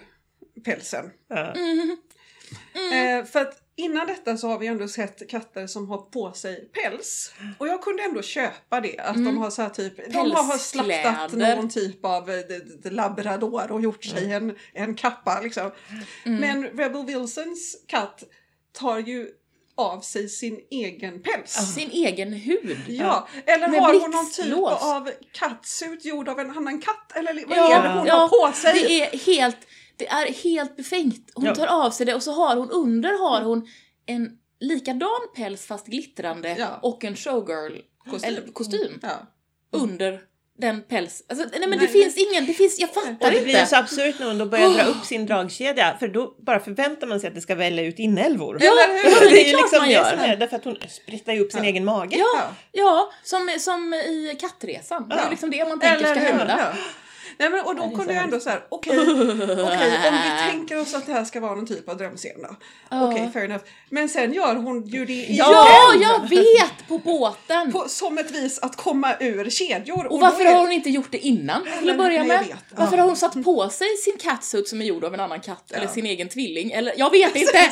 pälsen. 0.65 1.11
Ja. 1.27 1.53
Eh, 2.93 3.25
för 3.25 3.41
att 3.41 3.61
innan 3.75 4.07
detta 4.07 4.37
så 4.37 4.47
har 4.47 4.59
vi 4.59 4.67
ändå 4.67 4.87
sett 4.87 5.29
katter 5.29 5.67
som 5.67 5.89
har 5.89 5.97
på 5.97 6.33
sig 6.33 6.69
päls. 6.73 7.33
Och 7.57 7.67
jag 7.67 7.81
kunde 7.83 8.03
ändå 8.03 8.21
köpa 8.21 8.81
det. 8.81 8.99
Att 8.99 9.15
de 9.25 9.37
har 9.37 9.49
så 9.49 9.61
här 9.61 9.69
typ, 9.69 10.13
de 10.13 10.19
har 10.35 10.57
slaktat 10.57 11.31
någon 11.55 11.69
typ 11.69 12.05
av 12.05 12.29
eh, 12.29 12.35
d- 12.37 12.59
d- 12.83 12.89
labrador 12.89 13.71
och 13.71 13.81
gjort 13.81 14.05
sig 14.05 14.33
en, 14.33 14.55
en 14.73 14.95
kappa 14.95 15.41
liksom. 15.41 15.71
Men 16.23 16.63
Rebel 16.63 17.05
Wilsons 17.05 17.83
katt 17.87 18.23
tar 18.71 18.99
ju 18.99 19.29
av 19.79 19.99
sig 20.01 20.29
sin 20.29 20.59
egen 20.71 21.21
päls. 21.21 21.73
Sin 21.75 21.89
egen 21.91 22.33
hud. 22.33 22.77
Ja, 22.87 23.27
eller 23.45 23.67
Med 23.67 23.81
har 23.81 23.99
hon 23.99 24.11
någon 24.11 24.31
typ 24.31 24.53
av 24.83 25.09
kattsuit 25.31 26.05
gjord 26.05 26.29
av 26.29 26.39
en 26.39 26.49
annan 26.57 26.81
katt? 26.81 27.11
Eller 27.15 27.45
vad 27.47 27.57
Ja, 27.57 27.75
är 27.79 27.83
det 27.83 27.89
hon 27.99 28.07
ja, 28.07 28.15
har 28.15 28.47
på 28.47 28.53
sig? 28.55 28.73
Det 28.73 29.01
är 29.03 29.17
helt, 29.17 29.57
det 29.97 30.07
är 30.07 30.33
helt 30.33 30.75
befängt. 30.77 31.31
Hon 31.33 31.45
Ja. 31.45 31.55
tar 31.55 31.67
av 31.67 31.91
sig 31.91 32.05
det 32.05 32.15
och 32.15 32.23
så 32.23 32.31
har 32.31 32.55
hon 32.55 32.69
under 32.71 33.29
har 33.29 33.41
hon 33.41 33.67
en 34.05 34.29
likadan 34.59 35.19
päls 35.35 35.65
fast 35.65 35.85
glittrande 35.87 36.55
Ja. 36.59 36.79
och 36.81 37.03
en 37.03 37.15
showgirl 37.15 37.77
Kostym. 38.53 38.99
Under 39.71 40.21
den 40.61 40.81
päls. 40.83 41.23
Alltså, 41.29 41.45
nej 41.51 41.59
men 41.59 41.69
Nej, 41.69 41.79
det 41.79 41.87
finns 41.87 42.17
ingen, 42.17 42.45
det 42.45 42.53
finns, 42.53 42.79
jag 42.79 42.89
Och 42.89 42.95
fattar 42.95 43.31
det 43.31 43.41
blir 43.41 43.53
ju 43.53 43.59
inte. 43.59 43.65
så 43.69 43.75
absurt 43.75 44.15
när 44.19 44.27
hon 44.27 44.37
då 44.37 44.45
börjar 44.45 44.69
dra 44.69 44.83
upp 44.83 45.03
sin 45.05 45.25
dragkedja 45.25 45.95
för 45.99 46.07
då 46.07 46.35
bara 46.45 46.59
förväntar 46.59 47.07
man 47.07 47.19
sig 47.19 47.27
att 47.27 47.35
det 47.35 47.41
ska 47.41 47.55
välla 47.55 47.81
ut 47.81 47.99
inälvor. 47.99 48.57
Ja, 48.61 48.71
Eller 48.71 49.03
hur? 49.03 49.09
ja, 49.25 49.29
det 49.31 49.41
är 49.45 49.49
ju 49.51 49.57
klart 49.57 49.71
man 49.71 49.87
det 49.87 49.93
gör. 49.93 50.09
som 50.09 50.19
är, 50.19 50.37
därför 50.37 50.55
att 50.55 50.65
hon 50.65 50.77
sprittar 50.89 51.33
ju 51.33 51.39
upp 51.41 51.51
sin 51.51 51.63
Ja. 51.63 51.69
egen 51.69 51.85
mage. 51.85 52.17
Ja, 52.17 52.51
ja 52.71 53.11
som, 53.23 53.55
som 53.59 53.93
i 53.93 54.37
kattresan. 54.41 55.09
Det 55.09 55.15
är 55.15 55.19
Ja. 55.23 55.29
liksom 55.29 55.51
det 55.51 55.67
man 55.69 55.79
tänker 55.79 56.05
ska 56.05 56.13
hur? 56.13 56.27
hända. 56.31 56.73
Nej, 57.39 57.49
men, 57.49 57.65
och 57.65 57.75
då 57.75 57.89
kunde 57.89 58.13
jag 58.13 58.23
ändå 58.23 58.39
så 58.39 58.49
här, 58.49 58.65
okej, 58.69 58.99
okej, 58.99 60.09
om 60.09 60.17
vi 60.23 60.49
tänker 60.51 60.79
oss 60.81 60.93
att 60.93 61.05
det 61.05 61.13
här 61.13 61.23
ska 61.25 61.39
vara 61.39 61.55
någon 61.55 61.65
typ 61.67 61.89
av 61.89 61.97
drömscen 61.97 62.31
då. 62.41 62.55
Okej, 62.97 63.29
fair 63.33 63.45
enough. 63.45 63.63
Men 63.89 64.09
sen 64.09 64.33
gör 64.33 64.55
hon 64.55 64.87
ju 64.87 65.05
det 65.05 65.13
igen. 65.13 65.35
Ja, 65.37 65.93
jag 66.01 66.29
vet! 66.29 66.87
På 66.87 66.97
båten! 66.97 67.71
På, 67.71 67.85
som 67.89 68.17
ett 68.17 68.31
vis 68.31 68.59
att 68.59 68.75
komma 68.75 69.15
ur 69.19 69.49
kedjor. 69.49 70.05
Och 70.05 70.19
då 70.19 70.25
varför 70.25 70.45
är- 70.45 70.53
har 70.53 70.61
hon 70.61 70.71
inte 70.71 70.89
gjort 70.89 71.11
det 71.11 71.17
innan 71.17 71.65
till 71.79 71.89
att 71.89 71.97
börja 71.97 72.23
med? 72.23 72.39
vet. 72.47 72.57
Varför 72.75 72.97
har 72.97 73.05
hon 73.05 73.15
satt 73.15 73.43
på 73.43 73.69
sig 73.69 73.87
sin 73.97 74.17
catsuit 74.17 74.67
som 74.67 74.81
är 74.81 74.85
gjord 74.85 75.03
av 75.03 75.13
en 75.13 75.19
annan 75.19 75.39
katt 75.41 75.71
eller 75.71 75.85
Ja. 75.85 75.91
sin 75.91 76.05
egen 76.05 76.29
tvilling? 76.29 76.71
Eller 76.71 76.93
jag 76.97 77.11
vet 77.11 77.35
inte! 77.35 77.71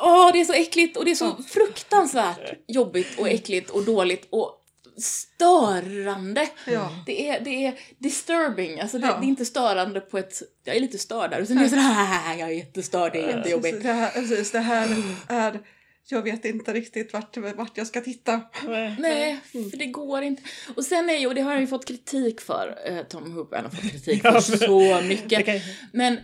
Åh, 0.00 0.30
det 0.32 0.40
är 0.40 0.44
så 0.44 0.52
äckligt 0.52 0.96
och 0.96 1.04
det 1.04 1.10
är 1.10 1.14
så 1.14 1.36
fruktansvärt 1.48 2.52
jobbigt 2.68 3.18
och 3.18 3.28
äckligt 3.28 3.70
och 3.70 3.82
dåligt 3.84 4.26
och 4.30 4.58
störande. 4.96 6.48
Ja. 6.66 6.90
Det 7.06 7.28
är, 7.28 7.40
det 7.40 7.66
är 7.66 7.78
disturbing, 7.98 8.80
alltså 8.80 8.98
det, 8.98 9.06
Ja. 9.06 9.18
det 9.20 9.26
är 9.26 9.28
inte 9.28 9.44
störande 9.44 10.00
på 10.00 10.18
ett... 10.18 10.42
Jag 10.64 10.76
är 10.76 10.80
lite 10.80 10.98
störd 10.98 11.30
där 11.30 11.40
och 11.40 11.46
sen 11.46 11.58
är 11.58 11.62
jag 11.62 11.70
sådär, 11.70 12.38
jag 12.38 12.48
är 12.50 12.54
jättestörd, 12.54 13.12
det 13.12 13.22
är 13.22 13.36
jättejobbigt. 13.36 13.82
Det 13.82 13.92
här, 13.92 14.10
precis, 14.10 14.50
det 14.50 14.58
här 14.60 14.88
är... 15.28 15.60
Jag 16.08 16.22
vet 16.22 16.44
inte 16.44 16.72
riktigt 16.72 17.12
vart, 17.12 17.36
vart 17.36 17.76
jag 17.76 17.86
ska 17.86 18.00
titta. 18.00 18.40
Nej, 18.98 19.40
för 19.52 19.76
det 19.76 19.86
går 19.86 20.22
inte. 20.22 20.42
Och 20.76 20.84
sen 20.84 21.10
är 21.10 21.16
ju, 21.16 21.26
och 21.26 21.34
det 21.34 21.40
har 21.40 21.52
han 21.52 21.60
ju 21.60 21.66
fått 21.66 21.84
kritik 21.88 22.40
för, 22.40 22.78
eh, 22.86 23.02
Tom 23.02 23.32
Hooper, 23.32 23.56
han 23.56 23.64
har 23.64 23.72
fått 23.72 23.90
kritik 23.90 24.22
för 24.22 24.40
så 24.40 25.00
mycket. 25.08 25.62
Men 25.92 26.18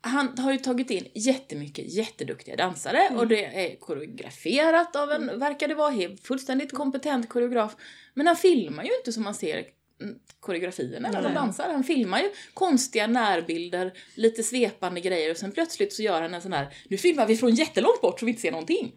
han 0.00 0.38
har 0.38 0.52
ju 0.52 0.58
tagit 0.58 0.90
in 0.90 1.06
jättemycket 1.14 1.92
jätteduktiga 1.94 2.56
dansare 2.56 3.10
och 3.16 3.26
det 3.28 3.44
är 3.44 3.76
koreograferat 3.76 4.96
av 4.96 5.10
en, 5.10 5.38
verkar 5.38 5.68
det 5.68 5.74
vara, 5.74 5.90
helt 5.90 6.26
fullständigt 6.26 6.72
kompetent 6.72 7.28
koreograf. 7.28 7.76
Men 8.14 8.26
han 8.26 8.36
filmar 8.36 8.84
ju 8.84 8.90
inte 8.98 9.12
som 9.12 9.22
man 9.22 9.34
ser 9.34 9.64
mm, 10.00 10.18
koreografierna 10.40 11.10
när 11.10 11.22
de 11.22 11.34
dansar. 11.34 11.72
Han 11.72 11.84
filmar 11.84 12.18
ju 12.20 12.30
konstiga 12.54 13.06
närbilder, 13.06 13.92
lite 14.14 14.42
svepande 14.42 15.00
grejer 15.00 15.30
och 15.30 15.36
sen 15.36 15.52
plötsligt 15.52 15.92
så 15.92 16.02
gör 16.02 16.22
han 16.22 16.34
en 16.34 16.42
sån 16.42 16.52
här, 16.52 16.74
nu 16.88 16.96
filmar 16.96 17.26
vi 17.26 17.36
från 17.36 17.54
jättelångt 17.54 18.00
bort 18.00 18.20
så 18.20 18.26
vi 18.26 18.30
inte 18.30 18.42
ser 18.42 18.50
någonting. 18.50 18.92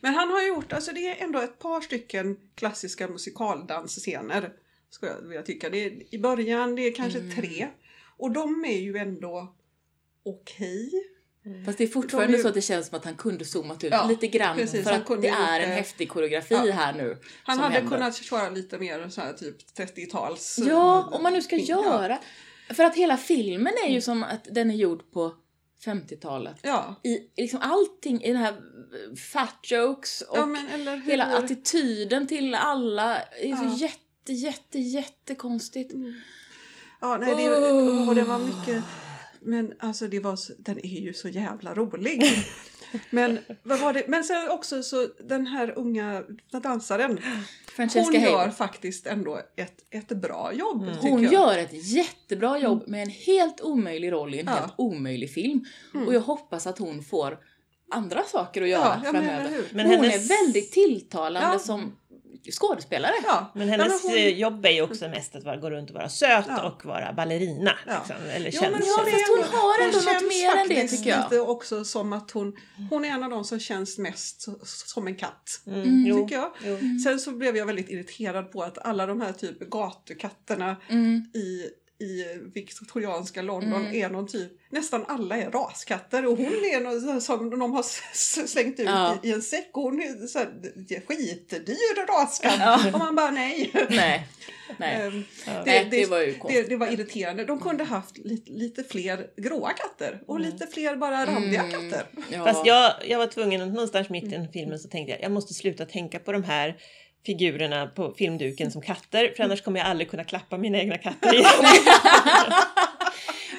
Men 0.00 0.14
han 0.14 0.30
har 0.30 0.42
gjort, 0.42 0.72
alltså 0.72 0.92
det 0.92 1.08
är 1.08 1.24
ändå 1.24 1.38
ett 1.38 1.58
par 1.58 1.80
stycken 1.80 2.36
klassiska 2.54 3.08
musikaldansscener. 3.08 4.52
Ska 4.90 5.06
jag 5.06 5.22
vilja 5.22 5.42
tycka. 5.42 5.70
Det 5.70 5.84
är, 5.84 6.14
I 6.14 6.18
början, 6.18 6.76
det 6.76 6.82
är 6.82 6.94
kanske 6.94 7.18
Mm. 7.18 7.34
tre. 7.36 7.68
Och 8.16 8.30
de 8.30 8.64
är 8.64 8.78
ju 8.78 8.96
ändå 8.96 9.54
okej. 10.24 10.90
Fast 11.66 11.78
det 11.78 11.84
är 11.84 11.88
fortfarande 11.88 12.36
De 12.36 12.42
så 12.42 12.48
att 12.48 12.54
det 12.54 12.60
känns 12.62 12.86
som 12.88 12.96
att 12.98 13.04
han 13.04 13.14
kunde 13.14 13.44
zoomat 13.44 13.84
ut 13.84 13.90
Ja, 13.92 14.06
lite 14.08 14.26
grann 14.26 14.56
precis, 14.56 14.84
för 14.84 14.90
att 14.92 15.22
det 15.22 15.28
är 15.28 15.60
en 15.60 15.70
häftig 15.70 16.08
koreografi 16.08 16.54
Ja. 16.66 16.72
här 16.72 16.92
nu. 16.92 17.18
Han 17.44 17.58
hade 17.58 17.74
händer. 17.74 17.90
kunnat 17.96 18.16
köra 18.16 18.50
lite 18.50 18.78
mer 18.78 19.08
så 19.08 19.20
här 19.20 19.32
typ 19.32 19.56
30-tals... 19.76 20.58
Ja, 20.68 21.08
om 21.12 21.22
man 21.22 21.32
nu 21.32 21.42
ska 21.42 21.56
Ja. 21.56 21.84
göra. 21.84 22.18
För 22.70 22.84
att 22.84 22.94
hela 22.96 23.16
filmen 23.16 23.72
är 23.86 23.90
ju 23.90 24.00
som 24.00 24.22
att 24.22 24.44
den 24.50 24.70
är 24.70 24.74
gjord 24.74 25.12
på 25.12 25.34
50-talet. 25.84 26.56
Ja. 26.62 27.00
I 27.02 27.18
liksom 27.36 27.60
allting 27.62 28.22
i 28.22 28.32
den 28.32 28.42
här 28.42 28.54
fat 29.32 29.58
jokes 29.70 30.20
och 30.20 30.38
ja, 30.38 30.46
men 30.46 30.68
eller 30.68 30.96
hur? 30.96 31.10
hela 31.10 31.24
attityden 31.38 32.26
till 32.26 32.54
alla 32.54 33.16
är 33.18 33.48
Ja. 33.48 33.56
så 33.56 33.76
jätte, 33.78 34.32
jätte, 34.32 34.78
jättekonstigt. 34.78 35.92
Ja, 37.00 37.16
nej, 37.16 37.34
det, 37.36 37.50
Oh. 37.50 38.08
och 38.08 38.14
det 38.14 38.22
var 38.22 38.38
mycket... 38.38 38.84
Men 39.44 39.72
alltså 39.78 40.06
det 40.06 40.20
var, 40.20 40.36
så- 40.36 40.52
den 40.58 40.78
är 40.78 41.00
ju 41.00 41.12
så 41.14 41.28
jävla 41.28 41.74
rolig. 41.74 42.22
Men 43.10 43.38
vad 43.62 43.80
var 43.80 43.92
det? 43.92 44.04
Men 44.08 44.24
sen 44.24 44.50
också 44.50 44.82
så 44.82 45.08
den 45.24 45.46
här 45.46 45.78
unga 45.78 46.22
dansaren. 46.62 47.18
Francesca 47.76 48.00
Hon 48.12 48.14
gör 48.20 48.20
Hayward. 48.30 48.54
faktiskt 48.54 49.06
ändå 49.06 49.40
ett, 49.56 49.76
ett 49.90 50.08
bra 50.08 50.52
jobb. 50.54 50.86
tycker 50.94 51.08
Hon 51.08 51.22
jag. 51.22 51.32
gör 51.32 51.58
ett 51.58 51.70
jättebra 51.92 52.58
jobb 52.58 52.84
med 52.88 53.02
en 53.02 53.10
helt 53.10 53.60
omöjlig 53.60 54.12
roll 54.12 54.34
i 54.34 54.40
en 54.40 54.46
Ja. 54.46 54.52
helt 54.52 54.72
omöjlig 54.76 55.30
film. 55.34 55.64
Och 56.06 56.14
jag 56.14 56.20
hoppas 56.20 56.66
att 56.66 56.78
hon 56.78 57.02
får 57.04 57.38
andra 57.90 58.22
saker 58.22 58.62
att 58.62 58.68
göra 58.68 59.00
Ja, 59.04 59.12
men 59.12 59.24
framöver. 59.24 59.48
hur? 59.50 59.66
Men 59.72 59.86
hon 59.86 59.94
hennes- 59.96 60.30
är 60.30 60.44
väldigt 60.44 60.72
tilltalande 60.72 61.48
Ja. 61.52 61.58
som 61.58 61.96
skådespelare. 62.50 63.12
Ja. 63.24 63.52
Men 63.54 63.68
hennes 63.68 64.02
hon- 64.02 64.16
eh, 64.16 64.28
jobb 64.28 64.66
är 64.66 64.70
ju 64.70 64.82
också 64.82 65.08
mest 65.08 65.36
att 65.36 65.44
vara, 65.44 65.56
gå 65.56 65.70
runt 65.70 65.90
och 65.90 65.94
vara 65.96 66.08
söt 66.08 66.44
Ja. 66.48 66.62
och 66.70 66.84
vara 66.84 67.12
ballerina. 67.12 67.72
Ja. 67.86 67.92
Liksom, 67.98 68.16
eller 68.30 68.50
Jo, 68.50 68.60
känns 68.60 68.72
men 68.72 68.82
Ja, 68.86 69.04
det 69.04 69.10
fast 69.10 69.28
hon 69.28 69.60
har 69.60 69.84
ändå 69.84 69.98
hon 69.98 70.04
något 70.14 70.22
mer 70.28 70.56
än 70.56 70.68
det, 70.68 70.88
tycker 70.88 71.10
jag. 71.10 71.22
lite 71.22 71.40
också 71.40 71.84
som 71.84 72.12
att 72.12 72.30
hon, 72.30 72.56
hon 72.90 73.04
är 73.04 73.08
en 73.08 73.22
av 73.22 73.30
de 73.30 73.44
som 73.44 73.60
känns 73.60 73.98
mest 73.98 74.44
som 74.66 75.06
en 75.06 75.14
katt. 75.16 75.60
Mm, 75.66 76.04
jo, 76.06 76.22
Tycker 76.22 76.36
jag. 76.36 76.50
jo. 76.64 76.78
Sen 77.04 77.18
så 77.20 77.30
blev 77.30 77.56
jag 77.56 77.66
väldigt 77.66 77.90
irriterad 77.90 78.52
på 78.52 78.62
att 78.62 78.78
alla 78.86 79.06
de 79.06 79.20
här 79.20 79.32
typ 79.32 79.58
gatukatterna 79.60 80.76
Mm. 80.88 81.24
i, 81.34 81.66
i 82.02 82.24
viktorianska 82.54 83.42
London 83.42 83.80
Mm. 83.86 83.94
är 84.04 84.08
någon 84.10 84.26
typ, 84.26 84.52
nästan 84.70 85.04
alla 85.08 85.36
är 85.36 85.50
raskatter 85.50 86.26
och 86.26 86.36
hon 86.36 86.46
är 86.46 86.80
någon 86.80 87.20
som 87.20 87.50
de 87.50 87.72
har 87.72 87.82
slängt 88.46 88.80
ut 88.80 88.86
Ja. 88.86 89.18
i, 89.22 89.28
i 89.28 89.32
en 89.32 89.42
säck 89.42 89.70
och 89.72 89.82
hon 89.82 90.02
är 90.02 90.26
så 90.26 90.38
här, 90.38 90.46
skitdyr 91.06 92.06
raskatt. 92.06 92.54
Ja. 92.58 92.90
Och 92.92 92.98
man 92.98 93.14
bara 93.14 93.30
nej. 93.30 93.70
Nej. 93.90 94.26
Nej. 94.78 94.96
Ehm, 95.06 95.24
Ja. 95.46 95.52
Nej, 95.66 95.88
det 95.90 96.06
var 96.06 96.18
ju 96.20 96.34
det, 96.48 96.62
det 96.62 96.76
var 96.76 96.86
irriterande. 96.92 97.44
De 97.44 97.60
kunde 97.60 97.84
haft 97.84 98.18
lite, 98.18 98.52
lite 98.52 98.84
fler 98.84 99.26
gråa 99.36 99.70
katter 99.72 100.22
och 100.26 100.40
lite 100.40 100.66
fler 100.66 100.96
bara 100.96 101.26
randiga 101.26 101.62
Mm. 101.62 101.90
katter. 101.90 102.06
Ja. 102.30 102.44
Fast 102.44 102.66
jag, 102.66 102.92
jag 103.08 103.18
var 103.18 103.26
tvungen, 103.26 103.62
att 103.62 103.68
någonstans 103.68 104.08
mitt 104.08 104.24
i 104.24 104.28
den 104.28 104.48
filmen 104.52 104.78
så 104.78 104.88
tänkte 104.88 105.12
jag 105.12 105.22
jag 105.22 105.32
måste 105.32 105.54
sluta 105.54 105.84
tänka 105.86 106.18
på 106.18 106.32
de 106.32 106.44
här 106.44 106.76
figurerna 107.26 107.86
på 107.86 108.14
filmduken 108.18 108.70
som 108.70 108.82
katter 108.82 109.32
för 109.36 109.44
annars 109.44 109.62
kommer 109.62 109.80
jag 109.80 109.88
aldrig 109.88 110.10
kunna 110.10 110.24
klappa 110.24 110.58
mina 110.58 110.78
egna 110.78 110.98
katter 110.98 111.34
igen. 111.34 111.46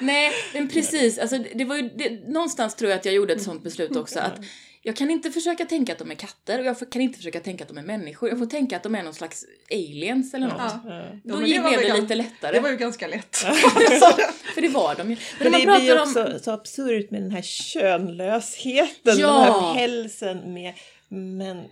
Nej, 0.02 0.32
men 0.54 0.67
precis. 0.69 1.19
Alltså, 1.19 1.38
det 1.56 1.65
var 1.65 1.76
ju, 1.76 1.89
det, 1.95 2.10
någonstans 2.28 2.76
tror 2.76 2.91
jag 2.91 2.99
att 2.99 3.06
jag 3.06 3.13
gjorde 3.15 3.34
ett 3.34 3.41
sånt 3.43 3.63
beslut 3.63 3.95
också. 3.95 4.19
Att 4.19 4.39
jag 4.86 4.95
kan 4.95 5.10
inte 5.12 5.32
försöka 5.32 5.65
tänka 5.65 5.91
att 5.93 5.97
de 5.99 6.12
är 6.12 6.15
katter 6.15 6.60
och 6.60 6.65
jag 6.65 6.91
kan 6.91 7.02
inte 7.02 7.17
försöka 7.17 7.39
tänka 7.39 7.63
att 7.63 7.67
de 7.67 7.78
är 7.78 7.82
människor. 7.84 8.30
Jag 8.30 8.39
får 8.39 8.45
tänka 8.45 8.76
att 8.78 8.84
de 8.84 8.95
är 8.95 9.04
någon 9.04 9.13
slags 9.13 9.45
aliens 9.71 10.34
eller 10.34 10.47
något. 10.47 10.56
Ja. 10.58 10.82
Ja. 10.86 10.93
Ja, 10.95 11.04
Då 11.23 11.36
men 11.36 11.43
blev 11.43 11.63
det, 11.63 11.69
gan- 11.69 12.02
lite 12.02 12.15
lättare. 12.15 12.52
Det 12.52 12.60
var 12.60 12.69
ju 12.69 12.78
ganska 12.78 13.08
lätt. 13.08 13.36
För 14.56 14.62
det 14.62 14.67
var 14.67 14.95
de 14.95 15.10
ju. 15.12 15.17
Men 15.39 15.52
när 15.52 15.60
det 15.60 15.65
man 15.67 15.80
blir 15.80 15.89
ju 15.89 15.95
pratar 15.95 16.21
om- 16.21 16.26
också 16.28 16.43
så 16.43 16.52
absurt 16.52 17.12
med 17.12 17.21
den 17.21 17.32
här 17.32 17.41
könlösheten, 17.41 19.17
Ja. 19.17 19.28
den 19.45 19.63
här 19.63 19.73
pälsen 19.76 20.54
med 20.54 20.73
men 21.10 21.63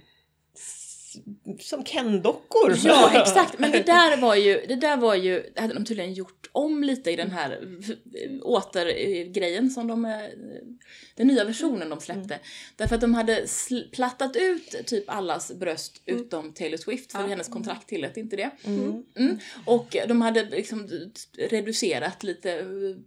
som 1.60 1.84
Ken-dockor. 1.84 2.76
Ja, 2.84 3.12
exakt. 3.22 3.60
Men 3.60 3.72
det 3.72 3.84
där 3.84 4.18
var 4.18 4.36
ju, 4.36 4.66
det 4.68 4.76
där 4.76 4.98
var 4.98 5.16
ju, 5.16 5.44
hade 5.56 5.74
de 5.74 5.86
tydligen 5.86 6.14
gjort 6.14 6.50
om 6.52 6.84
lite 6.84 7.12
i 7.12 7.16
den 7.16 7.32
här 7.32 7.60
återgrejen 8.42 9.70
som 9.70 9.88
de, 9.88 10.06
eh, 10.06 10.12
den 11.16 11.28
nya 11.28 11.44
versionen 11.44 11.90
de 11.90 12.00
släppte. 12.02 12.40
Därför 12.76 12.96
att 12.96 13.02
de 13.02 13.14
hade 13.14 13.46
plattat 13.92 14.36
ut 14.36 14.76
typ 14.86 15.04
allas 15.08 15.52
bröst 15.54 16.02
utom 16.06 16.54
Taylor 16.54 16.78
Swift, 16.78 17.12
för 17.12 17.20
Ja. 17.20 17.28
hennes 17.28 17.48
kontrakt 17.48 17.88
tillät 17.88 18.18
inte 18.18 18.36
det. 18.36 18.50
Mm. 18.64 19.04
Mm. 19.16 19.40
Och 19.66 19.98
de 20.08 20.22
hade 20.22 20.44
liksom 20.44 20.90
reducerat 21.38 22.24
lite 22.24 22.52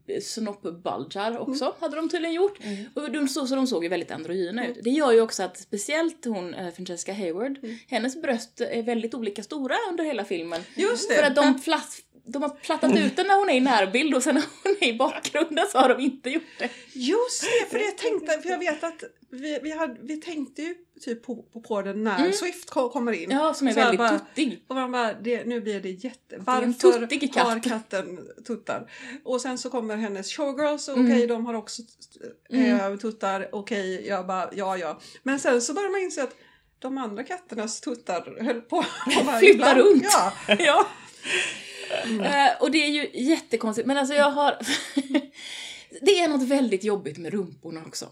eh, 0.07 0.21
snoppbulgar 0.21 1.39
också, 1.39 1.75
hade 1.81 1.97
de 1.97 2.09
tydligen 2.09 2.35
gjort. 2.35 2.59
Och 2.95 3.11
de 3.13 3.29
såg, 3.29 3.49
så 3.49 3.55
de 3.55 3.67
såg 3.67 3.83
ju 3.85 3.89
väldigt 3.89 4.11
androgyna 4.11 4.67
ut. 4.67 4.79
Det 4.83 4.91
gör 4.91 5.13
ju 5.13 5.21
också 5.21 5.43
att 5.43 5.59
speciellt 5.59 6.25
hon, 6.25 6.55
eh, 6.55 6.71
Francesca 6.71 7.13
Hayward, 7.13 7.59
hennes 7.95 8.23
bröst 8.23 8.61
är 8.61 8.83
väldigt 8.83 9.15
olika 9.15 9.43
stora 9.43 9.75
under 9.91 10.05
hela 10.05 10.25
filmen. 10.25 10.61
Just 10.75 11.09
det. 11.09 11.15
För 11.15 11.23
att 11.23 11.37
de, 11.37 11.61
platt, 11.63 11.97
de 12.27 12.43
har 12.43 12.49
plattat 12.49 12.97
ut 12.97 13.17
den 13.17 13.27
när 13.27 13.39
hon 13.39 13.49
är 13.51 13.55
i 13.55 13.61
närbild 13.61 14.15
och 14.15 14.23
sen 14.23 14.35
när 14.35 14.45
hon 14.63 14.77
är 14.81 14.89
i 14.89 14.95
bakgrunden 14.99 15.67
så 15.73 15.79
har 15.79 15.89
de 15.89 16.01
inte 16.03 16.31
gjort 16.31 16.43
det. 16.59 16.71
Just 16.93 17.43
det, 17.43 17.71
för 17.71 17.79
jag 17.79 17.99
tänkte, 17.99 18.41
för 18.43 18.51
jag 18.51 18.59
vet 18.59 18.85
att 18.85 19.05
vi, 19.31 19.59
vi, 19.63 19.71
hade, 19.71 19.97
vi 20.03 20.17
tänkte 20.17 20.63
ju 20.63 20.75
typ 21.01 21.23
på, 21.27 21.43
på, 21.43 21.61
på 21.61 21.83
den 21.83 22.05
när 22.05 22.33
Swift 22.33 22.71
ko- 22.71 22.89
kommer 22.89 23.13
in. 23.13 23.25
Mm. 23.31 23.37
Ja, 23.45 23.55
som 23.55 23.69
är 23.69 23.73
Så 23.73 23.81
väldigt 23.81 23.99
bara- 23.99 24.19
tuttig. 24.19 24.65
Och 24.69 24.75
man 24.77 24.93
bara, 24.93 25.13
det, 25.13 25.45
nu 25.45 25.61
blir 25.61 25.81
det 25.81 25.91
jätte... 25.91 26.37
Varför 26.39 26.93
tuttig 27.09 27.35
katt. 27.35 27.47
har 27.47 27.61
katten 27.63 28.19
tuttar? 28.47 28.91
Och 29.25 29.41
sen 29.41 29.59
så 29.59 29.71
kommer 29.71 29.97
hennes 29.97 30.33
showgirls, 30.33 30.89
och 30.89 30.97
Mm. 30.99 31.13
okej 31.13 31.27
de 31.27 31.47
har 31.47 31.55
också 31.55 31.83
äh, 32.51 32.97
tuttar, 32.97 33.49
okej 33.53 34.07
jag 34.07 34.27
bara, 34.27 34.51
ja 34.55 34.77
ja. 34.77 35.01
Men 35.23 35.41
sen 35.41 35.63
så 35.63 35.75
börjar 35.75 35.91
man 35.91 36.01
inse 36.01 36.23
att 36.23 36.35
de 36.85 36.99
andra 36.99 37.25
katternas 37.25 37.81
tuttar 37.81 38.45
höll 38.45 38.61
på 38.61 38.79
att 39.27 39.43
ibland- 39.43 39.79
runt. 39.79 40.05
Ja. 40.13 40.33
ja. 40.59 40.87
Eh, 42.05 42.63
och 42.63 42.71
det 42.71 42.79
är 42.79 42.89
ju 42.89 43.11
jättekonstigt, 43.31 43.87
men 43.87 43.97
alltså 43.99 44.15
jag 44.15 44.31
har... 44.31 44.59
det 46.01 46.21
är 46.21 46.29
något 46.29 46.49
väldigt 46.49 46.85
jobbigt 46.85 47.19
med 47.19 47.33
rumporna 47.33 47.83
också. 47.87 48.09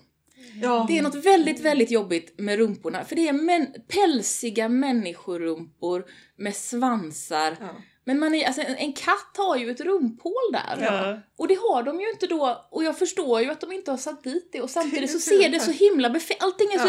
ja. 0.63 0.85
Det 0.89 0.99
är 0.99 1.03
något 1.03 1.15
väldigt, 1.15 1.61
väldigt 1.61 1.91
jobbigt 1.91 2.35
med 2.39 2.59
rumporna, 2.59 3.05
för 3.05 3.17
det 3.17 3.29
är 3.29 3.33
män, 3.33 3.75
pälsiga 3.89 4.69
människorumpor 4.69 6.05
med 6.37 6.57
svansar. 6.57 7.57
Ja. 7.61 7.69
Men 8.05 8.19
man 8.19 8.35
är, 8.35 8.47
alltså 8.47 8.63
en, 8.63 8.77
en 8.77 8.93
katt 8.93 9.37
har 9.37 9.57
ju 9.57 9.71
ett 9.71 9.81
rumphål 9.81 10.53
där. 10.53 10.79
Ja. 10.81 11.19
Och 11.37 11.49
det 11.49 11.55
har 11.55 11.83
de 11.83 12.01
ju 12.01 12.11
inte 12.11 12.27
då, 12.27 12.69
och 12.71 12.85
jag 12.85 12.99
förstår 12.99 13.41
ju 13.41 13.51
att 13.51 13.61
de 13.61 13.73
inte 13.73 13.91
har 13.91 13.99
satt 13.99 14.25
dit 14.25 14.49
det 14.53 14.61
och 14.61 14.71
samtidigt 14.71 15.11
så 15.11 15.19
ser 15.19 15.49
det 15.49 15.61
så 15.61 15.71
himla 15.71 16.11
befängt, 16.11 16.43
allting 16.43 16.69
är 16.73 16.79
så 16.79 16.89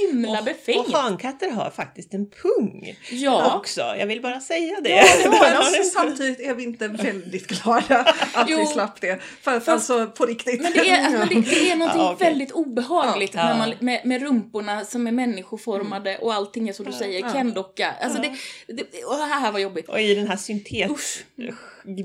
himla 0.00 0.38
Och 0.38 0.44
befängt. 0.44 0.92
hankatter 0.92 1.50
har 1.50 1.70
faktiskt 1.70 2.14
en 2.14 2.26
pung 2.30 2.96
Ja. 3.10 3.56
också. 3.56 3.80
Jag 3.80 4.06
vill 4.06 4.22
bara 4.22 4.40
säga 4.40 4.80
det. 4.80 4.90
Ja, 4.90 5.04
det 5.30 5.36
har 5.36 5.78
ni- 5.78 5.84
Samtidigt 5.84 6.40
är 6.40 6.54
vi 6.54 6.62
inte 6.62 6.88
väldigt 6.88 7.46
glada 7.46 7.98
att 8.34 8.48
Jo. 8.48 8.58
vi 8.58 8.66
slapp 8.66 9.00
det. 9.00 9.18
För 9.42 9.56
att 9.56 9.68
alltså 9.68 10.06
på 10.06 10.26
riktigt. 10.26 10.62
Men 10.62 10.72
det 10.72 10.90
är, 10.90 11.04
alltså, 11.06 11.34
det, 11.34 11.40
det 11.40 11.70
är 11.70 11.76
någonting 11.76 12.02
Ja, 12.02 12.12
okej. 12.12 12.26
väldigt 12.28 12.52
obehagligt 12.52 13.34
Ja. 13.34 13.44
När 13.44 13.58
man, 13.58 13.74
med, 13.80 14.00
med 14.06 14.22
rumporna 14.22 14.84
som 14.84 15.06
är 15.06 15.12
människoformade 15.12 16.18
och 16.18 16.34
allting 16.34 16.68
är 16.68 16.72
som 16.72 16.84
du 16.86 16.92
säger, 16.92 17.20
Ja. 17.20 17.32
Ken-docka. 17.32 17.94
Alltså 18.00 18.22
det, 18.22 18.28
det, 18.66 19.04
och 19.04 19.16
det 19.16 19.24
här 19.24 19.52
var 19.52 19.58
jobbigt. 19.58 19.88
Och 19.88 20.00
i 20.00 20.14
den 20.14 20.28
här 20.28 20.36
syntet 20.36 20.90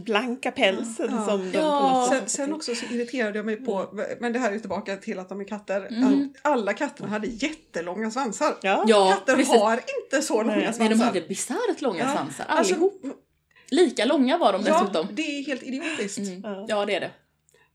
blanka 0.06 0.52
pälsen 0.52 1.08
Ja. 1.12 1.26
som 1.26 1.52
de 1.52 1.58
Ja. 1.58 1.80
på 1.82 1.88
något 2.00 2.10
Sen, 2.10 2.20
sätt- 2.20 2.30
sen 2.30 2.54
också 2.54 2.76
så 2.76 2.86
irriterade 2.86 3.38
jag 3.40 3.46
mig 3.46 3.56
på, 3.56 3.90
Mm. 3.94 4.06
men 4.20 4.34
det 4.34 4.40
här 4.40 4.50
är 4.50 4.54
ju 4.54 4.60
tillbaka 4.60 4.96
till 4.98 5.20
att 5.20 5.30
de 5.30 5.40
är 5.42 5.46
katter. 5.46 5.88
All, 6.06 6.30
alla 6.42 6.74
katterna 6.74 7.10
hade 7.10 7.28
jättelånga 7.28 8.12
svansar. 8.12 8.58
Ja. 8.62 8.84
Ja, 8.88 9.12
Katter 9.20 9.36
precis. 9.36 9.54
har 9.62 9.74
inte 10.04 10.26
så 10.26 10.34
långa 10.44 10.56
Nej, 10.56 10.64
svansar. 10.64 10.80
Nej, 10.84 10.90
de 10.90 11.00
hade 11.04 11.22
bisarrt 11.22 11.82
långa 11.82 12.00
Ja, 12.00 12.12
svansar, 12.14 12.46
alltså, 12.48 12.74
allihop. 12.74 13.02
Lika 13.72 14.06
långa 14.06 14.38
var 14.38 14.54
de 14.54 14.64
Ja, 14.66 14.80
dessutom. 14.82 15.08
det 15.16 15.22
är 15.22 15.46
helt 15.46 15.64
idiotiskt. 15.64 16.18
Mm. 16.20 16.42
Ja. 16.44 16.66
Ja, 16.70 16.86
det 16.86 16.96
är 16.96 17.00
det. 17.00 17.12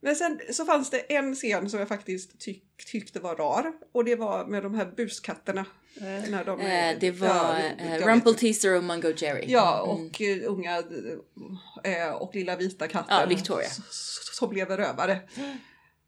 Men 0.04 0.16
sen 0.16 0.38
så 0.52 0.64
fanns 0.64 0.90
det 0.90 0.98
en 1.16 1.34
scen 1.34 1.70
som 1.70 1.78
jag 1.78 1.88
faktiskt 1.88 2.40
tyck, 2.40 2.64
tyckte 2.92 3.20
var 3.20 3.36
rar. 3.36 3.72
Och 3.94 4.04
det 4.04 4.16
var 4.16 4.46
med 4.46 4.62
de 4.62 4.74
här 4.74 4.86
buskatterna. 4.96 5.64
När 6.00 6.44
de, 6.44 6.60
Eh, 6.60 6.96
det 7.00 7.10
var 7.10 7.28
ja, 7.28 7.56
eh, 7.84 8.06
Rumpelteazer 8.06 8.76
och 8.76 8.84
Mungo 8.84 9.12
Jerry. 9.16 9.44
Ja, 9.48 9.84
Mm. 9.84 10.06
och 10.06 10.20
eh, 10.22 10.50
unga 10.52 10.78
eh, 11.84 12.08
och 12.14 12.34
lilla 12.34 12.56
vita 12.56 12.88
katten. 12.88 13.16
Ja, 13.20 13.26
Victoria. 13.26 13.68
Som 14.38 14.48
blev 14.48 14.68
rövare. 14.68 15.18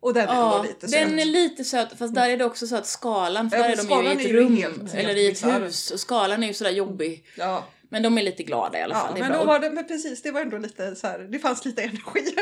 Och 0.01 0.15
den 0.15 0.25
Ja, 0.29 0.49
var 0.51 0.63
lite 0.65 0.89
söt. 0.89 1.01
den 1.09 1.19
är 1.19 1.25
lite 1.25 1.65
söt, 1.65 1.99
fast 1.99 2.15
där 2.15 2.31
är 2.31 2.37
det 2.37 2.45
också 2.45 2.67
så 2.67 2.77
att 2.77 2.87
skalan, 2.87 3.51
för 3.51 3.57
Ja, 3.57 3.63
där 3.63 3.71
är 3.71 3.77
de 3.77 4.05
ju 4.05 4.11
i 4.11 4.25
är 4.25 4.27
ett 4.27 4.33
rum, 4.33 4.57
helt- 4.57 4.95
eller 4.95 5.17
i 5.17 5.27
ett 5.31 5.45
hus, 5.47 5.91
och 5.91 6.01
skalan 6.01 6.43
är 6.43 6.47
ju 6.47 6.55
sådär 6.55 6.71
jobbig. 6.71 7.27
Ja, 7.37 7.65
Men 7.89 8.03
de 8.03 8.19
är 8.19 8.23
lite 8.23 8.43
glada 8.43 8.79
i 8.79 8.83
alla 8.83 8.95
fall, 8.95 9.19
ja 9.19 9.25
är 9.25 9.29
men 9.31 9.39
då 9.39 9.45
var 9.45 9.59
det, 9.59 9.71
men 9.71 9.87
precis, 9.87 10.23
det 10.23 10.31
var 10.31 10.41
ändå 10.41 10.59
lite 10.59 10.95
så 10.97 11.07
här, 11.07 11.19
det 11.19 11.39
fanns 11.39 11.65
lite 11.65 11.83
energi. 11.83 12.35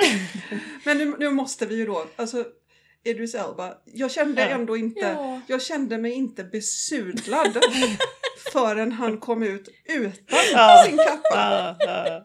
men 0.84 0.98
nu, 0.98 1.16
nu 1.18 1.30
måste 1.30 1.66
vi 1.66 1.74
ju 1.76 1.86
då, 1.86 2.06
alltså 2.16 2.44
Idris 3.04 3.34
Elba, 3.34 3.74
jag 3.84 4.10
kände 4.10 4.42
Ja. 4.42 4.48
ändå 4.48 4.76
inte, 4.76 5.00
Ja. 5.00 5.40
jag 5.46 5.62
kände 5.62 5.98
mig 5.98 6.12
inte 6.12 6.44
besudlad 6.44 7.58
förrän 8.52 8.92
han 8.92 9.18
kom 9.20 9.42
ut 9.42 9.68
utan 9.88 10.38
Ja. 10.52 10.84
sin 10.86 10.96
kappa. 10.98 11.20
Ja, 11.30 11.76
ja. 11.80 12.24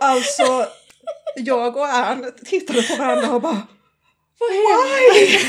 Alltså, 0.00 0.66
jag 1.36 1.76
och 1.76 1.86
Ann 1.94 2.32
tittade 2.44 2.82
på 2.82 2.94
varandra 2.96 3.34
och 3.34 3.40
bara 3.42 3.62
Vad 4.38 4.50
händer? 4.50 5.40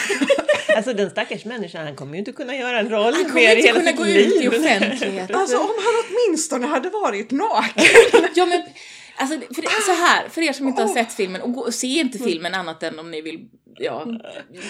Alltså 0.77 0.93
den 0.93 1.09
stackars 1.09 1.45
människan, 1.45 1.85
han 1.85 1.95
kommer 1.95 2.13
ju 2.13 2.19
inte 2.19 2.31
kunna 2.31 2.55
göra 2.55 2.79
en 2.79 2.89
roll 2.89 3.13
Han 3.13 3.23
kommer 3.23 3.33
mer 3.35 3.55
i 3.55 3.55
inte 3.55 3.67
hela 3.67 3.79
kunna 3.79 3.91
sitt 3.91 3.97
gå 3.97 4.03
liv. 4.03 4.27
ut 4.27 4.41
i 4.43 4.47
offentligheten. 4.47 5.35
Alltså 5.35 5.57
om 5.57 5.69
han 5.77 5.93
åtminstone 6.09 6.67
hade 6.67 6.89
varit 6.89 7.31
naken. 7.31 7.85
Ja 8.35 8.45
men, 8.45 8.63
alltså 9.17 9.39
för 9.39 9.61
det, 9.61 9.69
så 9.85 9.91
här, 9.91 10.29
för 10.29 10.41
er 10.41 10.53
som 10.53 10.67
inte 10.67 10.81
har 10.81 10.89
sett 10.89 11.13
filmen, 11.13 11.41
och, 11.41 11.53
gå, 11.53 11.61
och 11.61 11.73
se 11.73 11.87
inte 11.87 12.19
filmen 12.19 12.53
annat 12.53 12.83
än 12.83 12.99
om 12.99 13.11
ni 13.11 13.21
vill, 13.21 13.49
ja. 13.79 14.05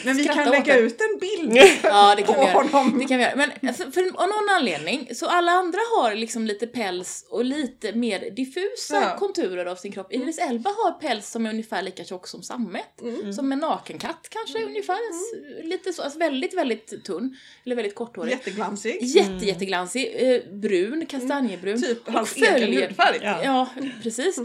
Men 0.05 0.17
vi 0.17 0.23
kan 0.27 0.49
lägga 0.49 0.73
det. 0.73 0.79
ut 0.79 1.01
en 1.01 1.19
bild 1.19 1.57
Ja, 1.83 2.15
det 2.15 2.21
kan 2.23 2.35
på 2.35 2.41
vi 2.41 2.47
göra. 2.47 2.63
honom. 2.63 2.99
Det 2.99 3.05
kan 3.05 3.17
vi 3.17 3.23
göra. 3.23 3.35
Men 3.35 3.73
för, 3.73 3.91
för 3.91 4.01
av 4.01 4.27
någon 4.29 4.49
anledning, 4.57 5.09
så 5.15 5.25
alla 5.27 5.51
andra 5.51 5.79
har 5.97 6.15
liksom 6.15 6.45
lite 6.47 6.67
päls 6.67 7.25
och 7.29 7.45
lite 7.45 7.93
mer 7.93 8.29
diffusa 8.31 8.95
Ja. 8.95 9.03
Mm. 9.05 9.17
konturer 9.19 9.65
av 9.65 9.75
sin 9.75 9.91
kropp. 9.91 10.13
Idris 10.13 10.39
Elba 10.39 10.69
har 10.69 10.91
päls 10.91 11.29
som 11.31 11.45
är 11.45 11.49
ungefär 11.49 11.81
lika 11.81 12.03
tjock 12.03 12.27
som 12.27 12.43
sammet. 12.43 13.01
Mm. 13.01 13.33
Som 13.33 13.51
en 13.51 13.59
nakenkatt 13.59 14.27
kanske, 14.29 14.63
ungefär. 14.65 14.93
S- 15.11 15.63
Lite 15.63 15.93
så, 15.93 16.01
alltså 16.01 16.19
väldigt, 16.19 16.53
väldigt 16.57 17.03
tunn. 17.05 17.37
Eller 17.65 17.75
väldigt 17.75 17.95
korthårig. 17.95 18.31
Jätteglansig. 18.31 18.97
Jätte, 19.01 19.45
jätteglansig, 19.45 20.15
eh, 20.19 20.53
brun, 20.53 21.05
kastanjebrun. 21.05 21.81
Typ 21.81 22.07
och 22.07 22.13
hans 22.13 22.35
egen 22.35 22.73
hudfärg. 22.81 23.19
Ja. 23.21 23.39
Ja, 23.43 23.69
precis. 24.03 24.39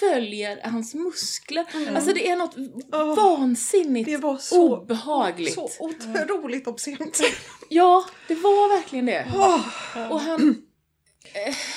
Följer 0.00 0.60
hans 0.64 0.94
muskler. 0.94 1.64
Alltså 1.96 2.12
det 2.12 2.28
är 2.30 2.36
något 2.36 2.54
Åh, 2.92 3.16
vansinnigt 3.16 4.06
Det 4.10 4.16
var 4.16 4.36
så, 4.38 4.76
obehagligt. 4.78 5.54
så 5.54 5.70
otroligt 5.78 6.66
obscent. 6.68 7.20
Ja, 7.68 8.04
det 8.28 8.34
var 8.34 8.76
verkligen 8.76 9.06
det. 9.06 9.26
Åh, 9.34 9.60
Och 10.10 10.20
han... 10.20 10.62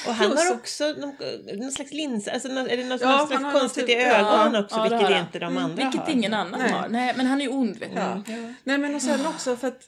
Och 0.07 0.13
han 0.13 0.37
har 0.37 0.53
också 0.53 0.83
någon, 0.97 1.15
någon 1.59 1.71
slags 1.71 1.91
linser, 1.93 2.31
alltså 2.31 2.47
nå- 2.47 2.67
är 2.67 2.77
det 2.77 2.83
något, 2.83 3.01
Ja, 3.01 3.09
något 3.17 3.31
han 3.31 3.39
slags 3.39 3.59
konstigt 3.59 3.83
något 3.83 3.89
i 3.89 3.93
typ- 3.93 4.03
ögonen 4.13 4.53
ja, 4.53 4.59
också, 4.63 4.75
ja, 4.75 4.83
vilket 4.99 5.17
inte 5.25 5.39
de 5.39 5.45
Mm, 5.45 5.63
andra 5.63 5.83
Vilket 5.83 6.01
har. 6.01 6.11
ingen 6.11 6.33
annan 6.33 6.59
Nej. 6.59 6.71
har. 6.71 6.89
Nej, 6.89 7.13
men 7.17 7.25
han 7.25 7.41
är 7.41 7.45
ju 7.45 7.51
ond 7.51 7.77
vet 7.77 7.91
du. 7.91 7.99
Ja. 7.99 8.21
Nej 8.63 8.77
men 8.77 8.95
och 8.95 9.01
sen 9.01 9.25
också 9.27 9.55
för 9.55 9.67
att 9.67 9.81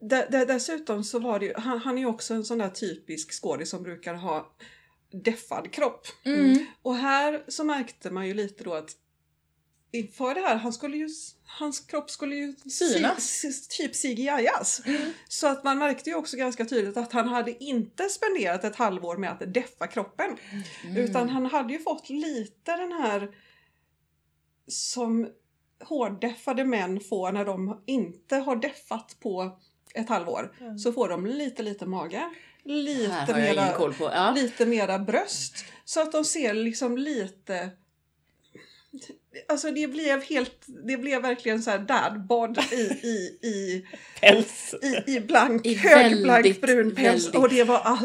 där, 0.00 0.26
där, 0.30 0.46
dessutom 0.46 1.04
så 1.04 1.18
var 1.18 1.38
det 1.38 1.46
ju, 1.46 1.54
han, 1.56 1.78
han 1.78 1.94
är 1.94 1.98
ju 2.02 2.06
också 2.06 2.34
en 2.34 2.44
sån 2.44 2.58
där 2.58 2.68
typisk 2.68 3.42
skådis 3.42 3.70
som 3.70 3.82
brukar 3.82 4.14
ha 4.14 4.54
deffad 5.22 5.72
kropp. 5.72 6.06
Mm. 6.24 6.66
Och 6.82 6.96
här 6.96 7.44
så 7.48 7.64
märkte 7.64 8.10
man 8.10 8.26
ju 8.26 8.34
lite 8.34 8.64
då 8.64 8.74
att 8.74 8.90
inför 9.92 10.34
det 10.34 10.40
här, 10.40 10.56
han 10.56 10.72
skulle 10.72 10.96
ju, 10.96 11.08
hans 11.58 11.80
kropp 11.80 12.10
skulle 12.10 12.34
ju 12.36 12.54
Synas. 12.70 13.24
si- 13.24 13.52
si- 13.52 13.68
typ 13.82 13.94
CGI-as. 13.96 14.82
Så 15.28 15.46
att 15.46 15.64
man 15.64 15.78
märkte 15.78 16.10
ju 16.10 16.16
också 16.16 16.36
ganska 16.36 16.64
tydligt 16.64 16.96
att 16.96 17.12
han 17.12 17.28
hade 17.28 17.64
inte 17.64 18.08
spenderat 18.08 18.64
ett 18.64 18.76
halvår 18.76 19.16
med 19.16 19.30
att 19.30 19.54
deffa 19.54 19.86
kroppen. 19.86 20.36
Utan 20.96 21.28
han 21.28 21.46
hade 21.46 21.72
ju 21.72 21.78
fått 21.78 22.08
lite 22.10 22.76
den 22.76 22.92
här 22.92 23.34
som 24.68 25.28
hårddeffade 25.84 26.64
män 26.64 27.00
får 27.00 27.32
när 27.32 27.44
de 27.44 27.82
inte 27.86 28.36
har 28.36 28.56
deffat 28.56 29.16
på 29.20 29.58
ett 29.94 30.08
halvår. 30.08 30.56
Så 30.78 30.92
får 30.92 31.08
de 31.08 31.26
lite, 31.26 31.62
lite 31.62 31.86
mage. 31.86 32.30
Lite 32.64 33.34
mera, 33.34 33.72
koll 33.72 33.94
på. 33.94 34.04
Ja. 34.04 34.30
lite 34.30 34.66
mera 34.66 34.98
bröst. 34.98 35.64
Så 35.84 36.00
att 36.00 36.12
de 36.12 36.24
ser 36.24 36.54
liksom 36.54 36.98
lite... 36.98 37.70
Alltså 39.54 39.70
det 39.70 39.86
blev 39.86 40.22
helt, 40.22 40.62
det 40.86 40.96
blev 40.96 41.22
verkligen 41.22 41.62
så 41.62 41.70
här 41.70 41.78
dadbod 41.78 42.58
i, 42.72 42.74
i, 43.06 43.38
i, 43.48 43.84
Päls. 44.20 44.74
i, 45.06 45.10
i 45.16 45.20
blank, 45.20 45.66
I 45.66 45.74
högblank 45.74 46.36
väldigt, 46.44 46.60
brun 46.60 46.94
päls. 46.94 47.24
väldigt- 47.26 47.34
Och 47.34 47.48
det 47.48 47.64
var, 47.64 47.76
ah, 47.84 47.98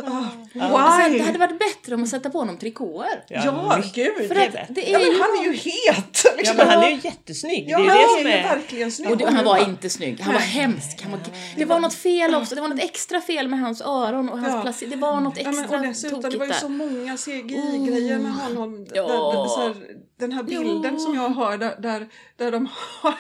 why? 0.53 1.17
det 1.17 1.23
hade 1.23 1.39
varit 1.39 1.59
bättre 1.59 1.95
om 1.95 2.03
att 2.03 2.09
sätta 2.09 2.29
på 2.29 2.37
honom 2.39 2.57
trikåer. 2.57 3.23
Ja, 3.29 3.77
mycket 3.77 3.93
gud. 3.95 4.27
För 4.27 4.35
att 4.35 4.53
det 4.69 4.89
är 4.89 4.93
Ja 4.93 4.99
men 4.99 5.07
ju... 5.07 5.13
han 5.21 5.29
är 5.39 5.43
ju 5.43 5.53
het! 5.53 6.21
Ja 6.23 6.31
Liksom. 6.37 6.57
men 6.57 6.67
han 6.67 6.83
är 6.83 6.89
ju 6.89 6.99
jättesnygg, 7.03 7.65
Ja, 7.69 7.77
det 7.79 7.83
är 7.83 7.85
ju 7.85 7.89
han 7.89 7.97
det 7.97 8.03
är 8.03 8.07
som 8.21 8.27
ju 8.27 8.33
är... 8.33 8.43
verkligen 8.55 8.91
snygg. 8.91 9.11
Och 9.11 9.17
det, 9.17 9.25
han 9.29 9.45
var 9.45 9.69
inte 9.69 9.89
snygg, 9.89 10.19
han 10.21 10.33
var 10.33 10.41
hemsk. 10.41 11.01
Han 11.01 11.11
var, 11.11 11.19
det 11.57 11.65
var 11.65 11.79
något 11.79 11.93
fel 11.93 12.35
också, 12.35 12.55
det 12.55 12.61
var 12.61 12.67
något 12.67 12.83
extra 12.83 13.21
fel 13.21 13.47
med 13.47 13.59
hans 13.59 13.81
öron 13.81 14.29
och 14.29 14.39
hans 14.39 14.53
Ja. 14.53 14.61
placering. 14.61 14.91
Det 14.91 14.97
var 14.97 15.21
något 15.21 15.37
Ja, 15.43 15.49
extra 15.49 15.67
men, 15.77 15.79
och 15.79 15.87
dessutom, 15.87 16.21
det 16.21 16.27
var 16.27 16.33
ju 16.33 16.39
tokigt 16.39 16.59
så 16.59 16.69
många 16.69 17.17
CGI-grejer 17.17 18.19
med 18.19 18.31
honom. 18.33 18.87
Ja. 18.93 19.01
Den, 19.07 19.35
den, 19.41 19.49
så 19.49 19.61
här, 19.61 19.75
den 20.19 20.31
här 20.31 20.43
bilden 20.43 20.93
Ja. 20.93 20.99
som 20.99 21.15
jag 21.15 21.29
har 21.29 21.38
där, 21.39 21.75
där, 21.81 22.07
där 22.35 22.51
de 22.51 22.69
har... 22.73 23.17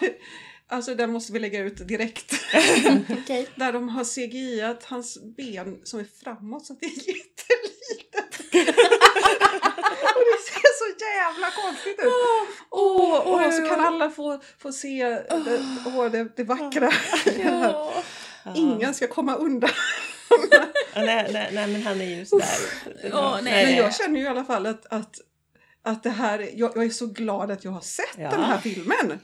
Alltså 0.71 0.95
den 0.95 1.11
måste 1.11 1.33
vi 1.33 1.39
lägga 1.39 1.59
ut 1.59 1.87
direkt. 1.87 2.33
Okej. 3.09 3.47
Där 3.55 3.73
de 3.73 3.89
har 3.89 4.03
CGI-at 4.03 4.83
hans 4.83 5.17
ben 5.37 5.79
som 5.83 5.99
är 5.99 6.05
framåt 6.23 6.65
så 6.65 6.73
att 6.73 6.79
det 6.79 6.85
är 6.85 6.89
jättelitet. 6.89 8.39
och 10.15 10.23
det 10.29 10.39
ser 10.45 10.71
så 10.79 11.05
jävla 11.05 11.51
konstigt 11.63 11.99
ut. 11.99 12.13
Åh, 12.69 13.17
och 13.17 13.53
så 13.53 13.65
kan 13.67 13.79
alla 13.79 14.09
få, 14.09 14.39
få 14.59 14.71
se 14.71 15.09
det, 15.09 15.61
åh, 15.85 16.11
det, 16.11 16.27
det 16.35 16.43
vackra. 16.43 16.91
Ja. 17.43 17.93
Ingen 18.55 18.93
ska 18.93 19.07
komma 19.07 19.35
undan. 19.35 19.69
Nej, 20.95 21.29
nej, 21.33 21.49
nej, 21.53 21.67
men 21.67 21.81
han 21.83 22.01
är 22.01 22.15
ju 22.15 22.25
sådär. 22.25 22.47
Ja, 23.11 23.39
nej, 23.43 23.65
Men 23.65 23.75
jag 23.75 23.95
känner 23.95 24.19
ju 24.19 24.25
i 24.25 24.27
alla 24.27 24.45
fall 24.45 24.65
att, 24.65 24.85
att, 24.85 25.19
att 25.83 26.03
det 26.03 26.09
här, 26.09 26.49
jag, 26.55 26.71
jag 26.75 26.85
är 26.85 26.89
så 26.89 27.05
glad 27.07 27.51
att 27.51 27.63
jag 27.63 27.71
har 27.71 27.81
sett 27.81 28.05
Ja. 28.17 28.29
den 28.29 28.43
här 28.43 28.57
filmen. 28.57 29.19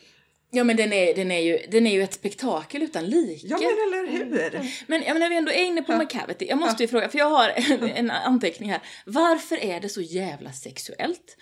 Ja 0.51 0.63
men 0.63 0.77
den 0.77 0.93
är, 0.93 1.15
den 1.15 1.31
är, 1.31 1.39
ju, 1.39 1.59
den 1.71 1.87
är 1.87 1.91
ju 1.93 2.03
ett 2.03 2.13
spektakel 2.13 2.83
utan 2.83 3.05
like. 3.05 3.47
Ja 3.47 3.57
men 3.57 3.65
eller 3.67 4.11
hur? 4.11 4.71
Men 4.87 5.03
jag 5.03 5.13
menar, 5.13 5.29
vi 5.29 5.35
ändå 5.37 5.51
är 5.51 5.63
inne 5.65 5.81
på 5.83 5.91
Ja. 5.91 5.97
McCavity, 5.97 6.45
jag 6.47 6.57
måste 6.57 6.83
ju 6.83 6.87
fråga, 6.87 7.09
för 7.09 7.17
jag 7.17 7.29
har 7.29 7.49
en, 7.49 7.83
en 7.89 8.11
anteckning 8.11 8.71
här. 8.71 8.81
Varför 9.05 9.63
är 9.63 9.79
det 9.79 9.89
så 9.89 10.01
jävla 10.01 10.51
sexuellt? 10.53 11.37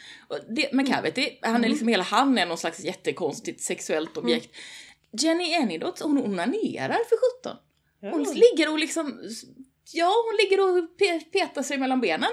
Det, 0.50 0.74
McCavity, 0.74 1.40
han 1.42 1.52
Mm. 1.52 1.64
är 1.64 1.70
liksom, 1.70 1.88
hela 1.88 2.04
han 2.04 2.38
är 2.38 2.46
någon 2.46 2.58
slags 2.58 2.80
jättekonstigt 2.80 3.62
sexuellt 3.62 4.18
objekt. 4.18 4.56
Jenny 5.12 5.52
Enidot, 5.54 6.00
hon 6.00 6.18
onanerar 6.18 7.00
för 7.10 7.42
17. 7.42 7.58
Hon 8.02 8.24
Ja. 8.24 8.34
ligger 8.34 8.72
och 8.72 8.80
liksom, 8.80 9.20
ja 9.94 10.14
hon 10.26 10.38
ligger 10.38 10.60
och 10.60 10.90
pe- 11.00 11.32
petar 11.32 11.64
sig 11.64 11.78
mellan 11.78 12.02
benen. 12.02 12.30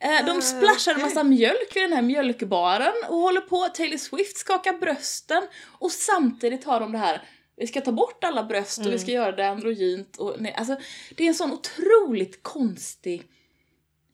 Eh, 0.00 0.26
De 0.26 0.38
Ah, 0.38 0.40
splashar 0.40 0.94
en 0.94 1.00
massa 1.00 1.24
mjölk 1.24 1.76
vid 1.76 1.82
den 1.82 1.92
här 1.92 2.02
mjölkbaren 2.02 2.92
och 3.08 3.16
håller 3.16 3.40
på. 3.40 3.68
Taylor 3.68 3.96
Swift 3.98 4.36
skakar 4.36 4.72
brösten 4.72 5.42
och 5.78 5.90
samtidigt 5.92 6.64
har 6.64 6.80
de 6.80 6.92
det 6.92 6.98
här 6.98 7.22
vi 7.56 7.66
ska 7.66 7.80
ta 7.80 7.92
bort 7.92 8.24
alla 8.24 8.44
bröst 8.44 8.78
och 8.86 8.92
vi 8.92 8.98
ska 8.98 9.10
göra 9.10 9.32
det 9.32 9.48
androgynt 9.48 10.16
och 10.16 10.36
nej, 10.38 10.54
alltså 10.58 10.76
det 11.16 11.24
är 11.24 11.28
en 11.28 11.34
sån 11.34 11.52
otroligt 11.52 12.42
konstig 12.42 13.22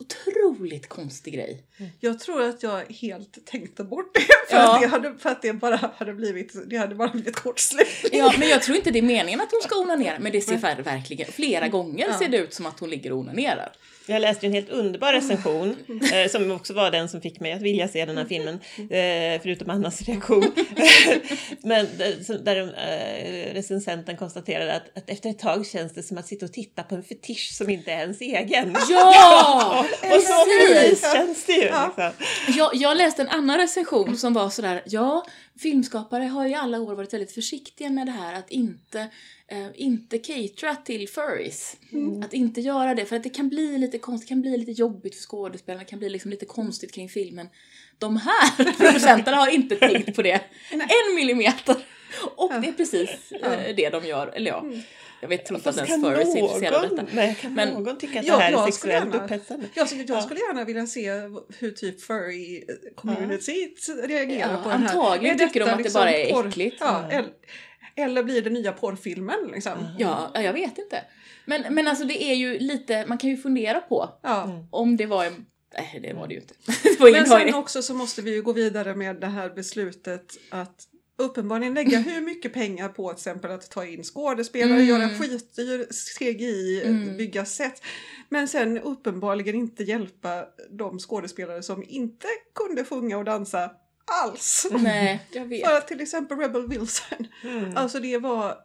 otroligt 0.00 0.88
konstig 0.88 1.34
grej. 1.34 1.62
Jag 2.00 2.20
tror 2.20 2.42
att 2.42 2.62
jag 2.62 2.82
helt 2.92 3.46
tänkte 3.46 3.84
bort 3.84 4.14
det 4.14 4.20
för, 4.20 4.56
Ja. 4.56 4.74
att, 4.74 4.80
det 4.82 4.86
hade, 4.88 5.18
för 5.18 5.30
att 5.30 5.42
det 5.42 5.52
bara 5.52 5.90
hade 5.96 6.12
blivit, 6.14 6.52
det 6.70 6.76
hade 6.76 6.94
bara 6.94 7.08
blivit 7.08 7.36
kortslutning. 7.36 8.20
Ja, 8.20 8.32
men 8.38 8.48
jag 8.48 8.62
tror 8.62 8.76
inte 8.76 8.90
det 8.90 8.98
är 8.98 9.02
meningen 9.02 9.40
att 9.40 9.50
hon 9.52 9.60
ska 9.62 9.76
onanera, 9.78 10.18
men 10.18 10.32
det 10.32 10.40
ser 10.40 10.56
ver- 10.56 10.82
verkligen, 10.82 11.32
flera 11.32 11.68
gånger 11.68 12.06
Ja. 12.08 12.18
ser 12.18 12.28
det 12.28 12.36
ut 12.36 12.54
som 12.54 12.66
att 12.66 12.80
hon 12.80 12.90
ligger 12.90 13.12
och 13.12 13.18
onanerar. 13.18 13.72
Jag 14.06 14.20
läste 14.22 14.46
en 14.46 14.52
helt 14.52 14.68
underbar 14.70 15.12
recension 15.12 15.76
eh, 16.12 16.30
som 16.30 16.50
också 16.50 16.74
var 16.74 16.90
den 16.90 17.08
som 17.08 17.20
fick 17.20 17.40
mig 17.40 17.52
att 17.52 17.62
vilja 17.62 17.88
se 17.88 18.04
den 18.04 18.16
här 18.16 18.24
filmen, 18.24 18.54
eh, 18.76 19.42
förutom 19.42 19.70
Annas 19.70 20.02
reaktion. 20.02 20.42
Men 21.62 21.86
där, 21.98 22.24
som- 22.24 22.44
där 22.44 22.56
eh, 22.62 23.54
recensenten 23.54 24.16
konstaterade 24.16 24.74
att, 24.74 24.96
att 24.98 25.10
efter 25.10 25.30
ett 25.30 25.38
tag 25.38 25.66
känns 25.66 25.94
det 25.94 26.02
som 26.02 26.18
att 26.18 26.26
sitta 26.26 26.46
och 26.46 26.52
titta 26.52 26.82
på 26.82 26.94
en 26.94 27.02
fetisch 27.02 27.50
som 27.54 27.70
inte 27.70 27.92
är 27.92 28.00
ens 28.00 28.20
egen. 28.20 28.76
Ja! 28.90 29.86
och 29.92 30.22
så 30.22 30.44
precis! 30.44 31.12
känns 31.12 31.44
det 31.44 31.52
ju. 31.52 31.64
Ja. 31.64 31.86
Liksom. 31.86 32.26
Jag, 32.56 32.74
jag 32.74 32.96
läste 32.96 33.22
en 33.22 33.28
annan 33.28 33.58
recension 33.58 34.16
som 34.16 34.32
var 34.32 34.50
sådär, 34.50 34.82
ja, 34.86 35.26
filmskapare 35.58 36.24
har 36.24 36.46
i 36.46 36.54
alla 36.54 36.80
år 36.80 36.94
varit 36.94 37.12
väldigt 37.12 37.32
försiktiga 37.32 37.90
med 37.90 38.06
det 38.06 38.12
här 38.12 38.34
att 38.34 38.50
inte, 38.50 39.00
eh, 39.48 39.66
inte 39.74 40.18
catera 40.18 40.74
till 40.74 41.08
furries. 41.08 41.76
Att 42.24 42.32
inte 42.32 42.60
göra 42.60 42.94
det, 42.94 43.04
för 43.04 43.16
att 43.16 43.22
det 43.22 43.30
kan 43.30 43.48
bli 43.48 43.78
lite 43.78 43.98
konstigt, 43.98 44.28
kan 44.28 44.40
bli 44.40 44.56
lite 44.56 44.72
jobbigt 44.72 45.14
för 45.14 45.22
skådespelarna, 45.22 45.84
det 45.84 45.90
kan 45.90 45.98
bli 45.98 46.08
liksom 46.08 46.30
lite 46.30 46.46
konstigt 46.46 46.92
kring 46.92 47.08
filmen. 47.08 47.48
De 47.98 48.16
här 48.16 48.72
producenterna 48.78 49.36
har 49.36 49.48
inte 49.48 49.76
tänkt 49.76 50.16
på 50.16 50.22
det 50.22 50.40
en 50.70 51.14
millimeter. 51.14 51.76
Och 52.36 52.52
det 52.62 52.68
är 52.68 52.72
precis 52.72 53.10
eh, 53.42 53.74
det 53.76 53.88
de 53.88 54.06
gör, 54.06 54.26
eller 54.26 54.50
ja. 54.50 54.64
Jag 55.20 55.28
vet 55.28 55.50
inte 55.50 55.62
Fast 55.62 55.78
ens 55.78 55.90
kan 55.90 56.00
furries 56.02 56.34
är 56.34 56.38
intresserade 56.38 56.76
av 56.76 56.82
någon, 56.86 56.96
detta. 56.96 57.08
nej, 57.16 57.38
kan 57.40 57.54
Men- 57.54 57.68
någon 57.68 57.98
tycka 57.98 58.20
att 58.20 58.26
Ja, 58.26 58.36
det 58.36 58.42
här 58.42 58.48
är 58.48 58.52
jag 58.52 58.74
skulle 58.74 58.92
sexuellt 58.92 59.14
gärna- 59.14 59.24
upphetsande? 59.24 59.66
Jag, 59.74 59.88
jag 59.92 60.10
Ja. 60.10 60.20
skulle 60.22 60.40
gärna 60.40 60.64
vilja 60.64 60.86
se 60.86 61.10
hur 61.58 61.70
typ 61.70 62.02
furry 62.02 62.64
communityt 62.94 63.86
reagerar 64.04 64.52
Ja, 64.52 64.62
på 64.62 64.68
den 64.68 64.82
här. 64.82 64.88
antagligen 64.88 65.38
tycker 65.38 65.60
de 65.60 65.70
att 65.70 65.82
det 65.84 65.94
bara 65.94 66.12
är 66.12 66.32
porr- 66.34 66.48
äckligt. 66.48 66.76
Ja, 66.80 67.04
eller, 67.10 67.30
eller 67.96 68.22
blir 68.22 68.42
det 68.42 68.50
nya 68.50 68.72
porrfilmen 68.72 69.50
liksom? 69.54 69.72
Ja, 69.98 70.30
ja, 70.34 70.42
jag 70.42 70.52
vet 70.52 70.78
inte. 70.78 71.04
Men, 71.44 71.74
men 71.74 71.88
alltså 71.88 72.04
det 72.04 72.22
är 72.24 72.34
ju 72.34 72.58
lite, 72.58 73.04
man 73.06 73.18
kan 73.18 73.30
ju 73.30 73.36
fundera 73.36 73.80
på 73.80 74.10
Ja. 74.22 74.66
om 74.70 74.96
det 74.96 75.06
var 75.06 75.24
en... 75.24 75.46
Nej, 75.74 76.00
det 76.02 76.12
var 76.12 76.26
det 76.28 76.34
ju 76.34 76.40
inte. 76.40 76.54
Det 76.98 77.12
Men 77.12 77.26
sen 77.26 77.54
också 77.54 77.82
så 77.82 77.94
måste 77.94 78.22
vi 78.22 78.34
ju 78.34 78.42
gå 78.42 78.52
vidare 78.52 78.94
med 78.94 79.16
det 79.20 79.26
här 79.26 79.50
beslutet 79.50 80.24
att 80.50 80.86
uppenbarligen 81.20 81.74
lägga 81.74 81.98
hur 82.10 82.20
mycket 82.20 82.52
pengar 82.52 82.88
på 82.88 83.08
till 83.08 83.16
exempel 83.16 83.50
att 83.50 83.70
ta 83.70 83.86
in 83.86 84.04
skådespelare, 84.04 84.74
Mm. 84.82 84.86
göra 84.86 85.08
skitdyr 85.08 85.86
CGI, 86.18 86.82
Mm. 86.84 87.16
bygga 87.16 87.44
set. 87.44 87.82
Men 88.28 88.48
sen 88.48 88.78
uppenbarligen 88.78 89.54
inte 89.54 89.82
hjälpa 89.82 90.46
de 90.70 90.98
skådespelare 90.98 91.62
som 91.62 91.84
inte 91.88 92.26
kunde 92.54 92.84
sjunga 92.84 93.18
och 93.18 93.24
dansa 93.24 93.70
alls. 94.24 94.66
Nej, 94.70 95.26
jag 95.32 95.44
vet. 95.48 95.66
För 95.66 95.76
att 95.76 95.88
till 95.88 96.00
exempel 96.00 96.38
Rebel 96.38 96.68
Wilson, 96.68 97.26
Mm. 97.44 97.76
alltså 97.76 98.00
det 98.00 98.18
var 98.18 98.58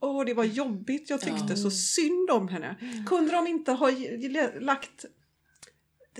Åh, 0.00 0.24
det 0.24 0.34
var 0.34 0.44
jobbigt. 0.44 1.10
Jag 1.10 1.20
tyckte 1.20 1.44
Ja. 1.48 1.56
så 1.56 1.70
synd 1.70 2.30
om 2.30 2.48
henne. 2.48 2.76
Kunde 3.06 3.32
de 3.32 3.46
inte 3.46 3.72
ha 3.72 3.90
lagt 4.60 5.04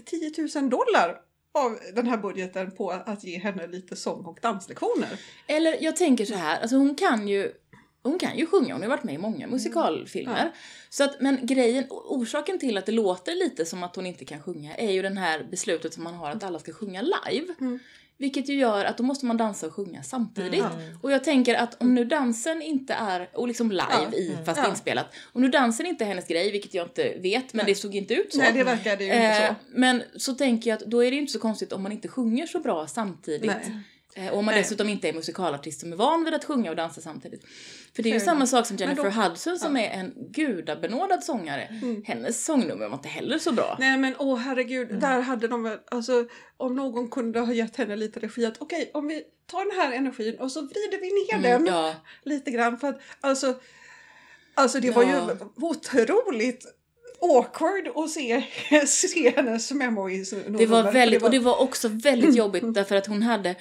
10 0.05 0.32
000 0.61 0.70
dollar 0.70 1.20
av 1.57 1.79
den 1.95 2.07
här 2.07 2.17
budgeten 2.17 2.71
på 2.71 2.91
att 2.91 3.25
ge 3.25 3.39
henne 3.39 3.67
lite 3.67 3.97
sång 3.97 4.25
och 4.25 4.39
danslektioner? 4.43 5.21
Eller 5.47 5.83
jag 5.83 5.97
tänker 5.97 6.25
så 6.25 6.35
här, 6.35 6.61
alltså 6.61 6.77
hon 6.77 6.95
kan 6.95 7.29
ju 7.29 7.53
hon 8.03 8.19
kan 8.19 8.39
ju 8.39 8.47
sjunga, 8.47 8.75
hon 8.75 8.83
har 8.83 8.89
varit 8.89 9.05
med 9.05 9.15
i 9.15 9.19
många 9.19 9.47
musikalfilmer. 9.47 10.45
Ja. 10.45 10.53
Så 10.91 11.05
att, 11.05 11.21
men 11.21 11.47
grejen, 11.47 11.85
orsaken 11.91 12.59
till 12.59 12.79
att 12.79 12.87
det 12.87 12.93
låter 12.93 13.35
lite 13.35 13.65
som 13.67 13.83
att 13.83 13.97
hon 13.97 14.07
inte 14.07 14.25
kan 14.25 14.43
sjunga 14.43 14.75
är 14.75 14.93
ju 14.93 15.03
det 15.03 15.21
här 15.21 15.47
beslutet 15.51 15.95
som 15.95 16.05
man 16.05 16.15
har 16.15 16.31
att 16.31 16.45
alla 16.45 16.59
ska 16.59 16.73
sjunga 16.73 17.03
live. 17.03 17.55
Mm. 17.61 17.79
Vilket 18.19 18.49
ju 18.49 18.55
gör 18.55 18.85
att 18.85 18.97
då 18.99 19.03
måste 19.05 19.27
man 19.27 19.37
dansa 19.37 19.67
och 19.67 19.73
sjunga 19.75 20.03
samtidigt. 20.03 20.61
Mm. 20.61 20.99
Och 21.03 21.12
jag 21.12 21.25
tänker 21.25 21.55
att 21.55 21.83
om 21.83 21.95
nu 21.95 22.05
dansen 22.05 22.62
inte 22.62 22.95
är, 22.95 23.29
och 23.33 23.49
liksom 23.49 23.71
live 23.71 23.85
Ja. 23.91 24.12
i, 24.12 24.37
fast 24.45 24.61
Ja. 24.64 24.71
inspelat. 24.71 25.07
Om 25.33 25.43
nu 25.43 25.49
dansen 25.49 25.87
inte 25.87 26.05
är 26.05 26.09
hennes 26.09 26.27
grej, 26.29 26.53
vilket 26.53 26.75
jag 26.75 26.87
inte 26.87 27.14
vet, 27.19 27.53
men 27.55 27.64
Nej. 27.64 27.75
det 27.75 27.81
såg 27.81 27.95
inte 27.95 28.14
ut 28.14 28.33
så. 28.33 28.39
Nej, 28.39 28.53
det 28.53 28.64
verkade 28.64 29.05
ju 29.05 29.11
inte 29.12 29.25
Eh, 29.27 29.49
så. 29.49 29.55
men 29.71 30.03
så 30.17 30.35
tänker 30.35 30.71
jag 30.71 30.77
att 30.77 30.87
då 30.91 31.05
är 31.05 31.11
det 31.11 31.17
inte 31.17 31.33
så 31.33 31.39
konstigt 31.39 31.73
om 31.73 31.83
man 31.83 31.93
inte 31.93 32.09
sjunger 32.09 32.47
så 32.47 32.61
bra 32.61 32.87
samtidigt. 32.87 33.47
Nej. 33.47 34.27
Eh, 34.27 34.33
och 34.33 34.39
om 34.39 34.45
man 34.45 34.55
Nej. 34.55 34.62
dessutom 34.62 34.89
inte 34.89 35.09
är 35.09 35.12
musikalartist 35.12 35.81
som 35.81 35.93
är 35.93 35.97
van 35.97 36.25
vid 36.25 36.35
att 36.35 36.45
sjunga 36.45 36.71
och 36.71 36.77
dansa 36.77 37.01
samtidigt. 37.01 37.43
För 37.97 38.03
det 38.03 38.09
är 38.09 38.13
ju 38.13 38.19
Fair 38.19 38.25
samma 38.27 38.37
enough. 38.37 38.51
sak 38.51 38.67
som 38.67 38.77
Jennifer 38.77 39.03
då- 39.05 39.11
Hudson 39.11 39.59
som 39.59 39.77
är 39.77 39.91
en 39.91 40.13
gudabenådad 40.17 41.25
sångare. 41.25 41.63
Mm. 41.83 42.03
Hennes 42.07 42.45
sångnummer 42.45 42.89
var 42.89 42.97
inte 42.97 43.09
heller 43.09 43.39
så 43.39 43.53
bra. 43.53 43.77
Nej 43.81 43.99
men 43.99 44.15
åh 44.19 44.39
herregud, 44.39 44.89
Mm. 44.89 45.01
där 45.01 45.21
hade 45.21 45.49
de 45.49 45.63
väl, 45.63 45.79
alltså 45.91 46.25
om 46.57 46.77
någon 46.77 47.11
kunde 47.11 47.41
ha 47.41 47.53
gett 47.53 47.77
henne 47.77 47.97
lite 47.97 48.21
regi 48.21 48.47
att 48.47 48.55
okej 48.59 48.91
om 48.95 49.07
vi 49.09 49.23
tar 49.51 49.65
den 49.71 49.81
här 49.81 49.97
energin 49.97 50.35
och 50.39 50.53
så 50.53 50.61
vrider 50.61 51.01
vi 51.01 51.39
ner 51.39 51.49
Mm, 51.49 51.65
den 51.65 51.75
ja. 51.75 51.95
lite 52.23 52.51
grann 52.51 52.79
för 52.79 52.89
att 52.89 53.01
alltså, 53.21 53.55
alltså 54.55 54.81
det 54.81 54.91
var 54.91 55.03
ju 55.03 55.11
Ja. 55.11 55.31
otroligt 55.57 56.67
awkward 57.21 57.89
att 57.97 58.11
se, 58.11 58.43
se 58.87 59.31
hennes 59.37 59.73
memories. 59.73 60.31
Det 60.31 60.67
var 60.67 60.93
väldigt, 60.93 61.23
och 61.23 61.31
det 61.31 61.39
var 61.39 61.61
också 61.63 61.89
väldigt 61.89 62.37
jobbigt 62.43 62.75
därför 62.75 62.97
att 62.97 63.07
hon 63.07 63.23
hade 63.23 63.55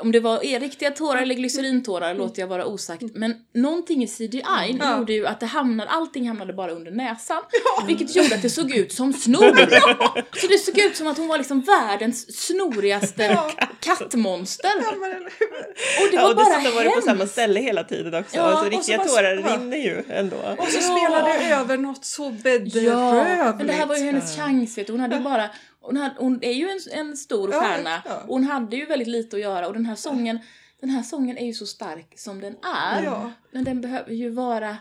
om 0.00 0.12
det 0.12 0.20
var 0.20 0.44
er 0.44 0.60
riktiga 0.60 0.90
tårar 0.90 1.22
eller 1.22 1.34
glycerintårar 1.34 2.14
låter 2.14 2.40
jag 2.42 2.46
vara 2.46 2.66
osagt. 2.66 3.02
Men 3.14 3.34
någonting 3.54 4.02
i 4.02 4.06
CGI 4.06 4.42
Ja. 4.44 4.98
gjorde 4.98 5.12
ju 5.12 5.26
att 5.26 5.40
det 5.40 5.46
hamnade, 5.46 5.90
allting 5.90 6.28
hamnade 6.28 6.52
bara 6.52 6.70
under 6.70 6.90
näsan. 6.90 7.42
Vilket 7.86 8.16
gjorde 8.16 8.34
att 8.34 8.42
det 8.42 8.50
såg 8.50 8.70
ut 8.76 8.92
som 8.92 9.12
snor. 9.12 9.56
Så 10.40 10.46
det 10.46 10.58
såg 10.58 10.78
ut 10.78 10.96
som 10.96 11.06
att 11.06 11.16
hon 11.18 11.28
var 11.28 11.38
liksom 11.38 11.60
världens 11.60 12.46
snorigaste 12.46 13.22
Ja. 13.24 13.50
kattmonster. 13.80 14.70
Ja? 14.82 14.90
Och 14.90 16.10
det 16.10 16.16
Ja, 16.16 16.22
var 16.22 16.30
och 16.30 16.36
bara 16.36 16.44
dessutom 16.58 16.74
var 16.76 16.82
det 16.84 16.88
på 16.88 16.94
hemskt. 16.94 17.06
samma 17.08 17.26
ställe 17.26 17.60
hela 17.60 17.84
tiden 17.84 18.14
också. 18.14 18.36
Ja, 18.36 18.42
alltså, 18.42 18.58
och 18.66 18.72
så 18.72 18.78
riktiga 18.78 18.98
bara- 18.98 19.06
tårar 19.08 19.34
ja. 19.48 19.56
rinner 19.56 19.76
ju 19.76 20.02
ändå. 20.08 20.36
Och 20.36 20.68
så 20.68 20.78
Ja. 20.78 20.96
spelade 20.96 21.38
det 21.38 21.54
över 21.54 21.76
något 21.76 22.04
så 22.04 22.30
bedrövligt. 22.30 22.84
Ja, 22.84 23.54
men 23.58 23.66
det 23.66 23.72
här 23.72 23.86
var 23.86 23.96
ju 23.96 24.02
hennes 24.04 24.36
chans 24.36 24.78
vet 24.78 24.86
du. 24.86 24.92
Hon 24.92 25.00
hade 25.00 25.20
bara, 25.20 25.50
hon, 25.80 25.96
hade, 25.96 26.14
hon 26.18 26.38
är 26.44 26.52
ju 26.52 26.68
en, 26.68 26.80
en 26.92 27.16
stor 27.16 27.50
Ja, 27.52 27.60
stjärna 27.60 28.02
ja. 28.04 28.20
och 28.20 28.28
hon 28.28 28.44
hade 28.44 28.76
ju 28.76 28.86
väldigt 28.86 29.08
lite 29.08 29.36
att 29.36 29.42
göra 29.42 29.66
och 29.66 29.72
den 29.72 29.86
här 29.86 29.94
sången, 29.94 30.38
den 30.80 30.90
här 30.90 31.02
sången 31.02 31.38
är 31.38 31.46
ju 31.46 31.52
så 31.52 31.66
stark 31.66 32.18
som 32.18 32.40
den 32.40 32.56
är. 32.62 33.02
Ja. 33.04 33.32
Men 33.50 33.64
den 33.64 33.80
behöver 33.80 34.12
ju 34.12 34.30
vara, 34.30 34.76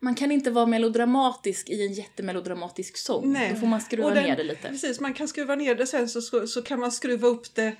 man 0.00 0.14
kan 0.14 0.32
inte 0.32 0.50
vara 0.50 0.66
melodramatisk 0.66 1.70
i 1.70 1.86
en 1.86 1.92
jättemelodramatisk 1.92 2.96
sång. 2.96 3.32
Nej. 3.32 3.50
Då 3.54 3.60
får 3.60 3.66
man 3.66 3.80
skruva 3.80 4.10
den- 4.10 4.24
ner 4.24 4.36
det 4.36 4.44
lite. 4.44 4.68
Precis, 4.68 5.00
man 5.00 5.14
kan 5.14 5.28
skruva 5.28 5.54
ner 5.54 5.74
det 5.74 5.86
sen 5.86 6.08
så, 6.08 6.46
så, 6.46 6.62
kan 6.62 6.80
man 6.80 6.92
skruva 6.92 7.28
upp 7.28 7.54
det 7.54 7.76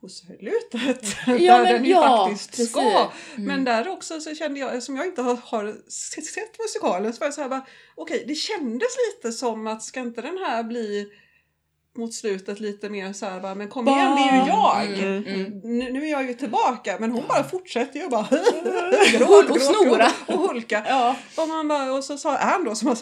på 0.00 0.08
slutet. 0.08 1.16
Ja, 1.26 1.56
där 1.56 1.62
men 1.64 1.72
den 1.72 1.84
ju 1.84 1.90
ja, 1.90 2.26
faktiskt 2.28 2.50
precis. 2.50 2.70
ska. 2.70 2.80
Mm. 2.80 3.46
Men 3.46 3.64
där 3.64 3.88
också 3.88 4.20
så 4.20 4.34
kände 4.34 4.60
jag, 4.60 4.82
som 4.82 4.96
jag 4.96 5.06
inte 5.06 5.22
har, 5.22 5.36
har 5.36 5.90
sett, 5.90 6.58
musikalen, 6.58 7.12
så 7.12 7.20
var 7.20 7.26
jag 7.26 7.34
så 7.34 7.40
här 7.40 7.48
bara, 7.48 7.66
okej, 7.94 8.24
det 8.28 8.34
kändes 8.34 8.88
lite 9.08 9.32
som 9.32 9.66
att 9.66 9.82
ska 9.82 10.00
inte 10.00 10.22
den 10.22 10.38
här 10.38 10.62
bli 10.62 11.10
mot 11.96 12.14
slutet 12.14 12.60
lite 12.60 12.88
mer 12.88 13.12
så 13.12 13.26
här, 13.26 13.40
bara, 13.40 13.54
men 13.54 13.68
kom 13.68 13.88
igen 13.88 14.14
det 14.16 14.22
är 14.22 14.42
ju 14.42 14.48
jag! 14.48 14.98
Mm, 15.04 15.24
mm. 15.26 15.60
Nu, 15.78 15.92
nu 15.92 16.06
är 16.06 16.10
jag 16.10 16.26
ju 16.28 16.34
tillbaka 16.34 16.96
men 17.00 17.10
hon 17.10 17.24
bara 17.28 17.44
fortsätter 17.44 18.00
ju 18.00 18.08
bara 18.08 18.20
Och- 19.28 19.50
och 19.50 19.60
snora. 19.60 20.08
och 20.26 20.38
hulka. 20.48 20.82
Ja. 20.88 21.16
Och, 21.36 21.48
man 21.48 21.68
bara, 21.68 21.92
och 21.92 22.04
så 22.04 22.16
sa 22.18 22.36
Ann 22.36 22.64
då 22.64 22.74
som 22.74 22.88
har 22.88 22.94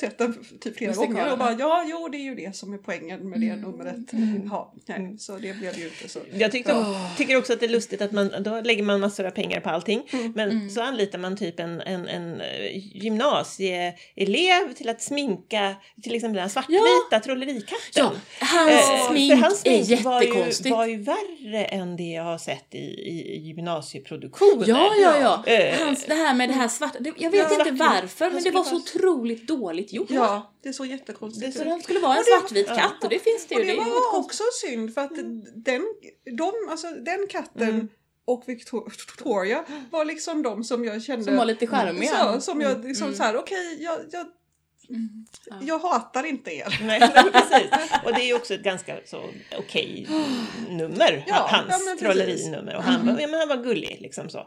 sett 0.00 0.18
den 0.18 0.44
typ 0.60 0.76
flera 0.78 0.92
gånger 0.94 1.32
och 1.32 1.38
bara 1.38 1.52
ja, 1.52 1.84
jo 1.86 2.08
det 2.08 2.18
är 2.18 2.22
ju 2.22 2.34
det 2.34 2.56
som 2.56 2.72
är 2.74 2.78
poängen 2.78 3.30
med 3.30 3.40
det 3.40 3.46
Mm. 3.52 3.60
numret. 3.60 3.96
Ja, 4.50 4.74
nej, 4.86 5.16
så 5.18 5.32
det 5.38 5.56
blev 5.58 5.78
ju 5.78 5.84
inte 5.84 6.08
så. 6.08 6.18
Jag 6.34 6.52
tyckte, 6.52 6.84
tycker 7.16 7.36
också 7.36 7.52
att 7.52 7.60
det 7.60 7.66
är 7.66 7.70
lustigt 7.70 8.02
att 8.02 8.12
man, 8.12 8.32
då 8.40 8.60
lägger 8.60 8.82
man 8.82 9.00
massor 9.00 9.26
av 9.26 9.30
pengar 9.30 9.60
på 9.60 9.70
allting. 9.70 10.02
Mm. 10.12 10.32
Men 10.36 10.70
så 10.70 10.82
anlitar 10.82 11.18
man 11.18 11.36
typ 11.36 11.60
en, 11.60 11.80
en, 11.80 12.08
en 12.08 12.40
eh, 12.40 12.46
gymnasieelev 13.02 14.72
till 14.76 14.88
att 14.88 15.02
sminka 15.02 15.74
till 16.02 16.14
exempel 16.14 16.36
den 16.36 16.50
svartvita 16.50 17.20
trollerikatten. 17.24 17.76
Ja, 17.94 18.12
hans 18.40 18.70
Eh, 18.70 19.10
smink, 19.10 19.32
för 19.32 19.36
hans 19.36 19.60
smink 19.60 19.90
är 19.90 20.02
var 20.02 20.22
ju, 20.22 20.26
jättekonstigt. 20.28 20.70
var 20.70 20.86
ju 20.86 20.96
värre 21.02 21.64
än 21.64 21.96
det 21.96 22.02
jag 22.02 22.22
har 22.22 22.38
sett 22.38 22.74
i, 22.74 22.78
i, 22.78 23.38
gymnasieproduktioner. 23.38 24.64
Ja, 24.68 24.92
ja, 25.00 25.18
ja. 25.46 25.52
Eh, 25.52 25.78
Hans, 25.86 26.04
det 26.04 26.14
här 26.14 26.34
med 26.34 26.48
det 26.48 26.52
här 26.52 26.68
svarta. 26.68 26.98
Det, 27.00 27.12
jag 27.18 27.30
vet 27.30 27.46
Ja, 27.50 27.58
inte 27.68 27.84
varför, 27.84 28.30
men 28.30 28.42
det 28.42 28.50
var 28.50 28.64
så 28.64 28.76
otroligt 28.76 29.46
dåligt 29.46 29.92
gjort. 29.92 30.10
Ja, 30.10 30.52
det 30.62 30.68
är 30.68 30.72
så 30.72 30.84
jättekonstigt. 30.84 31.56
Så 31.58 31.64
de 31.64 31.82
skulle 31.82 32.00
vara 32.00 32.16
en 32.16 32.22
det 32.26 32.30
var- 32.30 32.38
svartvit 32.40 32.66
katt 32.66 33.04
och 33.04 33.08
det 33.08 33.18
finns 33.18 33.46
det 33.46 33.54
ju. 33.54 33.60
Och 33.60 33.66
det 33.66 33.72
inget 33.74 33.86
var 33.86 34.10
konstigt. 34.12 34.24
också 34.24 34.42
synd 34.66 34.94
för 34.94 35.00
att 35.00 35.16
den, 35.54 35.84
de, 36.38 36.52
alltså, 36.70 36.86
den 36.90 37.26
katten 37.30 37.88
och 38.24 38.44
Victoria 38.46 39.64
var 39.90 40.04
liksom 40.04 40.42
de 40.42 40.64
som 40.64 40.84
jag 40.84 41.02
kände 41.02 41.24
Som 41.24 41.36
var 41.36 41.44
lite 41.44 41.66
charmiga. 41.66 42.32
Så, 42.34 42.40
som 42.40 42.60
jag 42.60 42.84
liksom 42.84 43.06
Mm. 43.06 43.16
så 43.16 43.22
här, 43.22 43.36
okej, 43.36 43.78
jag, 43.82 43.98
jag, 44.12 44.26
Ja. 45.50 45.56
jag 45.60 45.78
hatar 45.78 46.24
inte 46.26 46.50
er. 46.50 46.80
Nej, 46.86 47.00
precis. 47.32 47.70
Och 48.04 48.14
det 48.14 48.20
är 48.22 48.26
ju 48.26 48.34
också 48.34 48.54
ett 48.54 48.62
ganska 48.62 48.96
så 49.06 49.22
okej 49.58 50.06
nummer, 50.68 51.24
Ja, 51.26 51.48
hans 51.50 51.88
ja, 51.88 51.96
trollerinummer. 52.00 52.76
Och 52.76 52.82
han, 52.82 53.06
var, 53.06 53.20
ja, 53.20 53.26
men 53.28 53.38
han 53.40 53.48
var 53.48 53.56
gullig 53.56 53.96
liksom 54.00 54.28
så. 54.30 54.38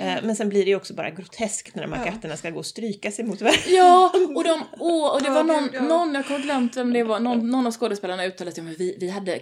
Eh, 0.00 0.18
Men 0.22 0.36
sen 0.36 0.48
blir 0.48 0.64
det 0.64 0.70
ju 0.70 0.76
också 0.76 0.94
bara 0.94 1.10
groteskt 1.10 1.74
när 1.74 1.82
de 1.82 1.92
här 1.92 2.06
Ja. 2.06 2.12
katterna 2.12 2.36
ska 2.36 2.50
gå 2.50 2.58
och 2.58 2.66
stryka 2.66 3.10
sig 3.12 3.24
mot 3.24 3.40
varandra. 3.40 3.60
Ja, 3.66 4.12
och, 4.34 4.44
de, 4.44 4.62
åh, 4.78 5.14
och 5.14 5.22
det 5.22 5.30
var 5.30 5.44
någon, 5.44 5.88
någon, 5.88 6.14
jag 6.14 6.22
har 6.22 6.38
glömt 6.38 6.76
vem 6.76 6.92
det 6.92 7.02
var, 7.02 7.20
någon, 7.20 7.50
någon 7.50 7.66
av 7.66 7.72
skådespelarna 7.72 8.24
uttalade 8.24 8.54
sig 8.54 8.62
om 8.64 8.70
att 8.70 8.80
vi, 8.80 8.96
vi 9.00 9.10
hade 9.10 9.40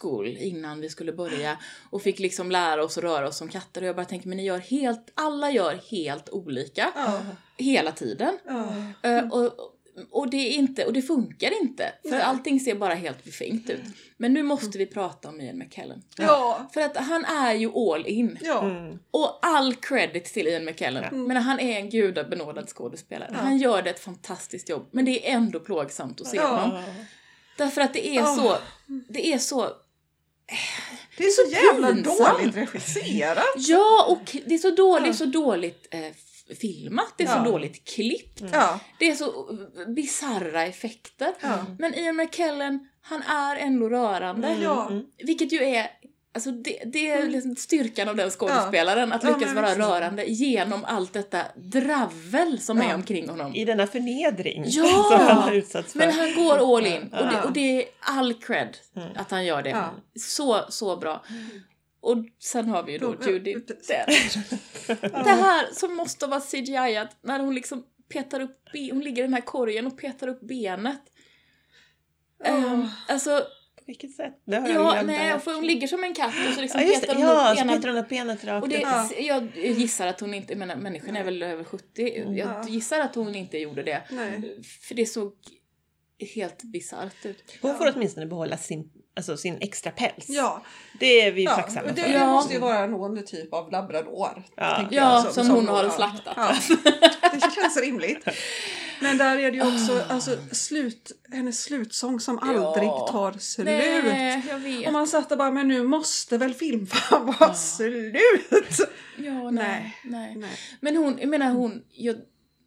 school 0.00 0.26
innan 0.40 0.80
vi 0.80 0.88
skulle 0.88 1.12
börja 1.12 1.56
och 1.90 2.02
fick 2.02 2.18
liksom 2.18 2.50
lära 2.50 2.84
oss 2.84 2.98
att 2.98 3.04
röra 3.04 3.28
oss 3.28 3.36
som 3.36 3.48
katter 3.48 3.80
och 3.80 3.86
jag 3.88 3.96
bara 3.96 4.06
tänker 4.06 4.28
men 4.28 4.36
ni 4.36 4.44
gör 4.44 4.58
helt, 4.58 5.10
alla 5.14 5.50
gör 5.50 5.80
helt 5.90 6.28
olika 6.28 6.92
Ja, 6.94 7.20
hela 7.56 7.92
tiden. 7.92 8.38
ja. 8.46 8.66
Eh, 9.10 9.28
och, 9.32 9.69
och 10.10 10.30
det 10.30 10.36
är 10.36 10.50
inte, 10.52 10.84
och 10.84 10.92
det 10.92 11.02
funkar 11.02 11.62
inte. 11.62 11.92
För 12.02 12.10
Nej. 12.10 12.22
allting 12.22 12.60
ser 12.60 12.74
bara 12.74 12.94
helt 12.94 13.24
befängt 13.24 13.70
ut. 13.70 13.80
Men 14.16 14.32
nu 14.32 14.42
måste 14.42 14.78
vi 14.78 14.86
prata 14.86 15.28
om 15.28 15.40
Ian 15.40 15.58
McKellen. 15.58 16.02
ja. 16.16 16.68
För 16.74 16.80
att 16.80 16.96
han 16.96 17.24
är 17.24 17.54
ju 17.54 17.72
all 17.74 18.06
in. 18.06 18.38
ja. 18.42 18.62
Mm. 18.62 18.98
Och 19.10 19.38
all 19.42 19.74
credit 19.74 20.24
till 20.24 20.46
Ian 20.48 20.64
McKellen. 20.64 21.26
Men 21.26 21.36
han 21.36 21.60
är 21.60 21.76
en 21.78 21.90
gudabenådad 21.90 22.68
skådespelare. 22.68 23.34
Han 23.34 23.58
gör 23.58 23.82
det 23.82 23.90
ett 23.90 24.00
fantastiskt 24.00 24.68
jobb. 24.68 24.88
Men 24.90 25.04
det 25.04 25.28
är 25.30 25.34
ändå 25.36 25.60
plågsamt 25.60 26.20
att 26.20 26.26
se 26.26 26.36
Ja. 26.36 26.46
honom. 26.56 26.82
Därför 27.58 27.80
att 27.80 27.92
det 27.94 28.08
är 28.08 28.14
Ja. 28.14 28.36
så... 28.36 28.56
Det 29.08 29.32
är 29.32 29.38
så... 29.38 29.68
Det 31.18 31.24
är 31.24 31.30
så 31.30 31.52
jävla 31.52 31.92
pinsamt. 31.94 32.18
dåligt 32.38 32.56
regisserat. 32.56 33.44
Ja, 33.56 34.06
och 34.08 34.36
det 34.46 34.54
är 34.54 34.58
så 34.58 34.70
dåligt, 34.70 35.06
Ja. 35.06 35.12
så 35.12 35.24
dåligt 35.24 35.88
eh, 35.90 36.00
filmat. 36.60 37.14
Det 37.16 37.24
är 37.24 37.28
Ja. 37.28 37.44
så 37.44 37.50
dåligt 37.50 37.84
klippt. 37.94 38.42
Ja, 38.52 38.80
Det 38.98 39.10
är 39.10 39.14
så 39.14 39.58
bizarra 39.96 40.62
effekter. 40.66 41.32
ja. 41.40 41.58
Men 41.78 41.94
Ian 41.94 42.16
McKellen, 42.16 42.88
han 43.02 43.22
är 43.22 43.56
ändå 43.56 43.88
rörande. 43.88 44.56
Ja. 44.62 44.90
Vilket 45.18 45.52
ju 45.52 45.64
är, 45.64 45.86
alltså 46.34 46.50
det, 46.50 46.82
det 46.86 47.10
är 47.10 47.26
liksom 47.28 47.56
styrkan 47.56 48.08
av 48.08 48.16
den 48.16 48.30
skådespelaren, 48.30 49.12
att 49.12 49.24
lyckas 49.24 49.54
vara 49.54 49.66
visst. 49.66 49.78
rörande 49.78 50.24
genom 50.24 50.84
allt 50.84 51.12
detta 51.12 51.42
dravel 51.56 52.60
som 52.60 52.78
Ja. 52.78 52.84
är 52.90 52.94
omkring 52.94 53.28
honom. 53.28 53.54
I 53.54 53.64
denna 53.64 53.86
förnedring 53.86 54.64
Ja! 54.66 54.84
som 55.10 55.26
han 55.26 55.36
har 55.42 55.52
utsatts 55.52 55.92
för. 55.92 55.98
Men 55.98 56.10
han 56.12 56.34
går 56.34 56.76
all 56.76 56.86
in 56.86 57.02
och 57.12 57.26
det, 57.26 57.42
och 57.44 57.52
det 57.52 57.82
är 57.82 57.84
all 58.00 58.34
cred 58.34 58.76
att 59.16 59.30
han 59.30 59.44
gör 59.44 59.62
det. 59.62 59.70
Ja. 59.70 59.90
Så, 60.20 60.60
så 60.68 60.96
bra. 60.96 61.24
Och 62.00 62.16
sen 62.38 62.68
har 62.68 62.82
vi 62.82 62.92
ju 62.92 62.98
då 62.98 63.16
Judy 63.26 63.54
det- 63.54 63.88
Dench. 63.88 64.36
Det 65.00 65.30
här 65.30 65.66
som 65.74 65.96
måste 65.96 66.26
vara 66.26 66.40
CGI 66.40 66.96
att 66.96 67.16
när 67.22 67.40
hon 67.40 67.54
liksom 67.54 67.84
petar 68.12 68.40
upp, 68.40 68.60
hon 68.90 69.00
ligger 69.00 69.22
i 69.22 69.26
den 69.26 69.34
här 69.34 69.40
korgen 69.40 69.86
och 69.86 69.98
petar 69.98 70.28
upp 70.28 70.40
benet. 70.40 71.00
Ehm, 72.44 72.86
alltså, 73.08 73.38
På 73.76 73.82
vilket 73.86 74.14
sätt? 74.14 74.42
Det 74.44 74.56
har 74.56 74.68
jag 74.68 74.76
ja, 74.86 74.92
glömt 74.92 75.06
nej, 75.06 75.38
för 75.40 75.54
hon 75.54 75.66
ligger 75.66 75.86
som 75.88 76.04
en 76.04 76.14
katt 76.14 76.34
och 76.48 76.54
så 76.54 76.60
liksom 76.60 76.80
Ja, 76.80 76.86
just 76.86 77.00
petar 77.00 77.14
hon 77.14 77.22
Ja, 77.24 77.52
upp 77.52 77.58
ena 77.58 77.72
petar 77.76 77.88
hon 77.88 77.98
upp 77.98 78.08
benet 78.08 78.44
rakt 78.44 78.62
och 78.62 78.68
det. 78.68 78.80
Ja. 78.80 79.10
jag 79.18 79.56
gissar 79.56 80.06
att 80.06 80.20
hon 80.20 80.34
inte, 80.34 80.52
jag 80.52 80.58
menar 80.58 80.76
människan 80.76 81.16
är 81.16 81.24
väl 81.24 81.42
över 81.42 81.64
70, 81.64 81.84
Ja. 82.16 82.32
jag 82.32 82.68
gissar 82.68 83.00
att 83.00 83.14
hon 83.14 83.34
inte 83.34 83.58
gjorde 83.58 83.82
det. 83.82 84.02
Nej. 84.10 84.58
För 84.88 84.94
det 84.94 85.06
såg 85.06 85.32
helt 86.34 86.62
bisarrt 86.62 87.26
ut. 87.26 87.58
Hon 87.62 87.78
får 87.78 87.92
åtminstone 87.94 88.26
behålla 88.26 88.56
sin, 88.56 88.90
alltså 89.16 89.36
sin 89.36 89.58
extra 89.60 89.90
päls. 89.90 90.24
Ja, 90.28 90.62
Det 91.00 91.20
är 91.20 91.32
vi 91.32 91.40
ju 91.40 91.46
ja. 91.48 91.54
tacksamma 91.56 91.86
det, 91.92 92.02
för. 92.02 92.08
det 92.08 92.14
Ja. 92.14 92.26
måste 92.26 92.54
ju 92.54 92.60
vara 92.60 92.86
någon 92.86 93.24
typ 93.24 93.52
av 93.54 93.70
labrador. 93.72 94.42
Ja. 94.56 94.88
Ja, 94.90 95.22
jag, 95.24 95.34
som 95.34 95.50
hon 95.50 95.68
har 95.68 95.84
ja. 95.84 95.90
slaktat. 95.90 96.34
Ja. 96.36 96.54
Det 97.32 97.40
känns 97.54 97.76
rimligt. 97.80 98.24
Men 99.02 99.18
där 99.18 99.38
är 99.38 99.50
det 99.50 99.56
ju 99.56 99.74
också 99.74 100.02
alltså, 100.08 100.36
slut, 100.52 101.12
hennes 101.32 101.62
slutsång 101.62 102.20
som 102.20 102.38
aldrig 102.38 102.84
Ja. 102.88 103.08
tar 103.10 103.32
slut. 103.38 103.64
Nej, 103.66 104.42
jag 104.48 104.58
vet. 104.58 104.86
Och 104.86 104.92
man 104.92 105.06
satt 105.06 105.32
och 105.32 105.38
bara, 105.38 105.50
men 105.50 105.68
nu 105.68 105.82
måste 105.82 106.38
väl 106.38 106.54
filmen 106.54 106.88
vara 107.10 107.54
slut? 107.54 108.16
Ja, 109.18 109.50
nej, 109.50 109.96
Nej. 110.04 110.34
nej. 110.36 110.50
Men 110.80 110.96
hon, 110.96 111.18
jag 111.20 111.28
menar 111.28 111.50
hon, 111.50 111.82
jag, 111.90 112.16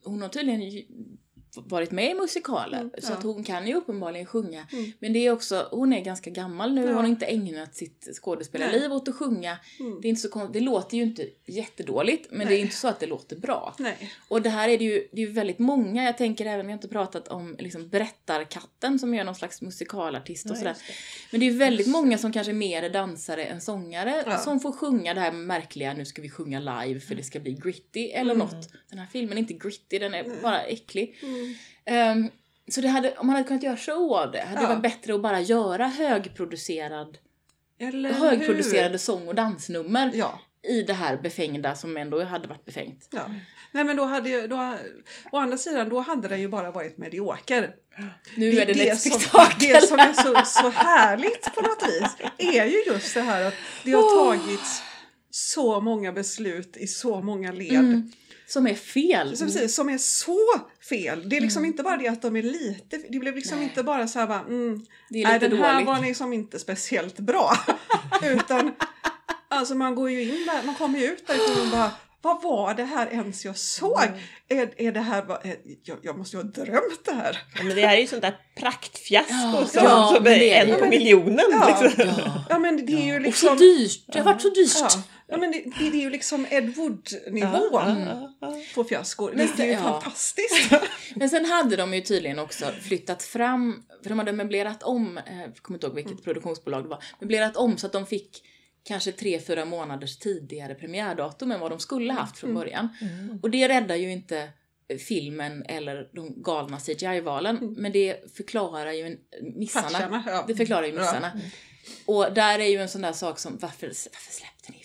hon 0.06 0.22
har 0.22 0.30
tydligen 0.30 0.62
ju 0.62 0.84
varit 1.62 1.92
med 1.92 2.12
i 2.12 2.14
musikaler 2.14 2.78
Mm, 2.80 2.92
så 3.02 3.12
ja. 3.12 3.18
att 3.18 3.24
hon 3.24 3.44
kan 3.44 3.68
ju 3.68 3.74
uppenbarligen 3.76 4.26
sjunga. 4.26 4.68
Mm. 4.72 4.92
Men 5.00 5.14
det 5.14 5.20
är 5.28 5.32
också, 5.32 5.68
hon 5.72 5.94
är 5.94 6.02
ganska 6.02 6.30
gammal 6.30 6.74
nu, 6.74 6.82
Ja. 6.82 6.88
hon 6.88 6.96
har 6.96 7.06
inte 7.08 7.26
ägnat 7.26 7.76
sitt 7.76 8.08
skådespelarliv 8.22 8.94
åt 8.94 9.08
att 9.08 9.16
sjunga. 9.16 9.58
Mm. 9.80 10.02
Det, 10.02 10.08
är 10.08 10.10
inte 10.10 10.22
så 10.22 10.48
det 10.54 10.60
låter 10.60 10.98
ju 10.98 11.04
inte 11.04 11.28
jättedåligt 11.46 12.28
men 12.32 12.40
det 12.40 12.46
Nej. 12.46 12.56
är 12.56 12.62
inte 12.62 12.76
så 12.76 12.88
att 12.88 13.00
det 13.00 13.06
låter 13.08 13.36
bra. 13.36 13.76
Nej. 13.80 14.12
Och 14.28 14.42
det 14.42 14.50
här 14.50 14.70
är 14.70 14.78
det 14.78 14.84
ju, 14.84 15.08
det 15.12 15.22
är 15.22 15.28
väldigt 15.28 15.60
många, 15.60 16.04
jag 16.04 16.18
tänker 16.18 16.46
även, 16.46 16.66
vi 16.66 16.72
har 16.72 16.78
inte 16.78 16.88
pratat 16.88 17.28
om 17.28 17.56
liksom 17.60 17.90
berättarkatten 17.90 19.00
som 19.00 19.14
är 19.14 19.24
någon 19.24 19.36
slags 19.36 19.62
musikalartist 19.62 20.46
och 20.46 20.52
Nej, 20.52 20.60
sådär. 20.60 20.74
det. 20.74 20.94
Men 21.32 21.40
det 21.40 21.46
är 21.48 21.52
ju 21.52 21.58
väldigt 21.58 21.88
många 21.88 22.18
som 22.18 22.32
kanske 22.34 22.54
mer 22.54 22.84
är 22.84 22.90
dansare 22.90 23.46
än 23.46 23.62
sångare 23.62 24.24
Ja. 24.26 24.38
som 24.38 24.60
får 24.60 24.72
sjunga 24.72 25.14
det 25.14 25.20
här 25.22 25.32
märkliga, 25.32 25.94
nu 25.94 26.06
ska 26.06 26.22
vi 26.22 26.30
sjunga 26.30 26.60
live 26.60 27.00
för 27.00 27.16
det 27.16 27.24
ska 27.24 27.40
bli 27.40 27.52
gritty 27.54 28.08
eller 28.10 28.34
Mm. 28.36 28.48
något. 28.48 28.70
Den 28.90 29.00
här 29.00 29.08
filmen 29.12 29.38
är 29.38 29.42
inte 29.42 29.54
gritty, 29.54 30.00
den 30.00 30.14
är 30.14 30.42
bara 30.42 30.62
äcklig. 30.64 31.16
Mm. 31.44 31.56
Ehm, 31.86 32.30
så 32.72 32.82
det 32.82 32.88
hade, 32.88 33.12
om 33.18 33.28
man 33.28 33.36
hade 33.36 33.48
kunnat 33.48 33.64
göra 33.64 33.78
show 33.78 34.14
av 34.18 34.32
det, 34.32 34.42
hade 34.42 34.56
det 34.56 34.62
Ja. 34.64 34.70
varit 34.70 34.82
bättre 34.82 35.16
att 35.16 35.22
bara 35.22 35.40
göra 35.42 35.88
högproducerad, 35.88 37.18
Eller 37.80 38.14
högproducerade 38.14 38.90
hur? 38.90 38.98
sång 38.98 39.28
och 39.28 39.36
dansnummer 39.36 40.12
Ja. 40.14 40.40
i 40.68 40.82
det 40.84 40.94
här 40.94 41.18
befängda 41.18 41.76
som 41.76 41.98
ändå 41.98 42.24
hade 42.24 42.48
varit 42.48 42.66
befängt. 42.66 43.08
ja. 43.12 43.22
Nej 43.72 43.84
men 43.84 43.96
då 43.96 44.06
hade 44.06 44.30
ju, 44.30 44.48
då, 44.48 44.78
å 45.32 45.38
andra 45.38 45.58
sidan, 45.58 45.90
då 45.90 46.00
hade 46.00 46.28
den 46.28 46.40
ju 46.42 46.48
bara 46.48 46.72
varit 46.72 46.98
medioker. 46.98 47.76
Nu 48.36 48.50
är 48.60 48.66
det, 48.66 48.90
ett 48.90 49.00
som, 49.02 49.12
spektakel. 49.12 49.70
det 49.74 49.88
som 49.88 50.00
är 50.00 50.14
så, 50.14 50.46
så 50.46 50.70
härligt 50.70 51.56
på 51.56 51.62
något 51.62 51.84
vis 51.88 52.16
är 52.38 52.66
ju 52.66 52.84
just 52.94 53.14
det 53.14 53.22
här 53.22 53.46
att 53.46 53.54
det 53.84 53.92
har 53.92 54.26
tagits 54.26 54.84
så 55.36 55.82
många 55.82 56.12
beslut 56.12 56.78
i 56.78 56.88
så 56.88 57.22
många 57.22 57.52
led. 57.52 57.74
Mm. 57.80 58.12
Som 58.48 58.68
är 58.68 58.74
fel. 58.74 59.38
Som, 59.38 59.48
precis, 59.48 59.76
som 59.76 59.90
är 59.90 59.98
så 59.98 60.40
fel. 60.90 61.30
Det 61.30 61.38
är 61.38 61.42
liksom 61.42 61.66
inte 61.66 61.84
bara 61.84 61.98
det 61.98 62.08
att 62.08 62.22
de 62.22 62.36
är 62.36 62.44
lite, 62.44 62.98
det 63.10 63.20
blev 63.20 63.36
liksom 63.36 63.58
Nej. 63.58 63.68
inte 63.68 63.84
bara 63.84 64.08
så 64.08 64.20
här 64.20 64.28
bara, 64.28 64.40
mm, 64.40 64.86
Det 65.10 65.24
är 65.24 65.34
lite 65.34 65.48
den 65.48 65.58
här 65.58 65.74
dåligt. 65.74 65.88
var 65.88 66.00
liksom 66.00 66.34
inte 66.34 66.60
speciellt 66.60 67.20
bra. 67.20 67.52
Utan 68.24 68.72
alltså 69.48 69.76
man 69.76 69.96
går 69.96 70.10
ju 70.10 70.22
in 70.22 70.46
där, 70.46 70.64
man 70.66 70.76
kommer 70.76 71.00
ju 71.00 71.06
ut 71.06 71.28
därifrån 71.28 71.62
och 71.62 71.72
bara 71.72 71.92
vad 72.22 72.42
var 72.42 72.74
det 72.74 72.84
här 72.84 73.08
ens 73.08 73.46
jag 73.46 73.58
såg? 73.58 74.00
Är, 74.50 74.74
är 74.78 74.92
det 74.92 75.00
här, 75.00 75.48
är, 75.48 75.58
jag, 75.84 75.98
jag 76.02 76.18
måste 76.18 76.38
ju 76.38 76.44
ha 76.44 76.50
drömt 76.50 77.06
det 77.06 77.14
här. 77.14 77.38
Ja, 77.58 77.64
men 77.64 77.76
det 77.76 77.88
här 77.88 77.96
är 77.96 78.02
ju 78.02 78.08
sånt 78.08 78.22
där 78.22 78.38
praktfiasko 78.60 79.34
Ja, 79.34 79.66
som, 79.66 79.84
ja, 79.84 80.14
som 80.16 80.28
är 80.28 80.42
en 80.42 80.80
på 80.80 80.86
miljonen. 80.86 81.46
Ja. 81.52 81.82
Liksom. 81.82 82.06
Ja. 82.18 82.44
Ja 82.50 82.60
men 82.60 82.86
det 82.86 82.94
är 82.94 83.06
ju 83.06 83.16
Och 83.16 83.22
liksom... 83.22 83.50
så 83.50 83.56
dyrt. 83.56 84.06
Det 84.08 84.20
har 84.20 84.26
varit 84.26 84.42
så 84.42 84.50
dyrt. 84.50 84.98
Ja, 85.28 85.34
ja 85.34 85.38
men 85.38 85.52
det, 85.52 85.58
det, 85.80 85.90
det 85.90 85.98
är 85.98 86.02
ju 86.02 86.10
liksom 86.10 86.46
Ed 86.50 86.76
Wood-nivå 86.76 87.70
Ja, 87.72 87.96
ja, 88.00 88.34
ja. 88.42 88.62
på 88.76 88.84
fiaskor. 88.84 89.34
Men 89.36 89.50
Det 89.58 89.64
är 89.64 89.68
ju 89.68 89.72
ja. 89.74 89.80
fantastiskt. 90.02 90.72
Men 91.16 91.30
sen 91.30 91.46
hade 91.46 91.76
de 91.76 91.94
ju 91.94 92.02
tydligen 92.02 92.40
också 92.40 92.66
flyttat 92.82 93.24
fram, 93.24 93.84
för 94.04 94.10
de 94.10 94.20
hade 94.20 94.32
möblerat 94.34 94.84
om, 94.84 95.18
eh, 95.18 95.42
jag 95.42 95.56
kommer 95.58 95.78
inte 95.78 95.88
ihåg 95.88 95.96
vilket 95.96 96.12
Mm. 96.12 96.24
produktionsbolag 96.24 96.84
det 96.84 96.90
var, 96.90 97.04
möblerat 97.20 97.58
om 97.58 97.78
så 97.78 97.86
att 97.88 97.94
de 97.94 98.06
fick 98.06 98.44
kanske 98.84 99.12
tre, 99.12 99.40
fyra 99.40 99.66
månaders 99.66 100.18
tidigare 100.20 100.76
premiärdatum 100.76 101.52
än 101.52 101.60
vad 101.60 101.72
de 101.72 101.80
skulle 101.80 102.14
haft 102.14 102.38
från 102.38 102.50
Mm. 102.50 102.60
början. 102.60 102.90
Och 103.44 103.50
det 103.50 103.68
räddar 103.68 103.96
ju 103.96 104.12
inte 104.12 104.50
filmen 105.08 105.64
eller 105.66 106.10
de 106.14 106.42
galna 106.42 106.80
CGI-valen. 106.80 107.76
Men 107.78 107.92
det 107.92 108.36
förklarar 108.38 108.92
ju 108.92 109.18
missarna. 109.56 109.90
Patcharna, 109.90 110.24
ja. 110.28 110.46
Det 110.48 110.56
förklarar 110.56 110.86
ju 110.86 110.92
missarna. 110.94 111.32
Och 112.06 112.34
där 112.34 112.60
är 112.60 112.68
ju 112.68 112.78
en 112.82 112.90
sån 112.90 113.02
där 113.02 113.14
sak 113.14 113.40
som, 113.40 113.58
varför, 113.62 113.88
varför 113.88 114.32
släppte 114.34 114.72
ni? 114.72 114.83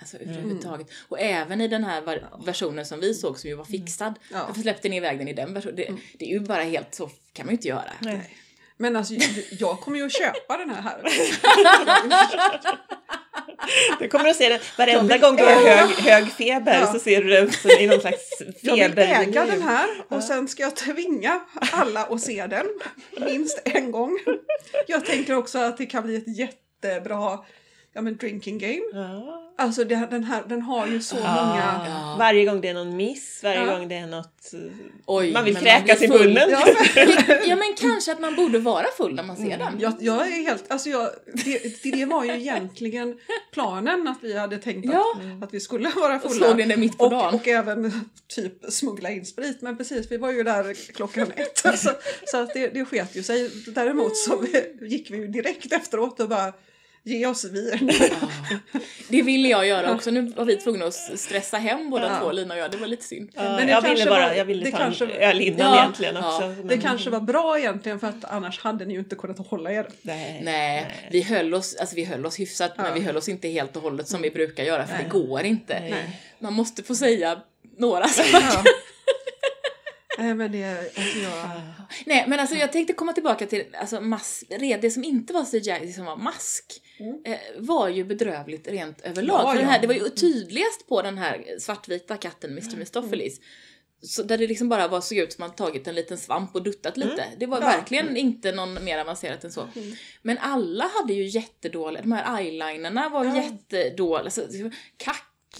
Alltså 0.00 0.16
överhuvudtaget. 0.16 0.86
Och 1.08 1.20
även 1.20 1.60
i 1.60 1.68
den 1.68 1.84
här 1.84 2.02
versionen 2.44 2.86
som 2.86 3.00
vi 3.00 3.14
såg 3.14 3.38
som 3.38 3.50
ju 3.50 3.56
var 3.56 3.64
fixad. 3.64 4.14
Ja. 4.32 4.44
Varför 4.46 4.60
släppte 4.62 4.88
ni 4.88 4.96
iväg 4.96 5.18
den 5.18 5.28
i 5.28 5.32
den 5.32 5.54
versionen? 5.54 5.76
Det, 5.76 5.94
det 6.18 6.24
är 6.24 6.28
ju 6.28 6.40
bara 6.40 6.62
helt 6.62 6.94
så, 6.94 7.10
kan 7.32 7.46
man 7.46 7.52
ju 7.52 7.56
inte 7.56 7.68
göra. 7.68 7.92
Nej. 8.00 8.34
Men 8.76 8.96
alltså, 8.96 9.14
jag 9.50 9.80
kommer 9.80 9.98
ju 9.98 10.06
att 10.06 10.12
köpa 10.18 10.56
den 10.56 10.70
här. 10.70 10.82
här. 10.82 11.02
Du 13.98 14.08
kommer 14.08 14.28
att 14.30 14.36
se 14.36 14.48
den 14.48 14.60
varenda 14.78 15.18
gång 15.18 15.36
du 15.36 15.44
har 15.44 15.52
hög, 15.52 15.90
hög 15.90 16.32
feber 16.32 16.80
Ja. 16.80 16.92
så 16.92 16.98
ser 16.98 17.22
du 17.22 17.30
den 17.30 17.50
i 17.80 17.86
någon 17.86 18.00
slags 18.00 18.42
Jag 18.62 18.74
vill 18.74 18.84
feber. 18.84 19.02
äga 19.22 19.46
den 19.46 19.62
här 19.62 19.88
och 20.08 20.22
sen 20.24 20.48
ska 20.48 20.62
jag 20.62 20.76
tvinga 20.76 21.40
alla 21.72 22.04
att 22.04 22.20
se 22.20 22.46
den 22.46 22.66
minst 23.20 23.62
en 23.64 23.92
gång. 23.92 24.18
Jag 24.86 25.06
tänker 25.06 25.34
också 25.36 25.58
att 25.58 25.78
det 25.78 25.86
kan 25.86 26.02
bli 26.02 26.16
ett 26.16 26.38
jättebra 26.38 27.38
ja, 27.92 28.00
men 28.00 28.16
drinking 28.16 28.58
game. 28.58 28.82
Ja. 28.92 29.47
Alltså 29.60 29.84
det, 29.84 30.06
den 30.10 30.24
här 30.24 30.42
den 30.48 30.62
har 30.62 30.86
ju 30.86 31.00
så 31.00 31.16
Ja. 31.22 31.34
många... 31.44 31.80
Ja. 31.86 32.16
Varje 32.18 32.44
gång 32.44 32.60
det 32.60 32.68
är 32.68 32.74
någon 32.74 32.96
miss, 32.96 33.40
varje 33.42 33.64
Ja. 33.64 33.78
gång 33.78 33.88
det 33.88 33.94
är 33.94 34.06
något... 34.06 34.52
eh, 34.54 34.60
Oj, 35.06 35.32
man 35.32 35.44
vill 35.44 35.56
kräkas 35.56 36.02
i 36.02 36.08
munnen. 36.08 36.48
Ja, 36.50 36.66
Ja 37.46 37.56
men 37.56 37.74
kanske 37.78 38.12
att 38.12 38.20
man 38.20 38.34
borde 38.36 38.58
vara 38.58 38.86
full 38.96 39.14
när 39.14 39.22
man 39.22 39.36
ser 39.36 39.58
den. 39.58 39.74
jag, 39.80 39.92
jag 40.00 40.26
är 40.26 40.30
helt... 40.42 40.64
Alltså 40.68 40.88
jag, 40.88 41.10
det, 41.44 41.82
det 41.82 42.04
var 42.06 42.24
ju 42.24 42.30
egentligen 42.32 43.18
planen 43.52 44.08
att 44.08 44.18
vi 44.22 44.38
hade 44.38 44.58
tänkt 44.58 44.88
att, 44.88 44.94
Ja. 44.94 45.14
att 45.42 45.54
vi 45.54 45.60
skulle 45.60 45.88
vara 45.88 46.16
Och 46.16 46.22
fulla. 46.32 46.46
såg 46.48 46.56
ni 46.56 46.64
det 46.66 46.76
mitt 46.76 46.98
på 46.98 47.04
och, 47.04 47.10
dagen? 47.10 47.34
och 47.34 47.48
även 47.48 47.92
typ 48.28 48.64
smuggla 48.68 49.10
in 49.10 49.26
sprit. 49.26 49.62
Men 49.62 49.76
precis, 49.76 50.12
vi 50.12 50.16
var 50.16 50.32
ju 50.32 50.42
där 50.42 50.74
klockan 50.94 51.32
ett. 51.36 51.58
så 51.78 51.90
så 52.26 52.36
att 52.42 52.54
det, 52.54 52.68
det 52.68 52.84
sket 52.84 53.16
ju 53.16 53.22
sig. 53.22 53.50
Däremot 53.66 54.16
så 54.16 54.36
vi, 54.36 54.86
gick 54.88 55.10
vi 55.10 55.16
ju 55.16 55.28
direkt 55.28 55.72
efteråt 55.72 56.20
och 56.20 56.28
bara 56.28 56.52
ge 57.04 57.26
oss 57.26 57.44
vin. 57.44 57.90
Det 59.08 59.22
ville 59.22 59.48
jag 59.48 59.66
göra 59.66 59.94
också. 59.94 60.10
Nu 60.10 60.20
var 60.22 60.44
vi 60.44 60.56
tvungna 60.56 60.84
att 60.84 60.94
stressa 61.18 61.56
hem 61.58 61.90
båda 61.90 62.06
Ja. 62.06 62.18
två, 62.20 62.32
Lina 62.32 62.54
och 62.54 62.60
jag. 62.60 62.70
Det 62.70 62.76
var 62.76 62.86
lite 62.86 63.04
synd. 63.04 63.30
Ja, 63.34 63.42
Men 63.42 63.66
det 63.66 63.72
jag 63.72 63.82
ville 63.82 64.04
bara 64.06 64.28
var- 64.28 64.34
jag 64.34 64.44
ville 64.44 64.64
det 64.64 64.70
ta 64.70 64.76
en 64.78 64.82
kanske- 64.84 65.04
öl 65.18 65.40
innan 65.40 65.60
Ja, 65.74 65.80
egentligen 65.82 66.14
ja. 66.14 66.34
också. 66.36 66.48
Det 66.48 66.64
men- 66.64 66.80
kanske 66.80 67.10
var 67.10 67.20
bra 67.20 67.58
egentligen 67.58 68.00
för 68.00 68.06
att 68.06 68.24
annars 68.24 68.58
hade 68.60 68.84
ni 68.84 68.92
ju 68.94 68.98
inte 68.98 69.16
kunnat 69.16 69.38
hålla 69.46 69.72
er. 69.72 69.88
Nej. 70.02 70.40
Nej, 70.44 70.86
vi 71.10 71.22
höll 71.22 71.54
oss, 71.54 71.76
alltså 71.76 71.96
vi 71.96 72.04
höll 72.04 72.26
oss 72.26 72.40
hyfsat 72.40 72.72
men 72.76 72.86
Ja. 72.86 72.92
vi 72.94 73.00
höll 73.00 73.16
oss 73.16 73.28
inte 73.28 73.48
helt 73.48 73.76
och 73.76 73.82
hållet 73.82 74.08
som 74.08 74.22
vi 74.22 74.30
brukar 74.30 74.64
göra 74.64 74.86
för 74.86 74.98
det 74.98 75.08
går 75.10 75.42
inte. 75.42 75.80
Nej. 75.80 76.20
Man 76.38 76.52
måste 76.52 76.82
få 76.82 76.94
säga 76.94 77.38
några 77.78 78.08
saker. 78.08 78.30
Ja. 78.32 78.64
Nej 80.18 80.34
men 80.34 80.52
det, 80.52 80.64
alltså 80.78 81.18
jag... 81.18 81.50
Nej 82.06 82.24
men 82.26 82.40
alltså 82.40 82.56
jag 82.56 82.72
tänkte 82.72 82.92
komma 82.92 83.12
tillbaka 83.12 83.46
till 83.46 83.64
alltså, 83.80 83.96
mas- 83.96 84.44
re- 84.50 84.78
det 84.80 84.90
som 84.90 85.04
inte 85.04 85.32
var 85.32 85.44
CGI, 85.44 85.86
det 85.86 85.92
som 85.92 86.04
var 86.04 86.16
mask. 86.16 86.64
Eh, 87.24 87.38
var 87.58 87.88
ju 87.88 88.04
bedrövligt 88.04 88.68
rent 88.68 89.00
överlag. 89.00 89.40
Ja, 89.40 89.48
För 89.50 89.54
den 89.56 89.64
ja. 89.64 89.70
här, 89.70 89.80
det 89.80 89.86
var 89.86 89.94
ju 89.94 90.08
tydligast 90.08 90.88
på 90.88 91.02
den 91.02 91.18
här 91.18 91.44
svartvita 91.58 92.16
katten 92.16 92.50
Mr. 92.50 92.76
Mistopheles. 92.76 93.40
Så 94.02 94.22
där 94.22 94.38
det 94.38 94.46
liksom 94.46 94.68
bara 94.68 94.88
var, 94.88 95.00
såg 95.00 95.18
ut 95.18 95.32
som 95.32 95.42
man 95.42 95.54
tagit 95.54 95.86
en 95.88 95.94
liten 95.94 96.18
svamp 96.18 96.54
och 96.54 96.62
duttat 96.62 96.96
lite. 96.96 97.24
Det 97.38 97.46
var 97.46 97.60
Ja. 97.60 97.66
verkligen 97.66 98.16
inte 98.16 98.52
någon 98.52 98.84
mer 98.84 98.98
avancerat 98.98 99.44
än 99.44 99.52
så. 99.52 99.68
Mm. 99.76 99.92
Men 100.22 100.38
alla 100.38 100.90
hade 100.94 101.12
ju 101.14 101.24
jättedåliga, 101.26 102.02
de 102.02 102.12
här 102.12 102.38
eyelinerna 102.40 103.08
var 103.08 103.24
Ja. 103.24 103.36
jättedåliga, 103.36 104.24
alltså, 104.24 104.40
det 104.50 104.70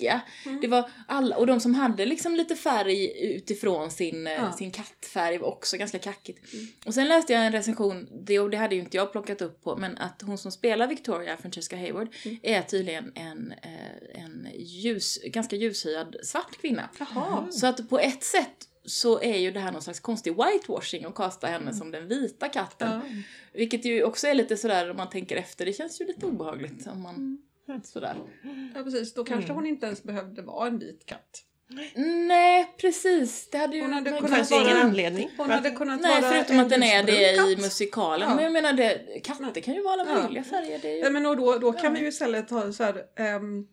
var 0.06 0.10
kackiga. 0.10 0.20
Mm. 0.46 0.60
Det 0.60 0.66
var 0.68 0.90
alla, 1.08 1.36
och 1.36 1.46
de 1.46 1.60
som 1.60 1.74
hade 1.74 2.06
liksom 2.06 2.34
lite 2.36 2.56
färg 2.56 3.12
utifrån 3.36 3.90
sin, 3.90 4.26
eh, 4.26 4.32
Ja. 4.32 4.38
Mm. 4.38 4.52
sin 4.52 4.70
kattfärg 4.70 5.38
var 5.38 5.48
också 5.48 5.76
ganska 5.76 5.98
kackigt. 5.98 6.38
Och 6.86 6.94
sen 6.94 7.08
läste 7.08 7.32
jag 7.32 7.46
en 7.46 7.52
recension, 7.52 8.08
det, 8.24 8.38
och 8.38 8.50
det 8.50 8.56
hade 8.56 8.74
ju 8.74 8.80
inte 8.80 8.96
jag 8.96 9.12
plockat 9.12 9.42
upp 9.42 9.62
på, 9.62 9.76
men 9.76 9.98
att 9.98 10.22
hon 10.22 10.38
som 10.38 10.52
spelar 10.52 10.86
Victoria, 10.86 11.36
Francesca 11.36 11.76
Hayward, 11.76 12.08
Mm. 12.24 12.38
är 12.42 12.62
tydligen 12.62 13.12
en, 13.14 13.52
eh, 13.62 14.22
en 14.22 14.48
ljus, 14.56 15.18
ganska 15.24 15.56
ljushyad 15.56 16.16
svart 16.22 16.56
kvinna. 16.60 16.88
Jaha. 16.98 17.46
Så 17.52 17.66
att 17.66 17.88
på 17.88 17.98
ett 17.98 18.24
sätt 18.24 18.68
så 18.84 19.20
är 19.20 19.36
ju 19.38 19.50
det 19.50 19.60
här 19.60 19.72
någon 19.72 19.82
slags 19.82 20.00
konstig 20.00 20.32
whitewashing 20.36 21.04
att 21.04 21.14
kasta 21.14 21.46
henne 21.46 21.74
som 21.74 21.90
den 21.90 22.08
vita 22.08 22.48
katten. 22.48 22.92
Mm. 22.92 23.22
Vilket 23.52 23.84
ju 23.84 24.02
också 24.04 24.26
är 24.26 24.34
lite 24.34 24.56
sådär 24.56 24.90
om 24.90 24.96
man 24.96 25.10
tänker 25.10 25.36
efter, 25.36 25.66
det 25.66 25.72
känns 25.72 26.00
ju 26.00 26.06
lite 26.06 26.26
obehagligt 26.26 26.86
om 26.86 27.02
man 27.02 27.14
Mm. 27.14 27.38
sådär. 27.86 28.16
ja 28.74 28.82
precis, 28.82 29.14
då 29.14 29.24
kanske 29.24 29.52
hon 29.52 29.66
inte 29.66 29.86
ens 29.86 30.02
behövde 30.02 30.42
vara 30.42 30.66
en 30.68 30.78
vit 30.78 31.06
katt. 31.06 31.44
Nej, 32.28 32.74
precis. 32.80 33.48
Det 33.50 33.58
hade 33.58 33.76
ju... 33.76 33.82
Hon 33.82 33.92
hade 33.92 34.10
kunnat 34.10 34.30
Fanns 34.30 34.50
vara- 34.50 34.62
ingen 34.62 34.76
anledning. 34.76 35.30
Hon 35.36 35.50
hade 35.50 35.70
kunnat 35.70 36.00
Nej, 36.00 36.20
vara 36.20 36.32
förutom 36.32 36.58
att 36.60 36.70
den 36.70 36.82
är 36.82 37.02
det 37.02 37.52
i 37.52 37.56
musikalen. 37.56 38.28
Ja. 38.28 38.34
Men 38.34 38.44
jag 38.44 38.52
menar, 38.52 38.72
det, 38.72 39.20
katter 39.24 39.60
kan 39.60 39.74
ju 39.74 39.82
vara 39.82 39.92
alla 40.02 40.10
Ja. 40.10 40.22
möjliga 40.22 40.44
färger. 40.44 40.78
Det 40.82 40.88
ju... 40.92 40.98
Ja, 40.98 41.10
men 41.10 41.26
och 41.26 41.36
då, 41.36 41.58
då 41.58 41.72
kan 41.72 41.94
vi 41.94 42.00
ju 42.00 42.08
istället 42.08 42.50
ha 42.50 42.72
så 42.72 42.84
här, 42.84 43.02
ehm, 43.18 43.66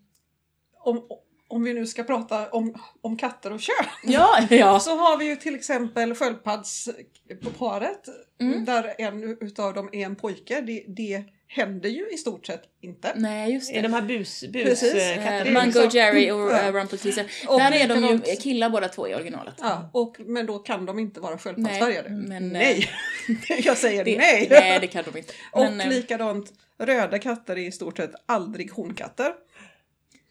om, 0.84 1.08
om 1.48 1.64
vi 1.64 1.74
nu 1.74 1.88
ska 1.88 2.04
prata 2.04 2.50
om, 2.50 2.76
om 3.02 3.18
katter 3.18 3.54
och 3.54 3.60
kön. 3.62 3.86
Ja, 4.04 4.40
ja. 4.50 4.80
Så 4.80 4.96
har 4.98 5.18
vi 5.18 5.26
ju 5.26 5.36
till 5.36 5.56
exempel 5.56 6.16
sköldpaddsparet 6.16 8.06
Mm. 8.42 8.66
där 8.66 8.94
en 8.98 9.38
utav 9.42 9.74
dem 9.74 9.90
är 9.92 10.06
en 10.06 10.16
pojke. 10.16 10.62
Det, 10.62 10.86
det 10.88 11.24
händer 11.56 11.90
ju 11.90 12.10
i 12.14 12.18
stort 12.18 12.46
sett 12.46 12.62
inte. 12.82 13.14
Nej, 13.16 13.54
just 13.54 13.72
Är 13.72 13.76
det. 13.76 13.82
de 13.82 13.94
här 13.94 14.02
bus, 14.02 14.44
bus 14.50 14.84
eh, 14.84 15.28
Eh? 15.48 15.54
Mango 15.54 15.66
liksom- 15.66 15.90
Jerry 15.90 16.32
och 16.32 16.40
Ja. 16.52 16.68
uh, 16.68 16.74
Rumpelteazer. 16.74 17.26
Och 17.48 17.60
Där 17.60 17.72
är 17.72 17.88
de 17.88 17.94
ju 18.04 18.08
likadant- 18.18 18.42
killar 18.42 18.70
båda 18.70 18.88
två 18.88 19.08
i 19.08 19.16
originalet. 19.16 19.54
Ja, 19.58 19.90
och, 19.94 20.16
men 20.20 20.46
då 20.46 20.60
kan 20.60 20.86
de 20.86 21.00
inte 21.00 21.20
vara 21.20 21.38
sköldpaddsfärgade. 21.38 22.10
men, 22.10 22.32
eh, 22.46 22.52
nej. 22.52 22.90
Jag 23.64 23.78
säger 23.78 24.06
Det, 24.06 24.18
nej. 24.18 24.48
nej, 24.52 24.80
det 24.82 24.88
kan 24.88 25.04
de 25.12 25.18
inte. 25.18 25.34
och 25.52 25.62
Men, 25.62 25.82
eh, 25.82 25.90
likadant, 25.90 26.54
röda 26.78 27.20
katter 27.20 27.56
är 27.58 27.68
i 27.68 27.72
stort 27.72 27.98
sett 27.98 28.12
aldrig 28.26 28.72
honkatter. 28.72 29.34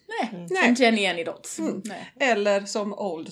nej, 0.08 0.46
Nej. 0.50 0.62
som 0.76 0.84
Jenny 0.84 1.06
Annie 1.06 1.24
Dots. 1.24 1.58
Mm. 1.58 1.82
Nej. 1.84 2.12
Eller 2.20 2.60
som 2.60 2.92
Old 2.94 3.30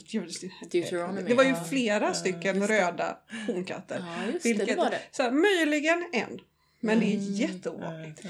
Deuteronomy. 0.72 1.22
Det 1.22 1.34
var 1.34 1.44
ju 1.44 1.50
Ja. 1.50 1.64
flera 1.70 2.14
stycken 2.14 2.66
röda 2.68 3.16
honkatter. 3.46 4.04
Ja, 4.06 4.32
just 4.32 4.42
det, 4.58 4.64
det 4.64 4.74
var 4.76 4.90
det. 4.90 4.98
Så 5.10 5.22
här, 5.22 5.30
möjligen 5.30 6.04
en. 6.12 6.38
Men 6.84 7.00
det 7.00 7.06
är 7.06 7.16
Mm. 7.18 7.32
jätteovanligt. 7.34 8.22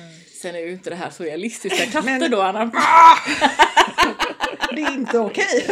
Sen 0.43 0.55
är 0.55 0.59
ju 0.61 0.73
inte 0.73 0.91
det 0.91 0.97
här 0.97 1.11
så 1.11 1.23
realistiska 1.25 1.87
katter 1.87 2.19
Men- 2.19 2.31
då, 2.31 2.41
Anna. 2.43 2.71
Det 4.77 4.83
är 4.83 4.93
inte 4.95 5.19
okej. 5.19 5.67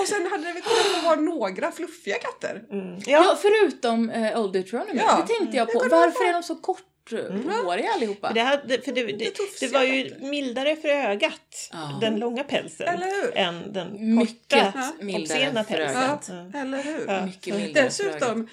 Och 0.00 0.08
sen 0.08 0.28
hade 0.30 0.42
väl 0.52 0.62
kunnat 0.62 1.04
vara 1.04 1.16
några 1.20 1.72
fluffiga 1.72 2.16
katter. 2.18 2.62
Mm. 2.70 2.94
Ja, 2.98 3.02
Ja, 3.06 3.38
förutom 3.42 4.10
uh, 4.10 4.40
Old 4.40 4.52
Deuteronomy. 4.52 5.00
Ja. 5.06 5.24
Det 5.28 5.34
tänkte 5.38 5.56
jag 5.56 5.72
på. 5.72 5.78
Varför 5.78 6.24
är 6.28 6.32
de 6.32 6.42
så 6.42 6.54
korthåriga 6.56 7.90
allihopa? 7.94 8.28
för 8.28 8.34
det, 8.34 8.40
hade, 8.40 8.80
för 8.82 8.92
det, 8.92 9.02
det, 9.06 9.36
det 9.60 9.68
var 9.68 9.82
ju 9.82 10.14
mildare 10.20 10.76
för 10.76 10.88
ögat, 10.88 11.70
Ja. 11.72 11.98
den 12.00 12.16
långa 12.18 12.44
pälsen, 12.44 12.88
Eller 12.88 13.06
hur? 13.22 13.36
än 13.38 13.72
den 13.72 14.14
Mycket 14.16 14.64
korta, 14.64 14.92
mildare 15.00 15.22
obscena 15.22 15.64
pälsen. 15.64 16.50
Ja, 16.54 16.60
eller 16.60 16.82
hur? 16.82 17.04
Ja. 17.08 17.26
Mycket 17.26 17.54
mildare 17.54 17.90
för 17.90 18.04
ögat. 18.04 18.20
Dessutom, 18.20 18.48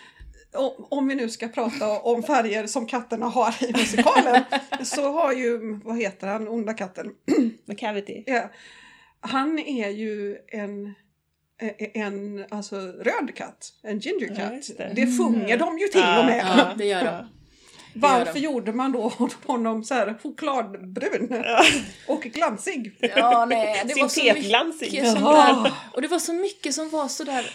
om 0.89 1.07
vi 1.07 1.15
nu 1.15 1.29
ska 1.29 1.47
prata 1.47 1.99
om 1.99 2.23
färger 2.23 2.67
som 2.67 2.85
katterna 2.85 3.25
har 3.25 3.63
i 3.63 3.71
musikalen, 3.73 4.43
så 4.83 5.11
har 5.11 5.33
ju, 5.33 5.79
vad 5.83 5.97
heter 5.97 6.27
han, 6.27 6.47
onda 6.47 6.73
katten? 6.73 7.11
Med 7.65 7.79
cavity. 7.79 8.23
Ja, 8.27 8.51
han 9.21 9.59
är 9.59 9.89
ju 9.89 10.37
en 10.47 10.93
en 11.93 12.45
alltså, 12.49 12.75
röd 12.79 13.35
katt, 13.35 13.73
en 13.83 13.99
ginger 13.99 14.27
Ja, 14.29 14.35
cat. 14.35 14.53
just 14.53 14.77
det. 14.77 14.91
det. 14.95 15.17
sjunger 15.17 15.57
de 15.57 15.77
ju 15.79 15.87
till 15.87 16.01
Ja, 16.01 16.19
och 16.19 16.25
med. 16.25 16.45
Ja, 16.57 16.73
det 16.77 16.85
gör 16.85 17.03
de. 17.03 17.27
Varför 17.93 18.33
de. 18.33 18.39
gjorde 18.39 18.73
man 18.73 18.91
då 18.91 19.11
honom 19.45 19.83
så 19.83 19.93
här 19.93 20.17
chokladbrun 20.23 21.43
och 22.07 22.21
glansig? 22.21 22.97
Ja, 23.15 23.45
nej, 23.45 23.83
det 23.85 24.01
var 24.01 24.07
så 24.07 24.23
mycket 24.23 25.07
som 25.11 25.23
där, 25.23 25.71
Och 25.93 26.01
det 26.01 26.07
var 26.07 26.19
så 26.19 26.33
mycket 26.33 26.73
som 26.75 26.89
var 26.89 27.07
sådär... 27.07 27.49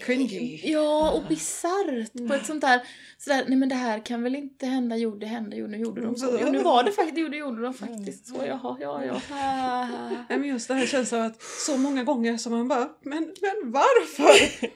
Cringy. 0.00 0.60
Ja, 0.64 1.10
och 1.10 1.22
bisarrt 1.28 2.28
på 2.28 2.34
ett 2.34 2.46
sånt 2.46 2.60
där... 2.60 2.80
Sådär, 3.18 3.44
nej 3.48 3.58
men 3.58 3.68
det 3.68 3.74
här 3.74 4.06
kan 4.06 4.22
väl 4.22 4.34
inte 4.34 4.66
hända, 4.66 4.96
jo 4.96 5.16
det 5.16 5.26
hände, 5.26 5.56
jo 5.56 5.66
nu 5.66 5.78
gjorde 5.78 6.02
de 6.02 6.16
så. 6.16 6.38
Jo 6.40 6.50
nu 6.50 6.62
var 6.62 6.82
det 6.82 6.92
faktiskt, 6.92 7.18
jo 7.18 7.28
det 7.28 7.36
gjorde 7.36 7.62
de 7.62 7.74
faktiskt 7.74 8.26
så, 8.26 8.34
jaha, 8.46 8.76
ja, 8.80 9.04
ja. 9.04 9.20
Nej, 10.28 10.38
men 10.38 10.48
just 10.48 10.68
det 10.68 10.74
här 10.74 10.86
känslan 10.86 11.20
av 11.20 11.26
att 11.26 11.42
så 11.42 11.76
många 11.76 12.04
gånger 12.04 12.36
som 12.36 12.52
man 12.52 12.68
bara, 12.68 12.88
men, 13.02 13.34
men 13.40 13.72
varför? 13.72 14.70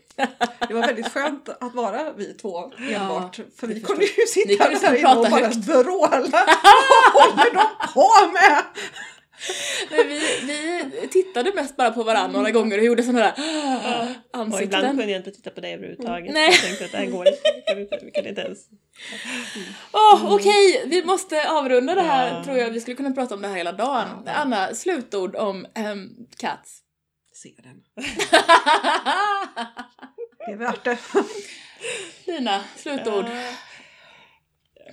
Det 0.69 0.75
var 0.75 0.81
väldigt 0.81 1.09
skönt 1.09 1.49
att 1.49 1.75
vara 1.75 2.13
vi 2.13 2.35
två 2.35 2.73
enbart. 2.79 3.41
för 3.57 3.67
vi 3.67 3.81
kunde 3.81 4.05
ju 4.05 4.27
sitta 4.27 4.69
där 4.69 4.95
inne 4.99 5.15
och 5.15 5.31
bara 5.31 5.45
högt. 5.45 5.57
vråla. 5.57 6.47
Vad 7.15 7.23
håller 7.23 7.55
de 7.55 7.93
på 7.95 8.33
med? 8.33 8.63
Nej, 9.91 10.05
vi, 10.07 10.21
vi 11.01 11.09
tittade 11.09 11.53
mest 11.55 11.77
bara 11.77 11.91
på 11.91 12.03
varandra 12.03 12.39
några 12.39 12.51
gånger 12.51 12.79
och 12.79 12.85
gjorde 12.85 13.03
sådana 13.03 13.21
där 13.21 13.33
Och 13.33 13.39
ibland 13.39 14.55
ansikten. 14.55 14.89
kunde 14.97 15.05
jag 15.13 15.17
inte 15.21 15.31
titta 15.31 15.51
på 15.51 15.61
dig 15.61 15.75
överhuvudtaget. 15.75 16.33
Nej. 16.35 16.51
Jag 16.51 16.61
tänkte 16.61 16.85
att 16.85 16.93
det 16.93 16.99
här 16.99 17.07
går 17.07 17.29
inte. 17.29 17.75
Vi 18.05 18.11
kan 18.11 18.27
inte, 18.27 18.41
ens. 18.41 18.59
Åh, 19.93 20.35
Okej, 20.35 20.83
vi 20.87 21.05
måste 21.05 21.49
avrunda 21.51 21.95
det 21.95 22.03
här 22.03 22.35
Ja. 22.35 22.45
tror 22.45 22.57
jag. 22.59 22.71
Vi 22.71 22.81
skulle 22.81 22.97
kunna 22.97 23.11
prata 23.11 23.35
om 23.35 23.43
det 23.43 23.49
här 23.49 23.57
hela 23.57 23.73
dagen. 23.73 24.09
Anna, 24.27 24.75
slutord 24.75 25.37
om 25.37 25.67
um, 25.93 26.27
Cats. 26.39 26.81
se 27.33 27.49
den. 27.63 27.83
Det 30.47 30.53
är 30.53 30.57
värt 30.57 30.85
det. 30.85 30.99
Lina, 32.27 32.65
slutord. 32.77 33.25
Ja. 33.29 33.53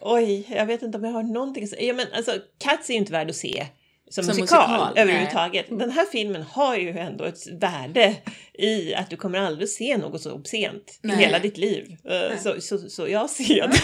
Oj, 0.01 0.47
jag 0.49 0.65
vet 0.65 0.81
inte 0.81 0.97
om 0.97 1.03
jag 1.03 1.11
har 1.11 1.23
någonting 1.23 1.63
att 1.63 1.69
säga. 1.69 1.81
Ja, 1.81 1.93
men 1.93 2.07
alltså, 2.13 2.31
Cats 2.59 2.89
är 2.89 2.93
ju 2.93 2.99
inte 2.99 3.11
värd 3.11 3.29
att 3.29 3.35
se 3.35 3.65
som, 4.09 4.23
Som 4.23 4.27
musikal, 4.27 4.69
musikal, 4.69 4.93
nej. 4.93 5.03
överhuvudtaget. 5.03 5.65
Den 5.69 5.91
här 5.91 6.05
filmen 6.05 6.41
har 6.41 6.75
ju 6.75 6.89
ändå 6.89 7.23
ett 7.23 7.47
värde 7.47 8.15
i 8.53 8.95
att 8.95 9.09
du 9.09 9.17
kommer 9.17 9.39
aldrig 9.39 9.69
se 9.69 9.97
något 9.97 10.21
så 10.21 10.31
obscent 10.31 10.99
Nej. 11.01 11.15
i 11.15 11.19
hela 11.19 11.39
ditt 11.39 11.57
liv. 11.57 11.97
Eh, 12.03 12.37
Så, 12.39 12.61
så, 12.61 12.89
så 12.89 13.07
jag 13.07 13.29
ser 13.29 13.61
den. 13.61 13.77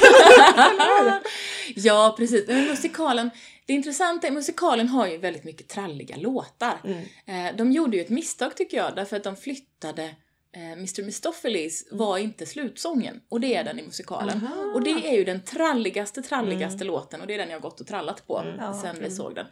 ja, 1.75 2.15
precis. 2.17 2.47
Men 2.47 2.67
musikalen, 2.67 3.29
det 3.65 3.73
intressanta 3.73 4.27
är 4.27 4.31
musikalen 4.31 4.87
har 4.87 5.07
ju 5.07 5.17
väldigt 5.17 5.43
mycket 5.43 5.67
tralliga 5.67 6.15
låtar. 6.15 6.77
Eh, 7.25 7.55
de 7.57 7.71
gjorde 7.71 7.97
ju 7.97 8.03
ett 8.03 8.09
misstag 8.09 8.55
tycker 8.55 8.77
jag, 8.77 8.95
därför 8.95 9.17
att 9.17 9.23
de 9.23 9.35
flyttade 9.35 10.03
eh, 10.55 10.71
Mr. 10.71 11.03
Mistopheles 11.03 11.87
var 11.91 12.17
inte 12.17 12.45
slutsången 12.45 13.21
och 13.29 13.41
det 13.41 13.55
är 13.55 13.63
den 13.63 13.79
i 13.79 13.83
musikalen. 13.83 14.45
Aha. 14.45 14.71
Och 14.75 14.83
det 14.83 14.91
är 14.91 15.17
ju 15.17 15.23
den 15.23 15.41
tralligaste, 15.41 16.21
tralligaste 16.21 16.83
låten 16.83 17.21
och 17.21 17.27
det 17.27 17.33
är 17.33 17.37
den 17.37 17.49
jag 17.49 17.55
har 17.55 17.61
gått 17.61 17.81
och 17.81 17.87
trallat 17.87 18.27
på 18.27 18.55
Ja, 18.57 18.73
sen 18.81 18.95
vi 18.95 18.99
mm. 18.99 19.11
såg 19.11 19.35
den. 19.35 19.45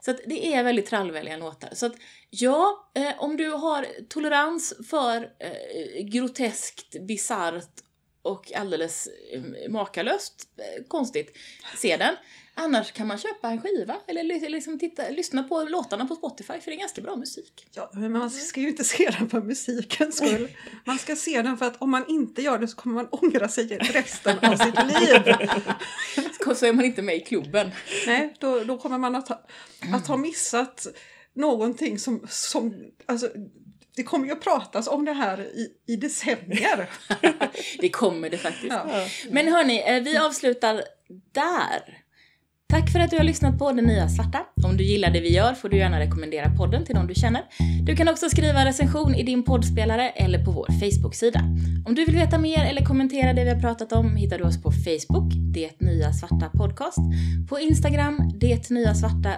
Så 0.00 0.10
att 0.10 0.20
det 0.26 0.54
är 0.54 0.64
väldigt 0.64 0.86
trallvänliga 0.86 1.36
låtar. 1.36 1.70
Så 1.72 1.86
att 1.86 1.94
ja, 2.30 2.90
eh, 2.94 3.12
om 3.18 3.36
du 3.36 3.50
har 3.50 3.86
tolerans 4.08 4.74
för 4.90 5.30
eh, 5.38 6.04
groteskt, 6.04 7.00
bisarrt 7.00 7.82
och 8.22 8.52
alldeles 8.52 9.08
eh, 9.32 9.70
makalöst 9.70 10.48
eh, 10.56 10.84
konstigt, 10.88 11.36
se 11.76 11.96
den. 11.96 12.14
Annars 12.60 12.92
kan 12.92 13.06
man 13.06 13.18
köpa 13.18 13.48
en 13.50 13.60
skiva 13.62 13.96
eller 14.06 14.22
li- 14.22 14.48
liksom 14.48 14.78
titta, 14.78 15.08
lyssna 15.08 15.42
på 15.42 15.62
låtarna 15.62 16.06
på 16.06 16.14
Spotify 16.14 16.52
för 16.60 16.70
det 16.70 16.76
är 16.76 16.78
ganska 16.78 17.00
bra 17.00 17.16
musik. 17.16 17.66
Ja, 17.74 17.90
men 17.92 18.12
man 18.12 18.30
ska 18.30 18.60
ju 18.60 18.68
inte 18.68 18.84
se 18.84 19.10
den 19.18 19.28
för 19.28 19.40
musikens 19.40 20.16
skull. 20.16 20.48
Man 20.84 20.98
ska 20.98 21.16
se 21.16 21.42
den 21.42 21.58
för 21.58 21.66
att 21.66 21.82
om 21.82 21.90
man 21.90 22.04
inte 22.08 22.42
gör 22.42 22.58
det 22.58 22.68
så 22.68 22.76
kommer 22.76 22.94
man 22.94 23.08
ångra 23.10 23.48
sig 23.48 23.66
resten 23.78 24.38
av 24.38 24.56
sitt 24.56 24.74
liv. 25.00 25.34
Så 26.56 26.66
är 26.66 26.72
man 26.72 26.84
inte 26.84 27.02
med 27.02 27.16
i 27.16 27.20
klubben. 27.20 27.70
Nej, 28.06 28.34
då, 28.40 28.64
då 28.64 28.78
kommer 28.78 28.98
man 28.98 29.14
att 29.14 29.28
ha, 29.28 29.46
att 29.94 30.06
ha 30.06 30.16
missat 30.16 30.86
någonting 31.34 31.98
som, 31.98 32.26
som 32.28 32.74
alltså, 33.06 33.28
det 33.96 34.02
kommer 34.02 34.26
ju 34.26 34.32
att 34.32 34.40
pratas 34.40 34.88
om 34.88 35.04
det 35.04 35.12
här 35.12 35.40
i, 35.40 35.68
i 35.86 35.96
decennier. 35.96 36.90
Det 37.80 37.88
kommer 37.88 38.30
det 38.30 38.38
faktiskt. 38.38 38.72
Ja. 38.72 39.06
Men 39.30 39.48
hörni, 39.48 39.82
eh, 39.86 40.02
vi 40.02 40.16
avslutar 40.16 40.82
där. 41.32 41.98
Tack 42.70 42.90
för 42.90 43.00
att 43.00 43.10
du 43.10 43.16
har 43.16 43.24
lyssnat 43.24 43.58
på 43.58 43.72
Det 43.72 43.82
Nya 43.82 44.08
Svarta. 44.08 44.44
Om 44.64 44.76
du 44.76 44.84
gillar 44.84 45.10
det 45.10 45.20
vi 45.20 45.32
gör 45.32 45.54
får 45.54 45.68
du 45.68 45.76
gärna 45.76 46.00
rekommendera 46.00 46.50
podden 46.56 46.84
till 46.84 46.94
någon 46.94 47.06
du 47.06 47.14
känner. 47.14 47.42
Du 47.82 47.96
kan 47.96 48.08
också 48.08 48.28
skriva 48.28 48.64
recension 48.64 49.14
i 49.14 49.22
din 49.22 49.42
poddspelare 49.42 50.10
eller 50.10 50.44
på 50.44 50.50
vår 50.50 50.66
Facebook-sida. 50.66 51.40
Om 51.86 51.94
du 51.94 52.04
vill 52.04 52.14
veta 52.14 52.38
mer 52.38 52.64
eller 52.64 52.84
kommentera 52.84 53.32
det 53.32 53.44
vi 53.44 53.50
har 53.50 53.60
pratat 53.60 53.92
om 53.92 54.16
hittar 54.16 54.38
du 54.38 54.44
oss 54.44 54.62
på 54.62 54.72
Facebook, 54.72 55.32
Det 55.54 55.80
Nya 55.80 56.12
Svarta 56.12 56.50
Podcast, 56.54 56.98
på 57.48 57.60
Instagram, 57.60 58.32
Det 58.34 58.70
Nya 58.70 58.94
Svarta 58.94 59.32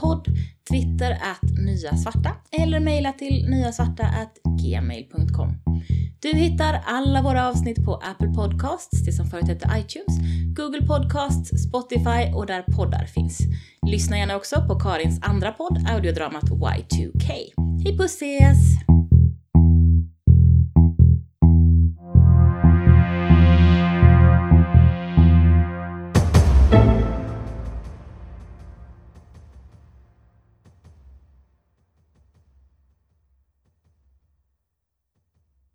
podd 0.00 0.28
Twitter 0.70 1.12
att 1.12 1.58
Nya 1.66 1.96
Svarta 1.96 2.32
eller 2.52 2.80
mejla 2.80 3.12
till 3.12 3.46
nyasvarta 3.50 4.02
at 4.02 4.38
gmail.com. 4.62 5.54
Du 6.20 6.28
hittar 6.28 6.82
alla 6.86 7.22
våra 7.22 7.48
avsnitt 7.48 7.84
på 7.84 7.94
Apple 7.94 8.28
Podcasts, 8.28 9.04
det 9.04 9.12
som 9.12 9.26
förut 9.26 9.48
hette 9.48 9.68
iTunes, 9.78 10.18
Google 10.56 10.86
Podcasts, 10.86 11.62
Spotify 11.68 12.32
och 12.34 12.46
där 12.46 12.62
poddar 12.62 13.04
finns. 13.04 13.38
Lyssna 13.86 14.18
gärna 14.18 14.36
också 14.36 14.66
på 14.68 14.80
Karins 14.80 15.18
andra 15.22 15.52
podd, 15.52 15.86
audiodramat 15.90 16.44
Y2K. 16.44 17.30
Hej 17.84 17.98
puss 17.98 18.14
ses! 18.14 18.95